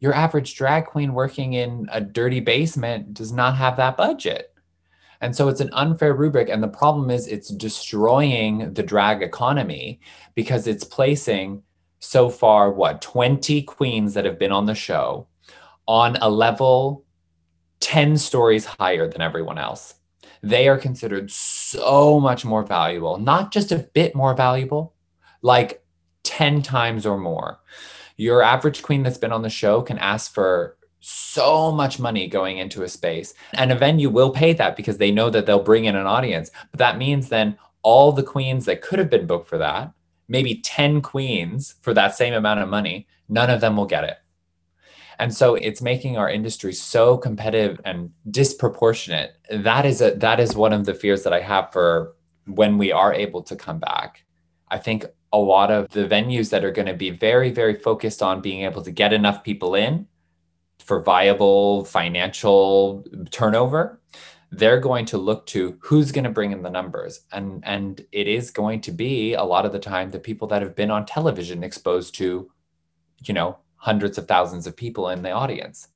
Your 0.00 0.14
average 0.14 0.54
drag 0.56 0.86
queen 0.86 1.14
working 1.14 1.54
in 1.54 1.88
a 1.90 2.00
dirty 2.00 2.40
basement 2.40 3.14
does 3.14 3.32
not 3.32 3.56
have 3.56 3.76
that 3.76 3.96
budget. 3.96 4.52
And 5.20 5.34
so 5.34 5.48
it's 5.48 5.60
an 5.60 5.70
unfair 5.72 6.14
rubric. 6.14 6.48
And 6.48 6.62
the 6.62 6.68
problem 6.68 7.10
is 7.10 7.26
it's 7.26 7.48
destroying 7.48 8.74
the 8.74 8.82
drag 8.82 9.22
economy 9.22 10.00
because 10.34 10.66
it's 10.66 10.84
placing 10.84 11.62
so 11.98 12.28
far, 12.28 12.70
what, 12.70 13.00
20 13.00 13.62
queens 13.62 14.14
that 14.14 14.24
have 14.26 14.38
been 14.38 14.52
on 14.52 14.66
the 14.66 14.74
show 14.74 15.26
on 15.86 16.16
a 16.16 16.28
level 16.28 17.04
10 17.80 18.18
stories 18.18 18.64
higher 18.64 19.08
than 19.08 19.22
everyone 19.22 19.58
else. 19.58 19.94
They 20.42 20.68
are 20.68 20.78
considered 20.78 21.30
so 21.30 22.20
much 22.20 22.44
more 22.44 22.62
valuable, 22.62 23.18
not 23.18 23.52
just 23.52 23.72
a 23.72 23.88
bit 23.94 24.14
more 24.14 24.34
valuable, 24.34 24.94
like 25.42 25.82
10 26.24 26.62
times 26.62 27.06
or 27.06 27.18
more. 27.18 27.60
Your 28.16 28.42
average 28.42 28.82
queen 28.82 29.02
that's 29.02 29.18
been 29.18 29.32
on 29.32 29.42
the 29.42 29.50
show 29.50 29.82
can 29.82 29.98
ask 29.98 30.32
for 30.32 30.76
so 31.00 31.70
much 31.70 32.00
money 32.00 32.26
going 32.26 32.58
into 32.58 32.82
a 32.82 32.88
space. 32.88 33.34
And 33.54 33.70
a 33.70 33.76
venue 33.76 34.10
will 34.10 34.30
pay 34.30 34.52
that 34.54 34.76
because 34.76 34.98
they 34.98 35.12
know 35.12 35.30
that 35.30 35.46
they'll 35.46 35.62
bring 35.62 35.84
in 35.84 35.94
an 35.94 36.06
audience. 36.06 36.50
But 36.70 36.78
that 36.78 36.98
means 36.98 37.28
then 37.28 37.56
all 37.82 38.10
the 38.10 38.22
queens 38.22 38.64
that 38.64 38.82
could 38.82 38.98
have 38.98 39.10
been 39.10 39.26
booked 39.26 39.48
for 39.48 39.58
that, 39.58 39.92
maybe 40.28 40.60
10 40.62 41.02
queens 41.02 41.76
for 41.80 41.94
that 41.94 42.16
same 42.16 42.34
amount 42.34 42.60
of 42.60 42.68
money, 42.68 43.06
none 43.28 43.50
of 43.50 43.60
them 43.60 43.76
will 43.76 43.86
get 43.86 44.04
it. 44.04 44.16
And 45.18 45.32
so 45.32 45.54
it's 45.54 45.80
making 45.80 46.16
our 46.16 46.28
industry 46.28 46.72
so 46.72 47.16
competitive 47.16 47.80
and 47.84 48.10
disproportionate. 48.30 49.36
That 49.50 49.86
is 49.86 50.02
a 50.02 50.10
that 50.16 50.40
is 50.40 50.54
one 50.54 50.72
of 50.72 50.84
the 50.84 50.92
fears 50.92 51.22
that 51.22 51.32
I 51.32 51.40
have 51.40 51.72
for 51.72 52.14
when 52.46 52.76
we 52.76 52.92
are 52.92 53.14
able 53.14 53.42
to 53.44 53.56
come 53.56 53.78
back. 53.78 54.24
I 54.68 54.78
think 54.78 55.06
a 55.32 55.38
lot 55.38 55.70
of 55.70 55.88
the 55.90 56.06
venues 56.06 56.50
that 56.50 56.64
are 56.64 56.70
going 56.70 56.86
to 56.86 56.94
be 56.94 57.10
very 57.10 57.50
very 57.50 57.74
focused 57.74 58.22
on 58.22 58.40
being 58.40 58.62
able 58.62 58.82
to 58.82 58.90
get 58.90 59.12
enough 59.12 59.42
people 59.42 59.74
in 59.74 60.06
for 60.78 61.02
viable 61.02 61.84
financial 61.84 63.04
turnover 63.30 64.00
they're 64.52 64.80
going 64.80 65.04
to 65.04 65.18
look 65.18 65.44
to 65.46 65.76
who's 65.80 66.12
going 66.12 66.24
to 66.24 66.30
bring 66.30 66.52
in 66.52 66.62
the 66.62 66.70
numbers 66.70 67.20
and 67.32 67.62
and 67.64 68.06
it 68.12 68.28
is 68.28 68.50
going 68.50 68.80
to 68.80 68.92
be 68.92 69.34
a 69.34 69.42
lot 69.42 69.66
of 69.66 69.72
the 69.72 69.78
time 69.78 70.10
the 70.10 70.18
people 70.18 70.46
that 70.48 70.62
have 70.62 70.76
been 70.76 70.90
on 70.90 71.04
television 71.04 71.64
exposed 71.64 72.14
to 72.14 72.50
you 73.24 73.34
know 73.34 73.58
hundreds 73.86 74.18
of 74.18 74.26
thousands 74.26 74.66
of 74.66 74.76
people 74.76 75.08
in 75.10 75.22
the 75.22 75.30
audience. 75.30 75.88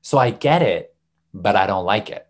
So 0.00 0.16
I 0.16 0.30
get 0.30 0.62
it, 0.62 0.94
but 1.34 1.56
I 1.56 1.66
don't 1.66 1.84
like 1.84 2.08
it. 2.08 2.26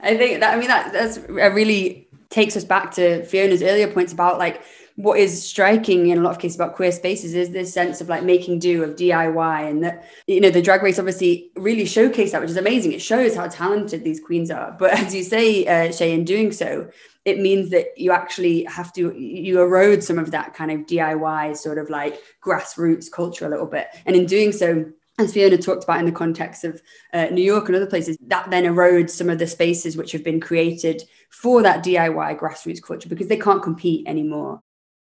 I 0.00 0.16
think 0.16 0.40
that 0.40 0.54
I 0.54 0.58
mean 0.58 0.68
that 0.68 0.92
that's 0.92 1.18
really 1.28 2.08
takes 2.28 2.56
us 2.56 2.64
back 2.64 2.90
to 2.92 3.24
Fiona's 3.24 3.62
earlier 3.62 3.86
points 3.86 4.12
about 4.12 4.38
like 4.38 4.62
what 4.96 5.18
is 5.18 5.42
striking 5.42 6.08
in 6.08 6.18
a 6.18 6.20
lot 6.20 6.30
of 6.30 6.38
cases 6.38 6.56
about 6.56 6.74
queer 6.74 6.92
spaces 6.92 7.34
is 7.34 7.50
this 7.50 7.72
sense 7.72 8.00
of 8.00 8.08
like 8.08 8.22
making 8.22 8.58
do 8.58 8.82
of 8.82 8.96
DIY 8.96 9.70
and 9.70 9.82
that 9.84 10.08
you 10.26 10.40
know 10.40 10.50
the 10.50 10.62
drag 10.62 10.82
race 10.82 10.98
obviously 10.98 11.50
really 11.56 11.84
showcased 11.84 12.32
that 12.32 12.40
which 12.40 12.50
is 12.50 12.56
amazing. 12.56 12.92
It 12.92 13.02
shows 13.02 13.34
how 13.34 13.48
talented 13.48 14.04
these 14.04 14.20
queens 14.20 14.50
are. 14.50 14.76
But 14.78 14.92
as 14.98 15.14
you 15.14 15.22
say 15.22 15.66
uh, 15.66 15.92
Shay 15.92 16.12
in 16.12 16.24
doing 16.24 16.52
so 16.52 16.90
it 17.24 17.38
means 17.38 17.70
that 17.70 17.96
you 17.96 18.10
actually 18.10 18.64
have 18.64 18.92
to 18.94 19.16
you 19.16 19.60
erode 19.60 20.02
some 20.02 20.18
of 20.18 20.30
that 20.32 20.54
kind 20.54 20.70
of 20.70 20.80
DIY 20.86 21.56
sort 21.56 21.78
of 21.78 21.88
like 21.88 22.20
grassroots 22.44 23.10
culture 23.10 23.46
a 23.46 23.50
little 23.50 23.66
bit. 23.66 23.88
And 24.06 24.16
in 24.16 24.26
doing 24.26 24.52
so 24.52 24.92
as 25.18 25.32
Fiona 25.32 25.58
talked 25.58 25.84
about 25.84 26.00
in 26.00 26.06
the 26.06 26.12
context 26.12 26.64
of 26.64 26.82
uh, 27.12 27.26
New 27.26 27.42
York 27.42 27.66
and 27.66 27.76
other 27.76 27.86
places, 27.86 28.16
that 28.28 28.50
then 28.50 28.64
erodes 28.64 29.10
some 29.10 29.28
of 29.28 29.38
the 29.38 29.46
spaces 29.46 29.96
which 29.96 30.12
have 30.12 30.24
been 30.24 30.40
created 30.40 31.02
for 31.30 31.62
that 31.62 31.84
DIY 31.84 32.38
grassroots 32.38 32.82
culture 32.82 33.08
because 33.08 33.28
they 33.28 33.36
can't 33.36 33.62
compete 33.62 34.06
anymore. 34.06 34.62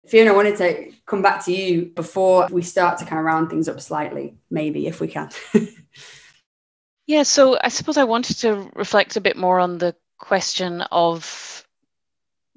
Fiona, 0.07 0.33
I 0.33 0.35
wanted 0.35 0.57
to 0.57 0.93
come 1.07 1.23
back 1.23 1.45
to 1.47 1.53
you 1.53 1.87
before 1.87 2.49
we 2.51 2.63
start 2.63 2.99
to 2.99 3.05
kind 3.05 3.19
of 3.19 3.25
round 3.25 3.51
things 3.51 3.69
up 3.69 3.81
slightly, 3.81 4.37
maybe 4.51 4.87
if 4.87 5.01
we 5.01 5.09
can. 5.09 5.31
yeah, 7.07 7.23
so 7.23 7.59
I 7.61 7.69
suppose 7.69 7.97
I 7.97 8.05
wanted 8.05 8.39
to 8.39 8.71
reflect 8.75 9.17
a 9.17 9.21
bit 9.21 9.37
more 9.37 9.59
on 9.59 9.79
the 9.79 9.95
question 10.19 10.83
of 10.83 11.67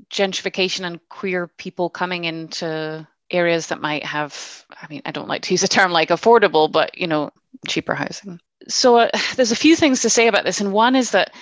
gentrification 0.09 0.85
and 0.85 0.99
queer 1.09 1.47
people 1.47 1.89
coming 1.89 2.25
into 2.25 3.07
areas 3.29 3.67
that 3.67 3.81
might 3.81 4.05
have 4.05 4.65
i 4.81 4.87
mean 4.87 5.01
i 5.05 5.11
don't 5.11 5.27
like 5.27 5.41
to 5.41 5.53
use 5.53 5.63
a 5.63 5.67
term 5.67 5.91
like 5.91 6.09
affordable 6.09 6.71
but 6.71 6.97
you 6.97 7.07
know 7.07 7.29
cheaper 7.67 7.93
housing 7.93 8.39
so 8.67 8.97
uh, 8.97 9.09
there's 9.35 9.51
a 9.51 9.55
few 9.55 9.75
things 9.75 10.01
to 10.01 10.09
say 10.09 10.27
about 10.27 10.45
this 10.45 10.61
and 10.61 10.71
one 10.71 10.95
is 10.95 11.11
that 11.11 11.33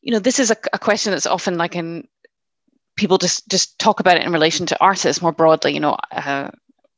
you 0.00 0.12
know 0.12 0.18
this 0.18 0.38
is 0.38 0.50
a, 0.50 0.56
a 0.72 0.78
question 0.78 1.10
that's 1.10 1.26
often 1.26 1.58
like 1.58 1.76
in 1.76 2.06
people 2.98 3.16
just 3.16 3.48
just 3.48 3.78
talk 3.78 4.00
about 4.00 4.16
it 4.16 4.24
in 4.24 4.32
relation 4.32 4.66
to 4.66 4.80
artists 4.80 5.22
more 5.22 5.32
broadly 5.32 5.72
you 5.72 5.80
know 5.80 5.96
uh, 6.12 6.50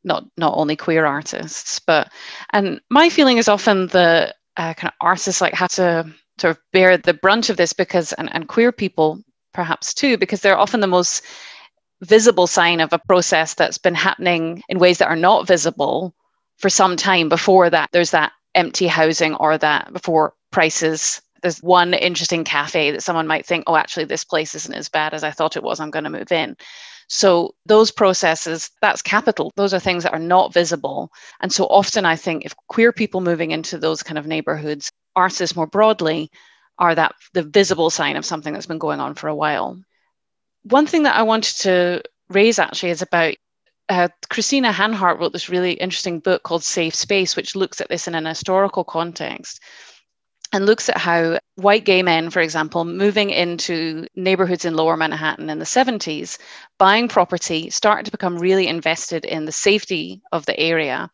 not 0.03 0.25
not 0.37 0.55
only 0.57 0.75
queer 0.75 1.07
artists 1.07 1.79
but 1.79 2.11
and 2.53 2.81
my 2.91 3.09
feeling 3.09 3.39
is 3.39 3.49
often 3.49 3.87
the 3.89 4.35
uh, 4.57 4.75
kind 4.75 4.89
of 4.89 4.95
artists 5.01 5.41
like 5.41 5.55
have 5.55 5.71
to 5.71 6.05
sort 6.41 6.57
of 6.57 6.63
bear 6.73 6.97
the 6.97 7.15
brunt 7.15 7.51
of 7.51 7.57
this 7.57 7.73
because 7.73 8.13
and, 8.15 8.35
and 8.35 8.49
queer 8.49 8.73
people 8.73 9.23
perhaps 9.53 9.95
too 9.95 10.17
because 10.17 10.41
they're 10.41 10.59
often 10.59 10.81
the 10.81 10.87
most 10.87 11.23
visible 12.03 12.47
sign 12.47 12.81
of 12.81 12.93
a 12.93 12.99
process 12.99 13.55
that's 13.55 13.79
been 13.79 13.95
happening 13.95 14.63
in 14.69 14.79
ways 14.79 14.99
that 14.99 15.09
are 15.09 15.17
not 15.17 15.47
visible 15.47 16.15
for 16.57 16.71
some 16.71 16.97
time 16.97 17.29
before 17.29 17.69
that 17.69 17.91
there's 17.93 18.11
that 18.11 18.33
empty 18.55 18.87
housing 18.87 19.35
or 19.35 19.59
that 19.59 19.93
before 19.93 20.33
prices 20.51 21.21
there's 21.43 21.63
one 21.63 21.95
interesting 21.95 22.45
cafe 22.45 22.91
that 22.91 23.03
someone 23.03 23.27
might 23.27 23.47
think, 23.47 23.65
oh, 23.67 23.77
actually, 23.77 24.05
this 24.05 24.25
place 24.25 24.55
isn't 24.55 24.75
as 24.75 24.89
bad 24.89 25.15
as 25.15 25.25
I 25.25 25.31
thought 25.31 25.57
it 25.57 25.63
was. 25.63 25.81
I'm 25.81 25.91
going 25.91 26.05
to 26.05 26.11
move 26.11 26.33
in. 26.33 26.57
So, 27.09 27.55
those 27.67 27.91
processes, 27.91 28.71
that's 28.81 29.03
capital. 29.03 29.51
Those 29.57 29.75
are 29.75 29.81
things 29.81 30.05
that 30.05 30.13
are 30.13 30.19
not 30.19 30.55
visible. 30.55 31.11
And 31.41 31.53
so 31.53 31.65
often, 31.67 32.05
I 32.05 32.17
think 32.17 32.45
if 32.45 32.55
queer 32.69 32.93
people 32.93 33.21
moving 33.21 33.51
into 33.51 33.79
those 33.79 34.03
kind 34.03 34.19
of 34.19 34.27
neighborhoods, 34.27 34.91
artists 35.17 35.57
more 35.57 35.67
broadly, 35.67 36.31
are 36.79 36.95
that 36.95 37.15
the 37.35 37.43
visible 37.43 37.91
sign 37.91 38.17
of 38.17 38.25
something 38.25 38.53
that's 38.53 38.67
been 38.67 38.79
going 38.79 39.01
on 39.01 39.15
for 39.15 39.29
a 39.29 39.35
while. 39.35 39.79
One 40.63 40.87
thing 40.87 41.03
that 41.03 41.17
I 41.17 41.23
wanted 41.23 41.57
to 41.59 42.03
raise 42.29 42.59
actually 42.59 42.91
is 42.91 43.03
about 43.03 43.35
uh, 43.89 44.09
Christina 44.29 44.73
Hanhardt 44.73 45.19
wrote 45.19 45.33
this 45.33 45.49
really 45.49 45.73
interesting 45.73 46.21
book 46.21 46.45
called 46.45 46.63
Safe 46.63 46.95
Space, 46.95 47.35
which 47.35 47.57
looks 47.57 47.81
at 47.81 47.89
this 47.89 48.07
in 48.07 48.15
an 48.15 48.25
historical 48.25 48.85
context 48.85 49.61
and 50.53 50.67
looks 50.67 50.89
at 50.89 50.99
how 50.99 51.39
white 51.55 51.85
gay 51.85 52.03
men, 52.03 52.31
for 52.31 52.41
example, 52.41 52.85
moving 52.85 53.31
into 53.31 54.07
neighborhoods 54.17 54.65
in 54.65 54.75
lower 54.75 54.97
Manhattan 54.97 55.49
in 55.49 55.59
the 55.59 55.65
70s, 55.65 56.39
buying 56.79 57.09
property, 57.09 57.71
started 57.71 58.07
to 58.07 58.11
become 58.11 58.39
really 58.39 58.67
invested 58.67 59.25
in 59.25 59.45
the 59.45 59.53
safety 59.53 60.23
of 60.33 60.47
the 60.47 60.59
area. 60.59 61.09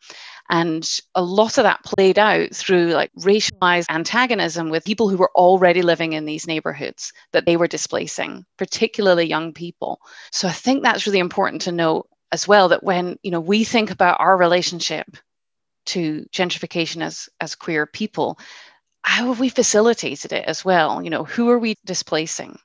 And 0.49 0.87
a 1.13 1.21
lot 1.21 1.57
of 1.57 1.63
that 1.63 1.83
played 1.83 2.17
out 2.17 2.55
through 2.55 2.93
like 2.93 3.11
racialized 3.19 3.89
antagonism 3.89 4.69
with 4.69 4.85
people 4.85 5.09
who 5.09 5.17
were 5.17 5.31
already 5.35 5.81
living 5.81 6.13
in 6.13 6.25
these 6.25 6.47
neighborhoods 6.47 7.11
that 7.33 7.45
they 7.45 7.57
were 7.57 7.67
displacing, 7.67 8.45
particularly 8.57 9.25
young 9.25 9.53
people. 9.53 9.99
So 10.31 10.47
I 10.47 10.53
think 10.53 10.83
that's 10.83 11.05
really 11.05 11.19
important 11.19 11.63
to 11.63 11.71
note 11.71 12.07
as 12.31 12.47
well 12.47 12.69
that 12.69 12.83
when 12.83 13.17
you 13.23 13.31
know 13.31 13.39
we 13.39 13.63
think 13.63 13.91
about 13.91 14.19
our 14.19 14.37
relationship 14.37 15.07
to 15.87 16.25
gentrification 16.33 17.01
as 17.01 17.29
as 17.39 17.55
queer 17.55 17.85
people 17.85 18.37
how 19.07 19.27
have 19.27 19.39
we 19.39 19.47
facilitated 19.47 20.33
it 20.33 20.43
as 20.45 20.65
well? 20.65 21.01
You 21.01 21.09
know, 21.09 21.23
who 21.23 21.49
are 21.49 21.57
we 21.57 21.75
displacing? 21.85 22.59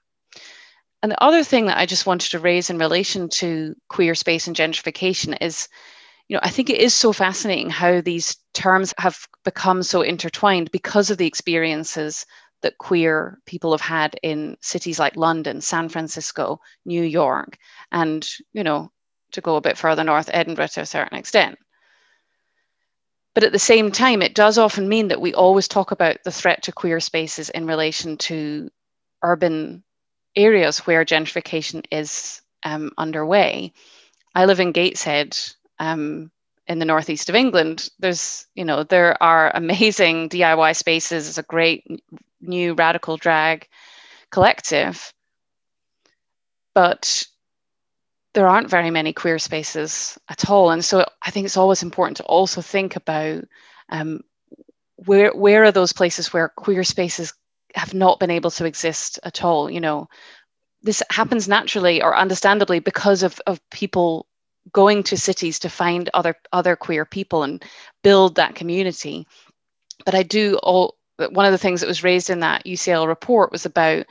And 1.00 1.12
the 1.12 1.22
other 1.22 1.44
thing 1.44 1.66
that 1.66 1.78
I 1.78 1.86
just 1.86 2.04
wanted 2.04 2.32
to 2.32 2.40
raise 2.40 2.68
in 2.68 2.78
relation 2.78 3.28
to 3.40 3.76
queer 3.88 4.16
space 4.16 4.48
and 4.48 4.56
gentrification 4.56 5.38
is, 5.40 5.68
you 6.26 6.34
know, 6.34 6.40
I 6.42 6.50
think 6.50 6.68
it 6.68 6.80
is 6.80 6.94
so 6.94 7.12
fascinating 7.12 7.70
how 7.70 8.00
these 8.00 8.36
terms 8.54 8.92
have 8.98 9.18
become 9.44 9.84
so 9.84 10.02
intertwined 10.02 10.72
because 10.72 11.10
of 11.10 11.18
the 11.18 11.28
experiences 11.28 12.26
that 12.62 12.78
queer 12.78 13.38
people 13.46 13.70
have 13.70 13.80
had 13.80 14.16
in 14.22 14.56
cities 14.60 14.98
like 14.98 15.16
London, 15.16 15.60
San 15.60 15.88
Francisco, 15.88 16.58
New 16.84 17.04
York, 17.04 17.56
and, 17.92 18.28
you 18.52 18.64
know, 18.64 18.90
to 19.30 19.40
go 19.40 19.54
a 19.54 19.60
bit 19.60 19.78
further 19.78 20.02
north, 20.02 20.28
Edinburgh 20.32 20.66
to 20.68 20.80
a 20.80 20.86
certain 20.86 21.18
extent. 21.18 21.56
But 23.34 23.44
at 23.44 23.52
the 23.52 23.58
same 23.58 23.90
time, 23.90 24.20
it 24.20 24.34
does 24.34 24.58
often 24.58 24.88
mean 24.88 25.08
that 25.08 25.20
we 25.20 25.32
always 25.32 25.68
talk 25.68 25.90
about 25.90 26.22
the 26.24 26.32
threat 26.32 26.62
to 26.64 26.72
queer 26.72 27.00
spaces 27.00 27.48
in 27.50 27.66
relation 27.66 28.16
to 28.18 28.70
urban 29.22 29.82
areas 30.36 30.80
where 30.80 31.04
gentrification 31.04 31.84
is 31.90 32.42
um, 32.62 32.92
underway. 32.98 33.72
I 34.34 34.44
live 34.44 34.60
in 34.60 34.72
Gateshead 34.72 35.38
um, 35.78 36.30
in 36.66 36.78
the 36.78 36.84
northeast 36.84 37.28
of 37.28 37.34
England. 37.34 37.88
There's, 37.98 38.46
you 38.54 38.64
know, 38.64 38.82
there 38.82 39.20
are 39.22 39.50
amazing 39.54 40.28
DIY 40.28 40.76
spaces. 40.76 41.28
It's 41.28 41.38
a 41.38 41.42
great 41.42 41.86
new 42.40 42.74
radical 42.74 43.16
drag 43.16 43.68
collective. 44.30 45.12
But 46.74 47.26
there 48.34 48.48
aren't 48.48 48.70
very 48.70 48.90
many 48.90 49.12
queer 49.12 49.38
spaces 49.38 50.18
at 50.28 50.48
all. 50.48 50.70
And 50.70 50.84
so 50.84 51.06
I 51.22 51.30
think 51.30 51.44
it's 51.44 51.56
always 51.56 51.82
important 51.82 52.16
to 52.18 52.24
also 52.24 52.62
think 52.62 52.96
about 52.96 53.44
um, 53.90 54.20
where 54.96 55.32
where 55.32 55.64
are 55.64 55.72
those 55.72 55.92
places 55.92 56.32
where 56.32 56.48
queer 56.48 56.84
spaces 56.84 57.34
have 57.74 57.94
not 57.94 58.20
been 58.20 58.30
able 58.30 58.50
to 58.52 58.64
exist 58.64 59.18
at 59.24 59.44
all. 59.44 59.70
You 59.70 59.80
know, 59.80 60.08
this 60.82 61.02
happens 61.10 61.48
naturally 61.48 62.02
or 62.02 62.16
understandably 62.16 62.78
because 62.78 63.22
of, 63.22 63.40
of 63.46 63.60
people 63.70 64.26
going 64.72 65.02
to 65.02 65.16
cities 65.16 65.58
to 65.60 65.68
find 65.68 66.08
other 66.14 66.36
other 66.52 66.76
queer 66.76 67.04
people 67.04 67.42
and 67.42 67.62
build 68.02 68.36
that 68.36 68.54
community. 68.54 69.26
But 70.04 70.14
I 70.14 70.22
do 70.22 70.56
all 70.62 70.96
one 71.30 71.46
of 71.46 71.52
the 71.52 71.58
things 71.58 71.80
that 71.80 71.86
was 71.86 72.04
raised 72.04 72.30
in 72.30 72.40
that 72.40 72.64
UCL 72.64 73.06
report 73.06 73.52
was 73.52 73.66
about 73.66 74.06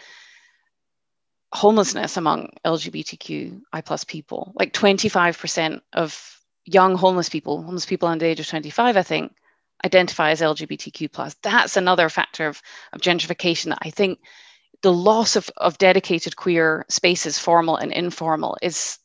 homelessness 1.54 2.18
among 2.18 2.50
LGBTQI 2.66 3.86
plus 3.86 4.04
people. 4.04 4.54
Like 4.56 4.74
25% 4.74 5.82
of 5.94 6.40
young 6.66 6.96
homeless 6.96 7.30
people, 7.30 7.62
homeless 7.62 7.86
people 7.86 8.08
under 8.08 8.26
the 8.26 8.32
age 8.32 8.40
of 8.40 8.48
25, 8.48 8.98
I 8.98 9.04
think, 9.04 9.34
identify 9.84 10.32
as 10.32 10.42
LGBTQ 10.42 11.12
plus. 11.12 11.36
That's 11.42 11.76
another 11.76 12.10
factor 12.10 12.48
of, 12.48 12.62
of 12.94 13.02
gentrification 13.02 13.70
that 13.70 13.80
I 13.82 13.90
think 13.90 14.20
the 14.82 14.94
loss 14.94 15.36
of, 15.36 15.50
of 15.58 15.78
dedicated 15.78 16.36
queer 16.36 16.86
spaces, 16.90 17.38
formal 17.38 17.76
and 17.76 17.92
informal, 17.92 18.58
is 18.62 18.98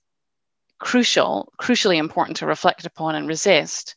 crucial, 0.78 1.52
crucially 1.60 1.96
important 1.96 2.38
to 2.38 2.46
reflect 2.46 2.86
upon 2.86 3.14
and 3.14 3.26
resist, 3.26 3.96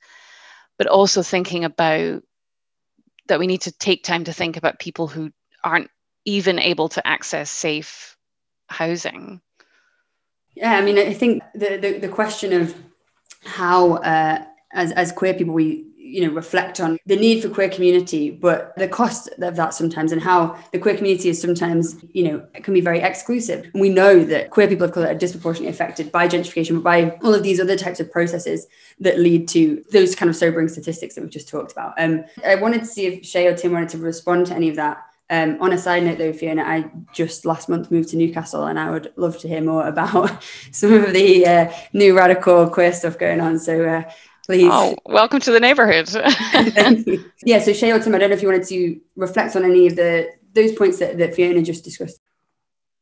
but 0.77 0.87
also 0.87 1.21
thinking 1.21 1.65
about 1.65 2.23
that 3.27 3.39
we 3.39 3.47
need 3.47 3.61
to 3.61 3.71
take 3.71 4.03
time 4.03 4.23
to 4.23 4.33
think 4.33 4.57
about 4.57 4.79
people 4.79 5.07
who 5.07 5.31
aren't 5.63 5.91
even 6.25 6.57
able 6.57 6.89
to 6.89 7.05
access 7.05 7.49
safe 7.49 8.17
housing. 8.69 9.41
Yeah, 10.55 10.73
I 10.73 10.81
mean, 10.81 10.97
I 10.97 11.13
think 11.13 11.43
the 11.53 11.77
the, 11.77 11.99
the 11.99 12.09
question 12.09 12.53
of 12.53 12.75
how, 13.45 13.93
uh, 13.95 14.43
as 14.73 14.91
as 14.93 15.11
queer 15.11 15.33
people, 15.33 15.53
we 15.53 15.89
you 16.09 16.25
know 16.25 16.33
reflect 16.33 16.79
on 16.79 16.97
the 17.05 17.15
need 17.15 17.41
for 17.41 17.49
queer 17.49 17.69
community 17.69 18.31
but 18.31 18.73
the 18.77 18.87
cost 18.87 19.29
of 19.39 19.55
that 19.55 19.73
sometimes 19.75 20.11
and 20.11 20.21
how 20.21 20.57
the 20.71 20.79
queer 20.79 20.97
community 20.97 21.29
is 21.29 21.39
sometimes 21.39 22.03
you 22.13 22.23
know 22.23 22.43
can 22.63 22.73
be 22.73 22.81
very 22.81 22.99
exclusive. 22.99 23.69
We 23.73 23.89
know 23.89 24.23
that 24.25 24.49
queer 24.49 24.67
people 24.67 24.85
of 24.85 24.91
color 24.91 25.07
are 25.07 25.13
disproportionately 25.13 25.69
affected 25.69 26.11
by 26.11 26.27
gentrification 26.27 26.75
but 26.75 26.83
by 26.83 27.17
all 27.23 27.33
of 27.33 27.43
these 27.43 27.59
other 27.59 27.77
types 27.77 27.99
of 27.99 28.11
processes 28.11 28.67
that 28.99 29.19
lead 29.19 29.47
to 29.49 29.83
those 29.91 30.15
kind 30.15 30.29
of 30.29 30.35
sobering 30.35 30.67
statistics 30.67 31.15
that 31.15 31.21
we've 31.21 31.29
just 31.29 31.47
talked 31.47 31.71
about. 31.71 31.93
Um 31.99 32.25
i 32.43 32.55
wanted 32.55 32.79
to 32.79 32.87
see 32.87 33.05
if 33.05 33.25
shay 33.25 33.47
or 33.47 33.55
tim 33.55 33.73
wanted 33.73 33.89
to 33.89 33.99
respond 33.99 34.47
to 34.47 34.55
any 34.55 34.69
of 34.69 34.75
that 34.77 35.03
um, 35.29 35.57
on 35.61 35.73
a 35.73 35.77
side 35.77 36.03
note, 36.03 36.17
though, 36.17 36.33
Fiona, 36.33 36.63
I 36.63 36.89
just 37.13 37.45
last 37.45 37.69
month 37.69 37.91
moved 37.91 38.09
to 38.09 38.17
Newcastle, 38.17 38.65
and 38.65 38.79
I 38.79 38.89
would 38.89 39.13
love 39.15 39.37
to 39.39 39.47
hear 39.47 39.61
more 39.61 39.87
about 39.87 40.43
some 40.71 40.93
of 40.93 41.13
the 41.13 41.45
uh, 41.45 41.71
new 41.93 42.17
radical 42.17 42.67
queer 42.69 42.91
stuff 42.91 43.17
going 43.17 43.39
on. 43.39 43.59
So 43.59 43.85
uh, 43.85 44.11
please, 44.45 44.69
oh, 44.71 44.95
welcome 45.05 45.39
to 45.41 45.51
the 45.51 45.59
neighbourhood. 45.59 46.09
yeah. 47.45 47.59
So 47.59 47.73
Shay 47.73 47.91
or 47.91 47.99
Tim, 47.99 48.15
I 48.15 48.17
don't 48.17 48.31
know 48.31 48.35
if 48.35 48.41
you 48.41 48.47
wanted 48.47 48.67
to 48.69 48.99
reflect 49.15 49.55
on 49.55 49.65
any 49.65 49.87
of 49.87 49.95
the 49.95 50.29
those 50.53 50.71
points 50.73 50.97
that, 50.97 51.19
that 51.19 51.35
Fiona 51.35 51.61
just 51.61 51.83
discussed. 51.83 52.19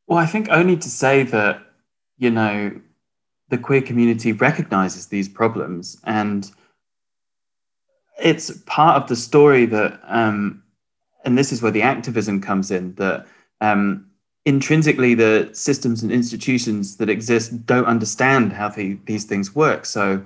Well, 0.08 0.20
I 0.20 0.26
think 0.26 0.50
only 0.50 0.76
to 0.76 0.90
say 0.90 1.24
that 1.24 1.62
you 2.18 2.30
know 2.30 2.80
the 3.50 3.58
queer 3.58 3.82
community 3.82 4.34
recognizes 4.34 5.08
these 5.08 5.30
problems 5.30 5.98
and 6.04 6.52
it's 8.20 8.52
part 8.66 9.02
of 9.02 9.08
the 9.08 9.16
story 9.16 9.66
that 9.68 10.00
um, 10.04 10.64
and 11.26 11.38
this 11.38 11.52
is 11.52 11.62
where 11.62 11.72
the 11.72 11.82
activism 11.82 12.42
comes 12.42 12.72
in 12.72 12.94
that 12.96 13.28
um, 13.62 14.08
intrinsically 14.46 15.14
the 15.14 15.50
systems 15.52 16.04
and 16.04 16.12
institutions 16.12 16.98
that 16.98 17.10
exist 17.10 17.66
don't 17.66 17.86
understand 17.86 18.54
how 18.54 18.70
the, 18.70 18.98
these 19.06 19.26
things 19.26 19.54
work. 19.54 19.86
So 19.86 20.24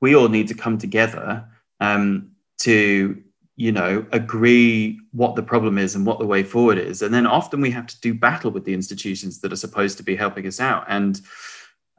we 0.00 0.14
all 0.14 0.28
need 0.28 0.48
to 0.48 0.54
come 0.54 0.78
together 0.78 1.44
um, 1.80 2.30
to 2.58 3.22
you 3.56 3.72
know 3.72 4.06
agree 4.12 4.98
what 5.12 5.34
the 5.34 5.42
problem 5.42 5.78
is 5.78 5.96
and 5.96 6.06
what 6.06 6.18
the 6.18 6.26
way 6.26 6.42
forward 6.42 6.78
is. 6.78 7.02
And 7.02 7.12
then 7.12 7.26
often 7.26 7.60
we 7.60 7.70
have 7.72 7.86
to 7.88 8.00
do 8.00 8.14
battle 8.14 8.50
with 8.50 8.64
the 8.64 8.74
institutions 8.74 9.40
that 9.40 9.52
are 9.52 9.56
supposed 9.56 9.96
to 9.98 10.02
be 10.02 10.16
helping 10.16 10.46
us 10.46 10.60
out. 10.60 10.84
And 10.88 11.20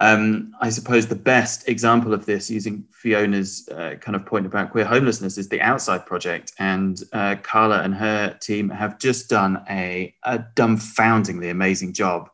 um, 0.01 0.55
I 0.61 0.69
suppose 0.69 1.07
the 1.07 1.15
best 1.15 1.67
example 1.67 2.13
of 2.13 2.25
this, 2.25 2.49
using 2.49 2.85
Fiona's 2.91 3.67
uh, 3.69 3.95
kind 3.99 4.15
of 4.15 4.25
point 4.25 4.45
about 4.45 4.71
queer 4.71 4.85
homelessness, 4.85 5.37
is 5.37 5.49
the 5.49 5.59
Outside 5.59 6.05
Project. 6.05 6.53
And 6.57 7.03
uh, 7.11 7.35
Carla 7.43 7.81
and 7.81 7.93
her 7.95 8.33
team 8.39 8.69
have 8.69 8.97
just 8.97 9.29
done 9.29 9.61
a, 9.69 10.13
a, 10.23 10.39
dumbfoundingly 10.55 11.51
amazing 11.51 11.93
job, 11.93 12.29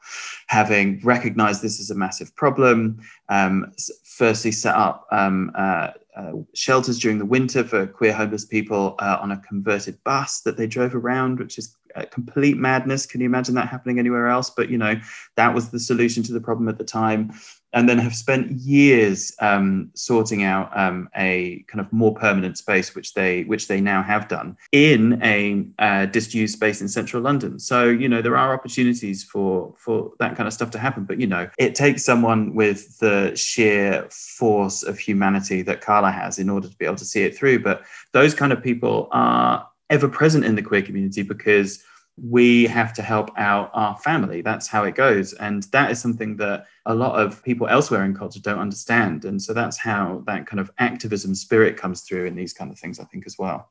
having 0.47 0.99
recognized 1.03 1.63
this 1.63 1.79
as 1.79 1.89
a 1.89 1.95
massive 1.95 2.35
problem. 2.35 2.99
Um, 3.29 3.73
firstly, 4.03 4.51
set 4.51 4.75
up 4.75 5.07
um, 5.11 5.51
uh, 5.55 5.91
uh, 6.15 6.31
shelters 6.53 6.99
during 6.99 7.17
the 7.17 7.25
winter 7.25 7.63
for 7.63 7.87
queer 7.87 8.13
homeless 8.13 8.45
people 8.45 8.95
uh, 8.99 9.17
on 9.19 9.31
a 9.31 9.37
converted 9.39 10.01
bus 10.03 10.41
that 10.41 10.55
they 10.55 10.67
drove 10.67 10.93
around, 10.93 11.39
which 11.39 11.57
is 11.57 11.75
complete 12.03 12.57
madness. 12.57 13.05
Can 13.05 13.21
you 13.21 13.25
imagine 13.25 13.55
that 13.55 13.67
happening 13.67 13.99
anywhere 13.99 14.27
else? 14.27 14.49
But 14.49 14.69
you 14.69 14.77
know, 14.77 14.99
that 15.35 15.53
was 15.53 15.69
the 15.69 15.79
solution 15.79 16.23
to 16.23 16.33
the 16.33 16.41
problem 16.41 16.67
at 16.67 16.77
the 16.77 16.83
time 16.83 17.31
and 17.75 17.89
then 17.89 17.97
have 17.97 18.15
spent 18.15 18.49
years 18.51 19.35
um, 19.41 19.91
sorting 19.95 20.43
out 20.43 20.75
um, 20.75 21.09
a 21.17 21.63
kind 21.67 21.81
of 21.81 21.91
more 21.91 22.15
permanent 22.15 22.57
space, 22.57 22.95
which 22.95 23.13
they 23.13 23.43
which 23.43 23.67
they 23.67 23.81
now 23.81 24.01
have 24.01 24.29
done 24.29 24.57
in 24.71 25.21
a 25.21 25.67
uh, 25.79 26.05
disused 26.05 26.53
space 26.53 26.79
in 26.79 26.87
central 26.87 27.21
London. 27.21 27.59
So 27.59 27.83
you 27.83 28.07
know 28.07 28.21
there 28.21 28.37
are 28.37 28.53
opportunities 28.53 29.23
for 29.25 29.75
for 29.77 30.13
that 30.19 30.37
kind 30.37 30.47
of 30.47 30.53
stuff 30.53 30.71
to 30.71 30.79
happen, 30.79 31.03
but 31.03 31.19
you 31.19 31.27
know 31.27 31.49
it 31.59 31.75
takes 31.75 32.03
someone 32.05 32.55
with 32.55 32.97
the 32.99 33.35
sheer 33.35 34.07
force 34.09 34.81
of 34.81 34.97
humanity 34.97 35.61
that 35.63 35.81
Carla 35.81 36.11
has 36.11 36.39
in 36.39 36.49
order 36.49 36.69
to 36.69 36.77
be 36.77 36.85
able 36.85 36.95
to 36.95 37.05
see 37.05 37.23
it 37.23 37.37
through. 37.37 37.59
But 37.59 37.83
those 38.13 38.33
kind 38.33 38.53
of 38.53 38.63
people 38.63 39.09
are 39.11 39.67
ever 39.89 40.07
present 40.07 40.45
in 40.45 40.55
the 40.55 40.61
queer 40.61 40.81
community 40.81 41.21
because 41.21 41.83
we 42.17 42.65
have 42.65 42.93
to 42.93 43.01
help 43.01 43.29
out 43.37 43.69
our 43.73 43.97
family. 43.97 44.41
That's 44.41 44.67
how 44.67 44.85
it 44.85 44.95
goes. 44.95 45.33
And 45.33 45.63
that 45.73 45.91
is 45.91 45.99
something 45.99 46.37
that 46.37 46.65
a 46.85 46.95
lot 46.95 47.19
of 47.19 47.43
people 47.43 47.67
elsewhere 47.67 48.05
in 48.05 48.15
culture 48.15 48.39
don't 48.39 48.59
understand. 48.59 49.25
And 49.25 49.41
so 49.41 49.53
that's 49.53 49.77
how 49.77 50.23
that 50.25 50.47
kind 50.47 50.59
of 50.59 50.71
activism 50.79 51.35
spirit 51.35 51.75
comes 51.75 52.01
through 52.01 52.25
in 52.25 52.35
these 52.35 52.53
kind 52.53 52.71
of 52.71 52.79
things, 52.79 52.99
I 52.99 53.03
think, 53.05 53.25
as 53.25 53.37
well. 53.37 53.69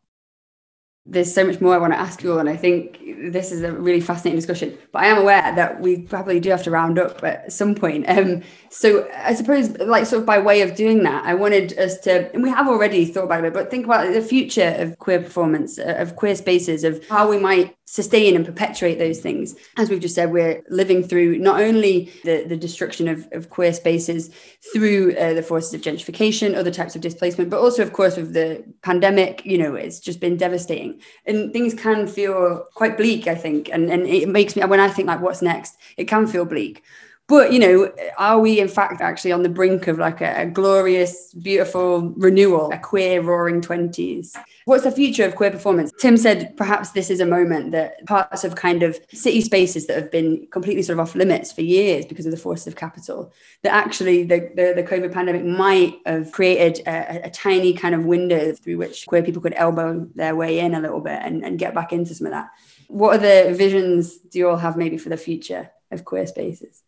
There's 1.07 1.34
so 1.34 1.44
much 1.44 1.61
more 1.61 1.74
I 1.74 1.78
want 1.78 1.92
to 1.92 1.98
ask 1.98 2.22
you 2.22 2.32
all, 2.32 2.38
and 2.38 2.48
I 2.48 2.57
think 2.57 2.98
this 3.30 3.52
is 3.52 3.62
a 3.62 3.72
really 3.72 4.00
fascinating 4.00 4.38
discussion. 4.38 4.78
But 4.90 5.02
I 5.02 5.07
am 5.07 5.18
aware 5.18 5.55
that 5.55 5.80
we 5.80 5.98
probably 5.98 6.40
do 6.40 6.48
have 6.50 6.62
to 6.62 6.70
round 6.70 6.98
up 6.98 7.22
at 7.22 7.52
some 7.52 7.74
point. 7.74 8.07
Um, 8.14 8.42
so 8.70 9.09
I 9.16 9.34
suppose, 9.34 9.76
like, 9.78 10.07
sort 10.07 10.20
of 10.20 10.26
by 10.26 10.38
way 10.38 10.62
of 10.62 10.76
doing 10.76 11.02
that, 11.02 11.24
I 11.24 11.34
wanted 11.34 11.76
us 11.78 11.98
to, 12.00 12.32
and 12.32 12.44
we 12.44 12.50
have 12.50 12.68
already 12.68 13.05
thought 13.07 13.24
about 13.24 13.44
it, 13.44 13.52
but 13.52 13.70
think 13.72 13.86
about 13.86 14.12
the 14.12 14.22
future 14.22 14.74
of 14.78 14.98
queer 15.00 15.20
performance, 15.20 15.80
uh, 15.80 15.96
of 15.98 16.14
queer 16.14 16.36
spaces, 16.36 16.84
of 16.84 17.05
how 17.09 17.28
we 17.28 17.38
might 17.38 17.76
sustain 17.86 18.34
and 18.34 18.46
perpetuate 18.46 18.98
those 18.98 19.20
things. 19.20 19.55
As 19.76 19.90
we've 19.90 20.00
just 20.00 20.14
said, 20.14 20.32
we're 20.32 20.62
living 20.70 21.02
through 21.02 21.38
not 21.38 21.61
only 21.61 22.12
the, 22.24 22.44
the 22.44 22.57
destruction 22.57 23.09
of, 23.09 23.28
of 23.32 23.50
queer 23.50 23.72
spaces 23.72 24.30
through 24.72 25.14
uh, 25.16 25.34
the 25.34 25.42
forces 25.42 25.74
of 25.74 25.80
gentrification, 25.82 26.57
other 26.57 26.70
types 26.70 26.94
of 26.94 27.02
displacement, 27.02 27.50
but 27.50 27.61
also, 27.61 27.82
of 27.82 27.92
course, 27.92 28.16
with 28.16 28.32
the 28.32 28.64
pandemic, 28.82 29.44
you 29.44 29.59
know, 29.59 29.74
it's 29.74 30.00
just 30.00 30.20
been 30.20 30.36
devastating. 30.36 30.93
And 31.26 31.53
things 31.53 31.74
can 31.74 32.07
feel 32.07 32.66
quite 32.74 32.97
bleak, 32.97 33.26
I 33.26 33.34
think. 33.34 33.68
And, 33.72 33.90
and 33.90 34.07
it 34.07 34.28
makes 34.28 34.57
me, 34.57 34.64
when 34.64 34.80
I 34.80 34.88
think 34.88 35.09
like, 35.09 35.20
what's 35.20 35.42
next, 35.42 35.76
it 35.97 36.07
can 36.07 36.26
feel 36.26 36.45
bleak 36.45 36.82
but 37.29 37.53
you 37.53 37.59
know 37.59 37.93
are 38.18 38.39
we 38.39 38.61
in 38.61 38.68
fact 38.68 39.01
actually 39.01 39.33
on 39.33 39.43
the 39.43 39.49
brink 39.49 39.87
of 39.87 39.99
like 39.99 40.20
a, 40.20 40.43
a, 40.43 40.47
glorious 40.47 41.33
beautiful 41.35 42.11
renewal 42.16 42.70
a 42.72 42.79
queer 42.79 43.20
roaring 43.20 43.61
20s 43.61 44.37
what's 44.64 44.85
the 44.85 44.91
future 44.91 45.25
of 45.25 45.35
queer 45.35 45.51
performance? 45.51 45.93
Tim 45.99 46.16
said 46.16 46.57
perhaps 46.57 46.91
this 46.91 47.11
is 47.11 47.20
a 47.20 47.27
moment 47.27 47.72
that 47.72 48.05
parts 48.07 48.45
of 48.45 48.55
kind 48.55 48.83
of 48.83 48.99
city 49.12 49.41
spaces 49.41 49.87
that 49.87 49.97
have 49.97 50.11
been 50.11 50.47
completely 50.51 50.83
sort 50.83 50.99
of 50.99 51.01
off 51.01 51.14
limits 51.14 51.53
for 51.53 51.62
years 51.62 52.07
because 52.07 52.27
of 52.27 52.33
the 52.33 52.39
forces 52.39 52.66
of 52.66 52.77
capital 52.77 53.33
that 53.62 53.72
actually 53.72 54.25
the, 54.25 54.51
the, 54.57 54.72
the 54.75 54.83
covid 54.83 55.12
pandemic 55.12 55.45
might 55.45 55.95
have 56.07 56.33
created 56.33 56.87
a, 56.87 57.27
a, 57.27 57.31
tiny 57.31 57.72
kind 57.72 57.95
of 57.95 58.07
window 58.07 58.53
through 58.53 58.79
which 58.79 59.07
queer 59.07 59.22
people 59.22 59.43
could 59.43 59.55
elbow 59.55 60.07
their 60.14 60.35
way 60.35 60.61
in 60.61 60.75
a 60.75 60.81
little 60.81 61.01
bit 61.01 61.20
and, 61.22 61.45
and 61.45 61.59
get 61.59 61.75
back 61.75 61.93
into 61.93 62.14
some 62.14 62.27
of 62.27 62.33
that. 62.33 62.49
What 62.89 63.16
are 63.16 63.18
the 63.18 63.55
visions 63.55 64.16
do 64.18 64.39
you 64.39 64.49
all 64.49 64.57
have 64.57 64.77
maybe 64.77 64.99
for 64.99 65.09
the 65.09 65.16
future 65.16 65.70
of 65.91 66.05
queer 66.05 66.27
spaces 66.27 66.84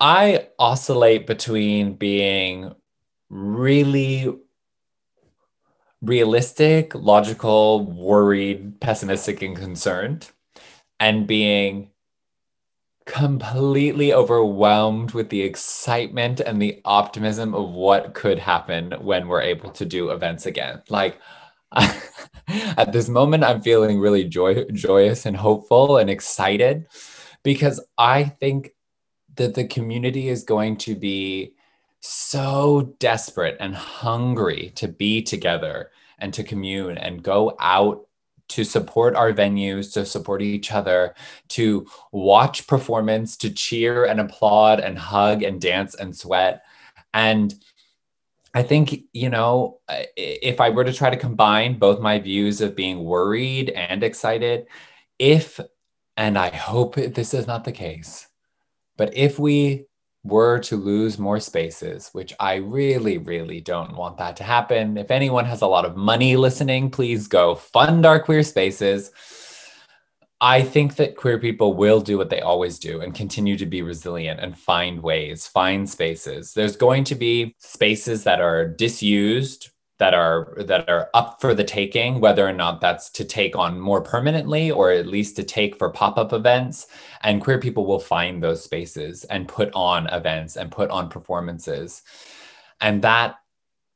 I 0.00 0.48
oscillate 0.58 1.26
between 1.26 1.94
being 1.94 2.74
really 3.28 4.36
realistic, 6.02 6.94
logical, 6.94 7.86
worried, 7.86 8.80
pessimistic, 8.80 9.42
and 9.42 9.56
concerned, 9.56 10.30
and 11.00 11.26
being 11.26 11.90
completely 13.06 14.14
overwhelmed 14.14 15.12
with 15.12 15.28
the 15.28 15.42
excitement 15.42 16.40
and 16.40 16.60
the 16.60 16.80
optimism 16.84 17.54
of 17.54 17.70
what 17.70 18.14
could 18.14 18.38
happen 18.38 18.92
when 19.00 19.28
we're 19.28 19.42
able 19.42 19.70
to 19.70 19.84
do 19.84 20.10
events 20.10 20.46
again. 20.46 20.82
Like, 20.88 21.18
at 21.72 22.92
this 22.92 23.08
moment, 23.08 23.44
I'm 23.44 23.60
feeling 23.60 23.98
really 23.98 24.24
joy- 24.24 24.64
joyous 24.72 25.26
and 25.26 25.36
hopeful 25.36 25.98
and 25.98 26.08
excited 26.08 26.86
because 27.42 27.84
I 27.98 28.24
think 28.24 28.70
that 29.36 29.54
the 29.54 29.66
community 29.66 30.28
is 30.28 30.44
going 30.44 30.76
to 30.76 30.94
be 30.94 31.54
so 32.00 32.94
desperate 32.98 33.56
and 33.60 33.74
hungry 33.74 34.72
to 34.76 34.88
be 34.88 35.22
together 35.22 35.90
and 36.18 36.34
to 36.34 36.44
commune 36.44 36.98
and 36.98 37.22
go 37.22 37.56
out 37.58 38.06
to 38.46 38.62
support 38.62 39.16
our 39.16 39.32
venues, 39.32 39.92
to 39.94 40.04
support 40.04 40.42
each 40.42 40.70
other, 40.70 41.14
to 41.48 41.86
watch 42.12 42.66
performance, 42.66 43.36
to 43.38 43.50
cheer 43.50 44.04
and 44.04 44.20
applaud 44.20 44.80
and 44.80 44.98
hug 44.98 45.42
and 45.42 45.60
dance 45.60 45.94
and 45.94 46.14
sweat. 46.14 46.62
And 47.14 47.54
I 48.52 48.62
think, 48.62 49.04
you 49.12 49.30
know, 49.30 49.80
if 50.16 50.60
I 50.60 50.70
were 50.70 50.84
to 50.84 50.92
try 50.92 51.10
to 51.10 51.16
combine 51.16 51.78
both 51.78 52.00
my 52.00 52.18
views 52.18 52.60
of 52.60 52.76
being 52.76 53.02
worried 53.02 53.70
and 53.70 54.04
excited, 54.04 54.66
if, 55.18 55.58
and 56.16 56.38
I 56.38 56.50
hope 56.50 56.94
this 56.94 57.34
is 57.34 57.46
not 57.46 57.64
the 57.64 57.72
case, 57.72 58.28
but 58.96 59.16
if 59.16 59.38
we 59.38 59.86
were 60.24 60.58
to 60.58 60.76
lose 60.76 61.18
more 61.18 61.38
spaces, 61.38 62.08
which 62.12 62.32
I 62.40 62.54
really, 62.54 63.18
really 63.18 63.60
don't 63.60 63.94
want 63.94 64.16
that 64.18 64.36
to 64.36 64.44
happen, 64.44 64.96
if 64.96 65.10
anyone 65.10 65.44
has 65.44 65.60
a 65.60 65.66
lot 65.66 65.84
of 65.84 65.96
money 65.96 66.36
listening, 66.36 66.90
please 66.90 67.28
go 67.28 67.54
fund 67.54 68.06
our 68.06 68.18
queer 68.18 68.42
spaces. 68.42 69.10
I 70.40 70.62
think 70.62 70.96
that 70.96 71.16
queer 71.16 71.38
people 71.38 71.74
will 71.74 72.00
do 72.00 72.18
what 72.18 72.30
they 72.30 72.40
always 72.40 72.78
do 72.78 73.00
and 73.00 73.14
continue 73.14 73.56
to 73.56 73.66
be 73.66 73.82
resilient 73.82 74.40
and 74.40 74.58
find 74.58 75.02
ways, 75.02 75.46
find 75.46 75.88
spaces. 75.88 76.52
There's 76.54 76.76
going 76.76 77.04
to 77.04 77.14
be 77.14 77.54
spaces 77.58 78.24
that 78.24 78.40
are 78.40 78.66
disused 78.66 79.70
that 80.04 80.12
are 80.12 80.52
that 80.58 80.86
are 80.86 81.08
up 81.14 81.40
for 81.40 81.54
the 81.54 81.64
taking 81.64 82.20
whether 82.20 82.46
or 82.46 82.52
not 82.52 82.78
that's 82.78 83.08
to 83.08 83.24
take 83.24 83.56
on 83.56 83.80
more 83.80 84.02
permanently 84.02 84.70
or 84.70 84.90
at 84.90 85.06
least 85.06 85.34
to 85.34 85.42
take 85.42 85.78
for 85.78 85.88
pop-up 85.88 86.34
events. 86.34 86.88
And 87.22 87.40
queer 87.40 87.58
people 87.58 87.86
will 87.86 87.98
find 87.98 88.42
those 88.42 88.62
spaces 88.62 89.24
and 89.24 89.48
put 89.48 89.70
on 89.72 90.06
events 90.08 90.58
and 90.58 90.70
put 90.70 90.90
on 90.90 91.08
performances. 91.08 92.02
And 92.82 93.00
that 93.00 93.36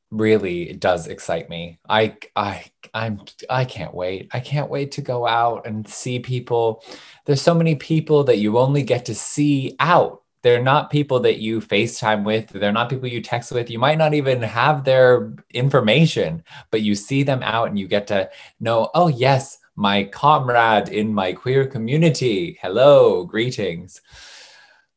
really 0.09 0.73
does 0.73 1.05
excite 1.05 1.47
me. 1.47 1.77
I 1.87 2.17
i 2.35 2.65
i'm 2.95 3.21
i 3.47 3.63
can't 3.65 3.93
wait. 3.93 4.29
I 4.33 4.39
can't 4.39 4.71
wait 4.71 4.91
to 4.93 5.01
go 5.01 5.27
out 5.27 5.67
and 5.67 5.87
see 5.87 6.17
people. 6.17 6.83
There's 7.25 7.43
so 7.43 7.53
many 7.53 7.75
people 7.75 8.23
that 8.23 8.39
you 8.39 8.57
only 8.57 8.81
get 8.81 9.05
to 9.05 9.13
see 9.13 9.75
out 9.79 10.18
they're 10.41 10.63
not 10.63 10.89
people 10.89 11.19
that 11.21 11.39
you 11.39 11.59
FaceTime 11.59 12.23
with. 12.23 12.49
They're 12.49 12.71
not 12.71 12.89
people 12.89 13.07
you 13.07 13.21
text 13.21 13.51
with. 13.51 13.69
You 13.69 13.79
might 13.79 13.97
not 13.97 14.13
even 14.13 14.41
have 14.41 14.83
their 14.83 15.33
information, 15.51 16.43
but 16.71 16.81
you 16.81 16.95
see 16.95 17.23
them 17.23 17.43
out 17.43 17.67
and 17.67 17.77
you 17.77 17.87
get 17.87 18.07
to 18.07 18.29
know, 18.59 18.89
oh, 18.93 19.07
yes, 19.07 19.57
my 19.75 20.03
comrade 20.05 20.89
in 20.89 21.13
my 21.13 21.33
queer 21.33 21.65
community. 21.65 22.57
Hello, 22.61 23.25
greetings. 23.25 24.01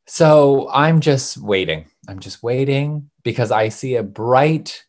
So 0.05 0.69
I'm 0.71 0.99
just 1.01 1.37
waiting. 1.37 1.85
I'm 2.07 2.19
just 2.19 2.43
waiting 2.43 3.09
because 3.23 3.51
I 3.51 3.69
see 3.69 3.95
a 3.95 4.03
bright 4.03 4.85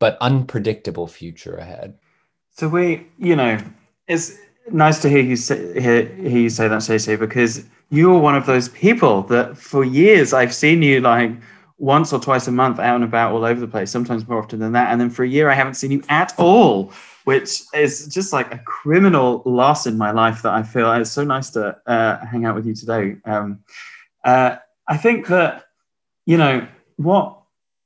but 0.00 0.18
unpredictable 0.20 1.06
future 1.06 1.56
ahead. 1.56 1.98
So 2.50 2.68
we, 2.68 3.06
you 3.18 3.36
know, 3.36 3.58
it's 4.06 4.38
nice 4.70 5.00
to 5.02 5.08
hear 5.08 5.20
you 5.20 5.36
say 5.36 5.80
hear, 5.80 6.06
hear 6.06 6.38
you 6.38 6.50
say 6.50 6.68
that, 6.68 6.82
Stacey, 6.82 7.16
because 7.16 7.64
you're 7.96 8.18
one 8.18 8.36
of 8.36 8.46
those 8.46 8.68
people 8.68 9.22
that 9.24 9.56
for 9.56 9.84
years 9.84 10.32
I've 10.32 10.54
seen 10.54 10.82
you 10.82 11.00
like 11.00 11.32
once 11.78 12.12
or 12.12 12.20
twice 12.20 12.46
a 12.46 12.52
month 12.52 12.78
out 12.78 12.94
and 12.94 13.04
about 13.04 13.32
all 13.32 13.44
over 13.44 13.60
the 13.60 13.66
place, 13.66 13.90
sometimes 13.90 14.26
more 14.28 14.38
often 14.38 14.60
than 14.60 14.72
that. 14.72 14.90
And 14.90 15.00
then 15.00 15.10
for 15.10 15.24
a 15.24 15.28
year 15.28 15.50
I 15.50 15.54
haven't 15.54 15.74
seen 15.74 15.90
you 15.90 16.02
at 16.08 16.32
all, 16.38 16.92
which 17.24 17.62
is 17.74 18.06
just 18.08 18.32
like 18.32 18.52
a 18.54 18.58
criminal 18.58 19.42
loss 19.44 19.86
in 19.86 19.98
my 19.98 20.10
life 20.10 20.42
that 20.42 20.52
I 20.52 20.62
feel 20.62 20.92
it's 20.92 21.10
so 21.10 21.24
nice 21.24 21.50
to 21.50 21.76
uh, 21.86 22.24
hang 22.24 22.44
out 22.44 22.54
with 22.54 22.66
you 22.66 22.74
today. 22.74 23.16
Um, 23.24 23.60
uh, 24.24 24.56
I 24.86 24.96
think 24.96 25.26
that, 25.28 25.64
you 26.26 26.36
know, 26.36 26.66
what 26.96 27.38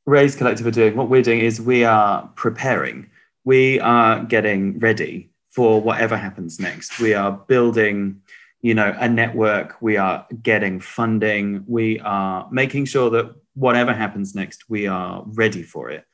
Raze 0.06 0.36
Collective 0.36 0.66
are 0.66 0.70
doing, 0.70 0.96
what 0.96 1.08
we're 1.08 1.22
doing 1.22 1.40
is 1.40 1.60
we 1.60 1.84
are 1.84 2.30
preparing, 2.34 3.08
we 3.44 3.80
are 3.80 4.24
getting 4.24 4.78
ready 4.78 5.30
for 5.50 5.80
whatever 5.80 6.16
happens 6.16 6.60
next. 6.60 7.00
We 7.00 7.14
are 7.14 7.32
building, 7.32 8.20
you 8.60 8.74
know, 8.74 8.94
a 8.98 9.08
network. 9.08 9.76
We 9.80 9.96
are 9.96 10.26
getting 10.42 10.80
funding. 10.80 11.64
We 11.66 12.00
are 12.00 12.48
making 12.50 12.86
sure 12.86 13.10
that 13.10 13.34
whatever 13.54 13.92
happens 13.92 14.34
next, 14.34 14.68
we 14.68 14.86
are 14.86 15.22
ready 15.26 15.62
for 15.62 15.90
it. 15.90 16.04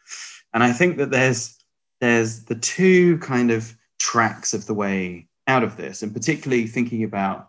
And 0.53 0.63
I 0.63 0.73
think 0.73 0.97
that 0.99 1.11
there's 1.11 1.59
there's 2.01 2.45
the 2.45 2.57
two 2.57 3.19
kind 3.19 3.51
of 3.51 3.75
tracks 3.99 4.53
of 4.53 4.67
the 4.67 4.75
way 4.75 5.29
out 5.47 5.63
of 5.63 5.77
this, 5.77 6.03
and 6.03 6.13
particularly 6.13 6.67
thinking 6.67 7.05
about 7.05 7.49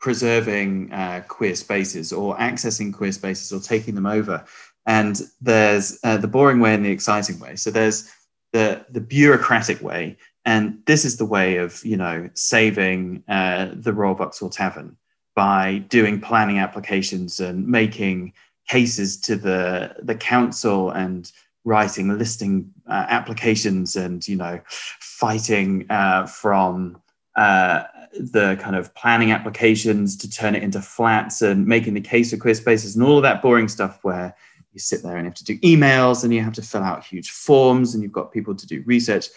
preserving 0.00 0.92
uh, 0.92 1.22
queer 1.28 1.54
spaces 1.54 2.12
or 2.12 2.36
accessing 2.36 2.92
queer 2.92 3.12
spaces 3.12 3.52
or 3.52 3.60
taking 3.60 3.94
them 3.94 4.06
over. 4.06 4.44
And 4.86 5.20
there's 5.40 5.98
uh, 6.04 6.18
the 6.18 6.28
boring 6.28 6.60
way 6.60 6.74
and 6.74 6.84
the 6.84 6.90
exciting 6.90 7.38
way. 7.40 7.56
So 7.56 7.70
there's 7.70 8.10
the 8.52 8.84
the 8.90 9.00
bureaucratic 9.00 9.82
way, 9.82 10.16
and 10.44 10.78
this 10.86 11.04
is 11.04 11.16
the 11.16 11.24
way 11.24 11.56
of, 11.56 11.84
you 11.84 11.96
know, 11.96 12.28
saving 12.34 13.22
uh, 13.28 13.70
the 13.72 13.92
Royal 13.92 14.14
Vauxhall 14.14 14.50
Tavern 14.50 14.96
by 15.34 15.78
doing 15.88 16.20
planning 16.20 16.58
applications 16.58 17.40
and 17.40 17.66
making 17.66 18.32
cases 18.68 19.18
to 19.20 19.36
the 19.36 19.94
the 20.02 20.14
council 20.14 20.90
and 20.90 21.32
writing 21.64 22.16
listing 22.18 22.70
uh, 22.88 23.06
applications 23.08 23.96
and 23.96 24.26
you 24.28 24.36
know 24.36 24.60
fighting 25.00 25.86
uh, 25.90 26.26
from 26.26 27.00
uh, 27.36 27.82
the 28.14 28.56
kind 28.60 28.76
of 28.76 28.94
planning 28.94 29.32
applications 29.32 30.16
to 30.16 30.30
turn 30.30 30.54
it 30.54 30.62
into 30.62 30.80
flats 30.80 31.42
and 31.42 31.66
making 31.66 31.94
the 31.94 32.00
case 32.00 32.30
for 32.30 32.36
queer 32.36 32.54
spaces 32.54 32.94
and 32.94 33.04
all 33.04 33.16
of 33.16 33.22
that 33.22 33.42
boring 33.42 33.68
stuff 33.68 33.98
where 34.02 34.34
you 34.72 34.78
sit 34.80 35.02
there 35.02 35.16
and 35.16 35.24
you 35.24 35.30
have 35.30 35.34
to 35.34 35.44
do 35.44 35.58
emails 35.58 36.24
and 36.24 36.32
you 36.32 36.40
have 36.40 36.52
to 36.52 36.62
fill 36.62 36.82
out 36.82 37.04
huge 37.04 37.30
forms 37.30 37.94
and 37.94 38.02
you've 38.02 38.12
got 38.12 38.32
people 38.32 38.54
to 38.54 38.66
do 38.66 38.82
research 38.86 39.28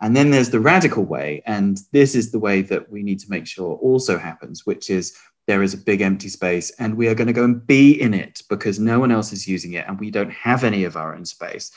and 0.00 0.16
then 0.16 0.30
there's 0.30 0.50
the 0.50 0.60
radical 0.60 1.04
way. 1.04 1.42
And 1.46 1.80
this 1.92 2.14
is 2.14 2.32
the 2.32 2.38
way 2.38 2.62
that 2.62 2.90
we 2.90 3.02
need 3.02 3.20
to 3.20 3.30
make 3.30 3.46
sure 3.46 3.76
also 3.76 4.18
happens, 4.18 4.64
which 4.64 4.88
is 4.90 5.16
there 5.46 5.62
is 5.62 5.74
a 5.74 5.78
big 5.78 6.00
empty 6.00 6.28
space 6.28 6.70
and 6.78 6.96
we 6.96 7.08
are 7.08 7.14
going 7.14 7.26
to 7.26 7.32
go 7.32 7.44
and 7.44 7.66
be 7.66 8.00
in 8.00 8.14
it 8.14 8.42
because 8.48 8.78
no 8.78 9.00
one 9.00 9.10
else 9.10 9.32
is 9.32 9.48
using 9.48 9.72
it 9.72 9.84
and 9.88 9.98
we 9.98 10.10
don't 10.10 10.30
have 10.30 10.64
any 10.64 10.84
of 10.84 10.96
our 10.96 11.14
own 11.14 11.24
space. 11.24 11.72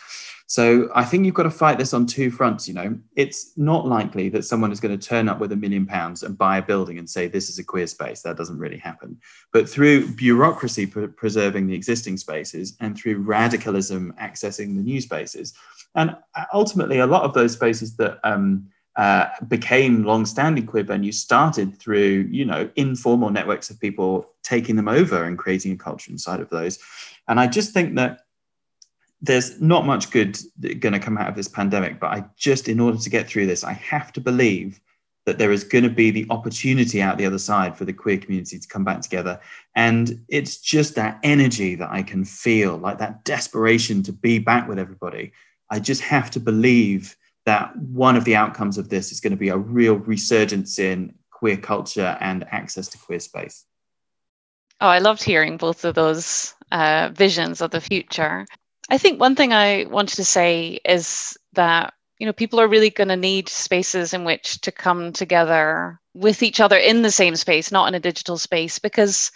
So 0.54 0.88
I 0.94 1.04
think 1.04 1.26
you've 1.26 1.34
got 1.34 1.50
to 1.50 1.50
fight 1.50 1.80
this 1.80 1.96
on 1.96 2.06
two 2.06 2.30
fronts. 2.30 2.68
You 2.68 2.76
know, 2.76 2.96
it's 3.16 3.58
not 3.58 3.88
likely 3.88 4.30
that 4.30 4.46
someone 4.46 4.72
is 4.72 4.80
going 4.80 4.96
to 4.96 5.08
turn 5.08 5.28
up 5.28 5.40
with 5.40 5.52
a 5.52 5.56
million 5.56 5.88
pounds 5.88 6.22
and 6.22 6.38
buy 6.38 6.60
a 6.60 6.62
building 6.62 7.00
and 7.00 7.10
say 7.10 7.26
this 7.26 7.50
is 7.50 7.58
a 7.58 7.64
queer 7.64 7.88
space. 7.88 8.22
That 8.22 8.38
doesn't 8.38 8.60
really 8.60 8.78
happen. 8.78 9.20
But 9.52 9.68
through 9.68 10.14
bureaucracy 10.14 10.86
pre- 10.86 11.08
preserving 11.08 11.66
the 11.66 11.74
existing 11.74 12.18
spaces 12.18 12.78
and 12.82 12.96
through 12.96 13.24
radicalism 13.24 14.14
accessing 14.22 14.76
the 14.76 14.84
new 14.84 15.02
spaces, 15.02 15.56
and 15.96 16.16
ultimately 16.54 17.00
a 17.00 17.08
lot 17.08 17.24
of 17.24 17.34
those 17.34 17.54
spaces 17.54 17.96
that 17.96 18.20
um, 18.24 18.68
uh, 18.96 19.30
became 19.48 20.04
long-standing 20.04 20.68
queer 20.68 20.84
venues 20.84 21.16
started 21.16 21.80
through 21.80 22.30
you 22.30 22.46
know 22.46 22.70
informal 22.76 23.32
networks 23.32 23.72
of 23.72 23.80
people 23.80 24.30
taking 24.44 24.76
them 24.76 24.88
over 24.88 25.24
and 25.24 25.40
creating 25.40 25.72
a 25.72 25.76
culture 25.76 26.12
inside 26.12 26.40
of 26.40 26.50
those 26.52 26.78
and 27.28 27.40
i 27.40 27.48
just 27.48 27.74
think 27.74 27.96
that 27.96 28.20
there's 29.24 29.60
not 29.62 29.86
much 29.86 30.12
good 30.12 30.38
going 30.80 30.94
to 30.94 31.00
come 31.00 31.18
out 31.18 31.30
of 31.30 31.36
this 31.36 31.48
pandemic, 31.48 31.98
but 32.00 32.08
I 32.08 32.26
just, 32.36 32.68
in 32.68 32.82
order 32.82 32.98
to 32.98 33.10
get 33.10 33.28
through 33.28 33.48
this, 33.48 33.64
I 33.64 33.72
have 33.72 34.12
to 34.14 34.22
believe 34.22 34.82
that 35.26 35.38
there 35.38 35.54
is 35.54 35.64
going 35.64 35.86
to 35.86 35.90
be 35.90 36.12
the 36.12 36.28
opportunity 36.30 37.02
out 37.02 37.18
the 37.18 37.26
other 37.26 37.40
side 37.40 37.78
for 37.78 37.86
the 37.86 37.94
queer 37.94 38.18
community 38.18 38.60
to 38.60 38.68
come 38.68 38.84
back 38.84 39.00
together. 39.00 39.40
And 39.78 40.22
it's 40.28 40.58
just 40.58 40.96
that 40.96 41.20
energy 41.24 41.76
that 41.76 41.90
I 41.90 42.04
can 42.04 42.26
feel, 42.26 42.76
like 42.76 42.98
that 42.98 43.24
desperation 43.24 44.04
to 44.04 44.12
be 44.12 44.40
back 44.40 44.68
with 44.68 44.78
everybody. 44.78 45.32
I 45.70 45.80
just 45.80 46.02
have 46.02 46.30
to 46.32 46.42
believe 46.42 47.16
that 47.46 47.74
one 47.78 48.18
of 48.18 48.26
the 48.26 48.36
outcomes 48.36 48.78
of 48.78 48.90
this 48.90 49.14
is 49.14 49.22
going 49.22 49.32
to 49.32 49.38
be 49.38 49.50
a 49.50 49.58
real 49.58 49.96
resurgence 49.96 50.80
in 50.80 51.14
queer 51.32 51.56
culture 51.56 52.18
and 52.20 52.46
access 52.52 52.90
to 52.90 52.98
queer 52.98 53.22
space. 53.22 53.64
Oh, 54.82 54.88
I 54.88 55.00
loved 55.00 55.24
hearing 55.24 55.56
both 55.56 55.86
of 55.86 55.96
those 55.96 56.54
uh, 56.74 57.12
visions 57.14 57.62
of 57.62 57.72
the 57.72 57.80
future. 57.80 58.46
I 58.94 59.00
think 59.00 59.20
one 59.20 59.36
thing 59.36 59.54
I 59.54 59.86
wanted 59.86 60.18
to 60.18 60.24
say 60.24 60.80
is 60.86 61.36
that 61.54 61.96
you 62.20 62.28
know 62.28 62.34
people 62.34 62.62
are 62.62 62.68
really 62.68 62.92
going 62.92 63.08
to 63.08 63.16
need 63.16 63.50
spaces 63.50 64.14
in 64.14 64.24
which 64.24 64.62
to 64.62 64.72
come 64.72 65.14
together 65.14 66.00
with 66.14 66.44
each 66.44 66.60
other 66.60 66.78
in 66.78 67.02
the 67.02 67.10
same 67.10 67.36
space, 67.36 67.72
not 67.72 67.88
in 67.88 67.96
a 67.96 68.00
digital 68.00 68.38
space, 68.38 68.78
because 68.78 69.32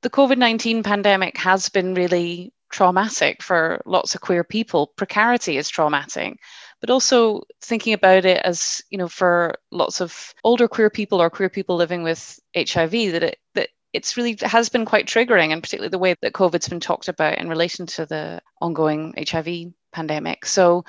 the 0.00 0.08
COVID 0.08 0.38
nineteen 0.38 0.82
pandemic 0.82 1.36
has 1.36 1.68
been 1.68 1.92
really 1.92 2.54
traumatic 2.70 3.42
for 3.42 3.82
lots 3.84 4.14
of 4.14 4.22
queer 4.22 4.44
people. 4.44 4.86
Precarity 4.96 5.58
is 5.58 5.68
traumatic, 5.68 6.38
but 6.80 6.88
also 6.88 7.42
thinking 7.60 7.92
about 7.92 8.24
it 8.24 8.40
as 8.46 8.80
you 8.88 8.96
know 8.96 9.08
for 9.08 9.56
lots 9.70 10.00
of 10.00 10.32
older 10.42 10.68
queer 10.68 10.88
people 10.88 11.20
or 11.20 11.28
queer 11.28 11.50
people 11.50 11.76
living 11.76 12.02
with 12.02 12.40
HIV 12.56 12.92
that 13.12 13.22
it 13.22 13.38
that 13.56 13.68
it's 13.96 14.18
really 14.18 14.36
has 14.42 14.68
been 14.68 14.84
quite 14.84 15.06
triggering, 15.06 15.52
and 15.52 15.62
particularly 15.62 15.88
the 15.88 15.98
way 15.98 16.14
that 16.20 16.34
COVID's 16.34 16.68
been 16.68 16.80
talked 16.80 17.08
about 17.08 17.38
in 17.38 17.48
relation 17.48 17.86
to 17.86 18.04
the 18.04 18.42
ongoing 18.60 19.14
HIV 19.16 19.72
pandemic. 19.90 20.44
So 20.44 20.84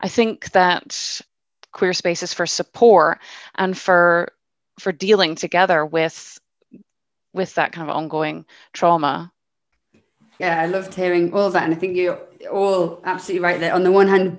I 0.00 0.06
think 0.06 0.52
that 0.52 1.20
queer 1.72 1.92
spaces 1.92 2.32
for 2.32 2.46
support 2.46 3.18
and 3.56 3.76
for 3.76 4.32
for 4.78 4.92
dealing 4.92 5.34
together 5.34 5.84
with 5.84 6.38
with 7.34 7.52
that 7.56 7.72
kind 7.72 7.90
of 7.90 7.96
ongoing 7.96 8.46
trauma. 8.72 9.32
Yeah, 10.38 10.60
I 10.60 10.66
loved 10.66 10.94
hearing 10.94 11.32
all 11.32 11.50
that, 11.50 11.64
and 11.64 11.74
I 11.74 11.76
think 11.76 11.96
you're 11.96 12.20
all 12.50 13.00
absolutely 13.04 13.42
right 13.42 13.58
there. 13.58 13.74
On 13.74 13.82
the 13.82 13.92
one 13.92 14.06
hand, 14.06 14.38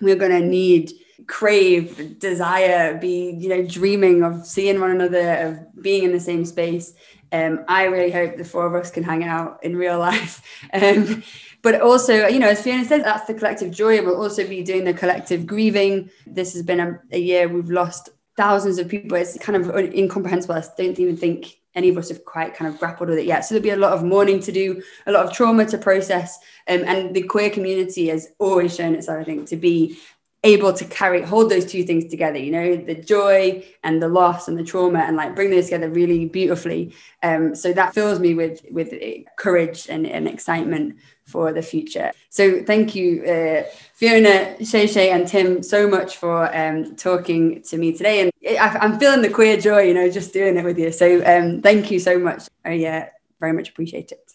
we're 0.00 0.16
going 0.16 0.32
to 0.32 0.40
need 0.40 0.92
crave 1.26 2.18
desire 2.18 2.96
be 2.96 3.30
you 3.38 3.48
know 3.48 3.62
dreaming 3.66 4.22
of 4.22 4.46
seeing 4.46 4.80
one 4.80 4.90
another 4.90 5.34
of 5.34 5.82
being 5.82 6.04
in 6.04 6.12
the 6.12 6.20
same 6.20 6.44
space 6.44 6.94
um, 7.32 7.64
I 7.68 7.84
really 7.84 8.10
hope 8.10 8.36
the 8.36 8.44
four 8.44 8.66
of 8.66 8.74
us 8.74 8.90
can 8.90 9.02
hang 9.02 9.24
out 9.24 9.62
in 9.62 9.76
real 9.76 9.98
life. 10.08 10.42
Um, 10.72 11.22
but 11.62 11.80
also, 11.80 12.26
you 12.26 12.38
know, 12.38 12.48
as 12.48 12.62
Fiona 12.62 12.84
says, 12.84 13.02
that's 13.02 13.26
the 13.26 13.34
collective 13.34 13.70
joy. 13.70 14.02
We'll 14.02 14.20
also 14.20 14.46
be 14.46 14.62
doing 14.62 14.84
the 14.84 14.94
collective 14.94 15.46
grieving. 15.46 16.10
This 16.26 16.54
has 16.54 16.62
been 16.62 16.80
a, 16.80 17.00
a 17.12 17.18
year 17.18 17.48
we've 17.48 17.70
lost 17.70 18.10
thousands 18.36 18.78
of 18.78 18.88
people. 18.88 19.18
It's 19.18 19.36
kind 19.38 19.56
of 19.56 19.76
incomprehensible. 19.76 20.54
I 20.54 20.62
don't 20.76 20.98
even 20.98 21.16
think 21.16 21.56
any 21.74 21.88
of 21.88 21.98
us 21.98 22.08
have 22.08 22.24
quite 22.24 22.54
kind 22.54 22.72
of 22.72 22.78
grappled 22.78 23.08
with 23.08 23.18
it 23.18 23.26
yet. 23.26 23.44
So 23.44 23.54
there'll 23.54 23.62
be 23.62 23.70
a 23.70 23.76
lot 23.76 23.92
of 23.92 24.04
mourning 24.04 24.40
to 24.40 24.52
do, 24.52 24.82
a 25.06 25.12
lot 25.12 25.26
of 25.26 25.32
trauma 25.32 25.66
to 25.66 25.78
process. 25.78 26.38
Um, 26.68 26.82
and 26.86 27.14
the 27.14 27.22
queer 27.22 27.50
community 27.50 28.08
has 28.08 28.28
always 28.38 28.74
shown 28.74 28.94
itself, 28.94 29.20
I 29.20 29.24
think, 29.24 29.48
to 29.48 29.56
be 29.56 29.98
able 30.44 30.72
to 30.72 30.84
carry 30.84 31.20
hold 31.20 31.50
those 31.50 31.66
two 31.66 31.82
things 31.82 32.04
together 32.06 32.38
you 32.38 32.52
know 32.52 32.76
the 32.76 32.94
joy 32.94 33.64
and 33.82 34.00
the 34.00 34.08
loss 34.08 34.46
and 34.46 34.56
the 34.56 34.62
trauma 34.62 35.00
and 35.00 35.16
like 35.16 35.34
bring 35.34 35.50
those 35.50 35.64
together 35.64 35.90
really 35.90 36.26
beautifully. 36.26 36.94
Um 37.22 37.54
so 37.54 37.72
that 37.72 37.94
fills 37.94 38.20
me 38.20 38.34
with 38.34 38.62
with 38.70 38.94
courage 39.36 39.88
and, 39.88 40.06
and 40.06 40.28
excitement 40.28 40.96
for 41.24 41.52
the 41.52 41.62
future. 41.62 42.12
So 42.30 42.62
thank 42.62 42.94
you 42.94 43.24
uh, 43.24 43.62
fiona 43.94 44.64
shay 44.64 45.10
and 45.10 45.26
tim 45.26 45.62
so 45.62 45.88
much 45.88 46.16
for 46.16 46.54
um 46.56 46.94
talking 46.96 47.62
to 47.62 47.76
me 47.76 47.92
today. 47.92 48.20
And 48.20 48.30
I, 48.58 48.78
i'm 48.80 48.98
feeling 48.98 49.22
the 49.22 49.30
queer 49.30 49.56
joy 49.56 49.82
you 49.82 49.94
know 49.94 50.08
just 50.10 50.32
doing 50.32 50.56
it 50.56 50.64
with 50.64 50.78
you. 50.78 50.92
So 50.92 51.22
um 51.24 51.62
thank 51.62 51.90
you 51.90 51.98
so 51.98 52.18
much. 52.18 52.42
I 52.64 52.84
uh, 52.84 53.06
very 53.40 53.52
much 53.52 53.70
appreciate 53.70 54.12
it. 54.12 54.32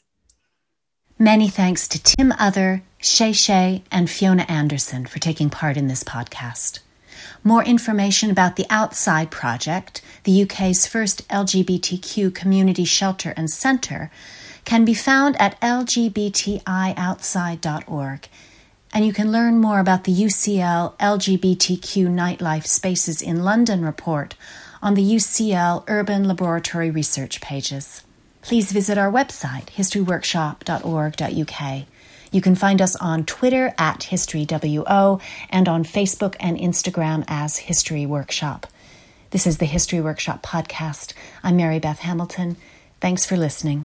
Many 1.19 1.47
thanks 1.47 1.87
to 1.89 2.01
Tim 2.01 2.33
Other, 2.39 2.83
Shay 3.03 3.33
Shay, 3.33 3.83
and 3.91 4.09
Fiona 4.09 4.43
Anderson 4.43 5.05
for 5.05 5.19
taking 5.19 5.49
part 5.49 5.75
in 5.75 5.89
this 5.89 6.05
podcast. 6.05 6.79
More 7.43 7.61
information 7.61 8.31
about 8.31 8.55
the 8.55 8.65
Outside 8.69 9.29
Project, 9.29 10.01
the 10.23 10.43
UK's 10.43 10.87
first 10.87 11.27
LGBTQ 11.27 12.33
community 12.33 12.85
shelter 12.85 13.33
and 13.35 13.49
centre, 13.49 14.09
can 14.63 14.85
be 14.85 14.93
found 14.93 15.35
at 15.41 15.59
lgbtioutside.org. 15.59 18.27
And 18.93 19.05
you 19.05 19.11
can 19.11 19.33
learn 19.33 19.59
more 19.59 19.81
about 19.81 20.05
the 20.05 20.13
UCL 20.13 20.97
LGBTQ 20.97 22.07
Nightlife 22.07 22.65
Spaces 22.65 23.21
in 23.21 23.43
London 23.43 23.83
report 23.83 24.35
on 24.81 24.93
the 24.93 25.03
UCL 25.03 25.83
Urban 25.89 26.23
Laboratory 26.23 26.89
Research 26.89 27.41
pages 27.41 28.03
please 28.43 28.71
visit 28.71 28.97
our 28.97 29.11
website, 29.11 29.65
historyworkshop.org.uk. 29.67 31.85
You 32.33 32.41
can 32.41 32.55
find 32.55 32.81
us 32.81 32.95
on 32.95 33.25
Twitter 33.25 33.75
at 33.77 33.99
HistoryWO 33.99 35.21
and 35.51 35.69
on 35.69 35.83
Facebook 35.83 36.35
and 36.39 36.57
Instagram 36.57 37.23
as 37.27 37.57
History 37.57 38.07
Workshop. 38.07 38.65
This 39.29 39.45
is 39.45 39.59
the 39.59 39.65
History 39.65 40.01
Workshop 40.01 40.41
podcast. 40.41 41.13
I'm 41.43 41.57
Mary 41.57 41.77
Beth 41.77 41.99
Hamilton. 41.99 42.57
Thanks 42.99 43.23
for 43.23 43.37
listening. 43.37 43.82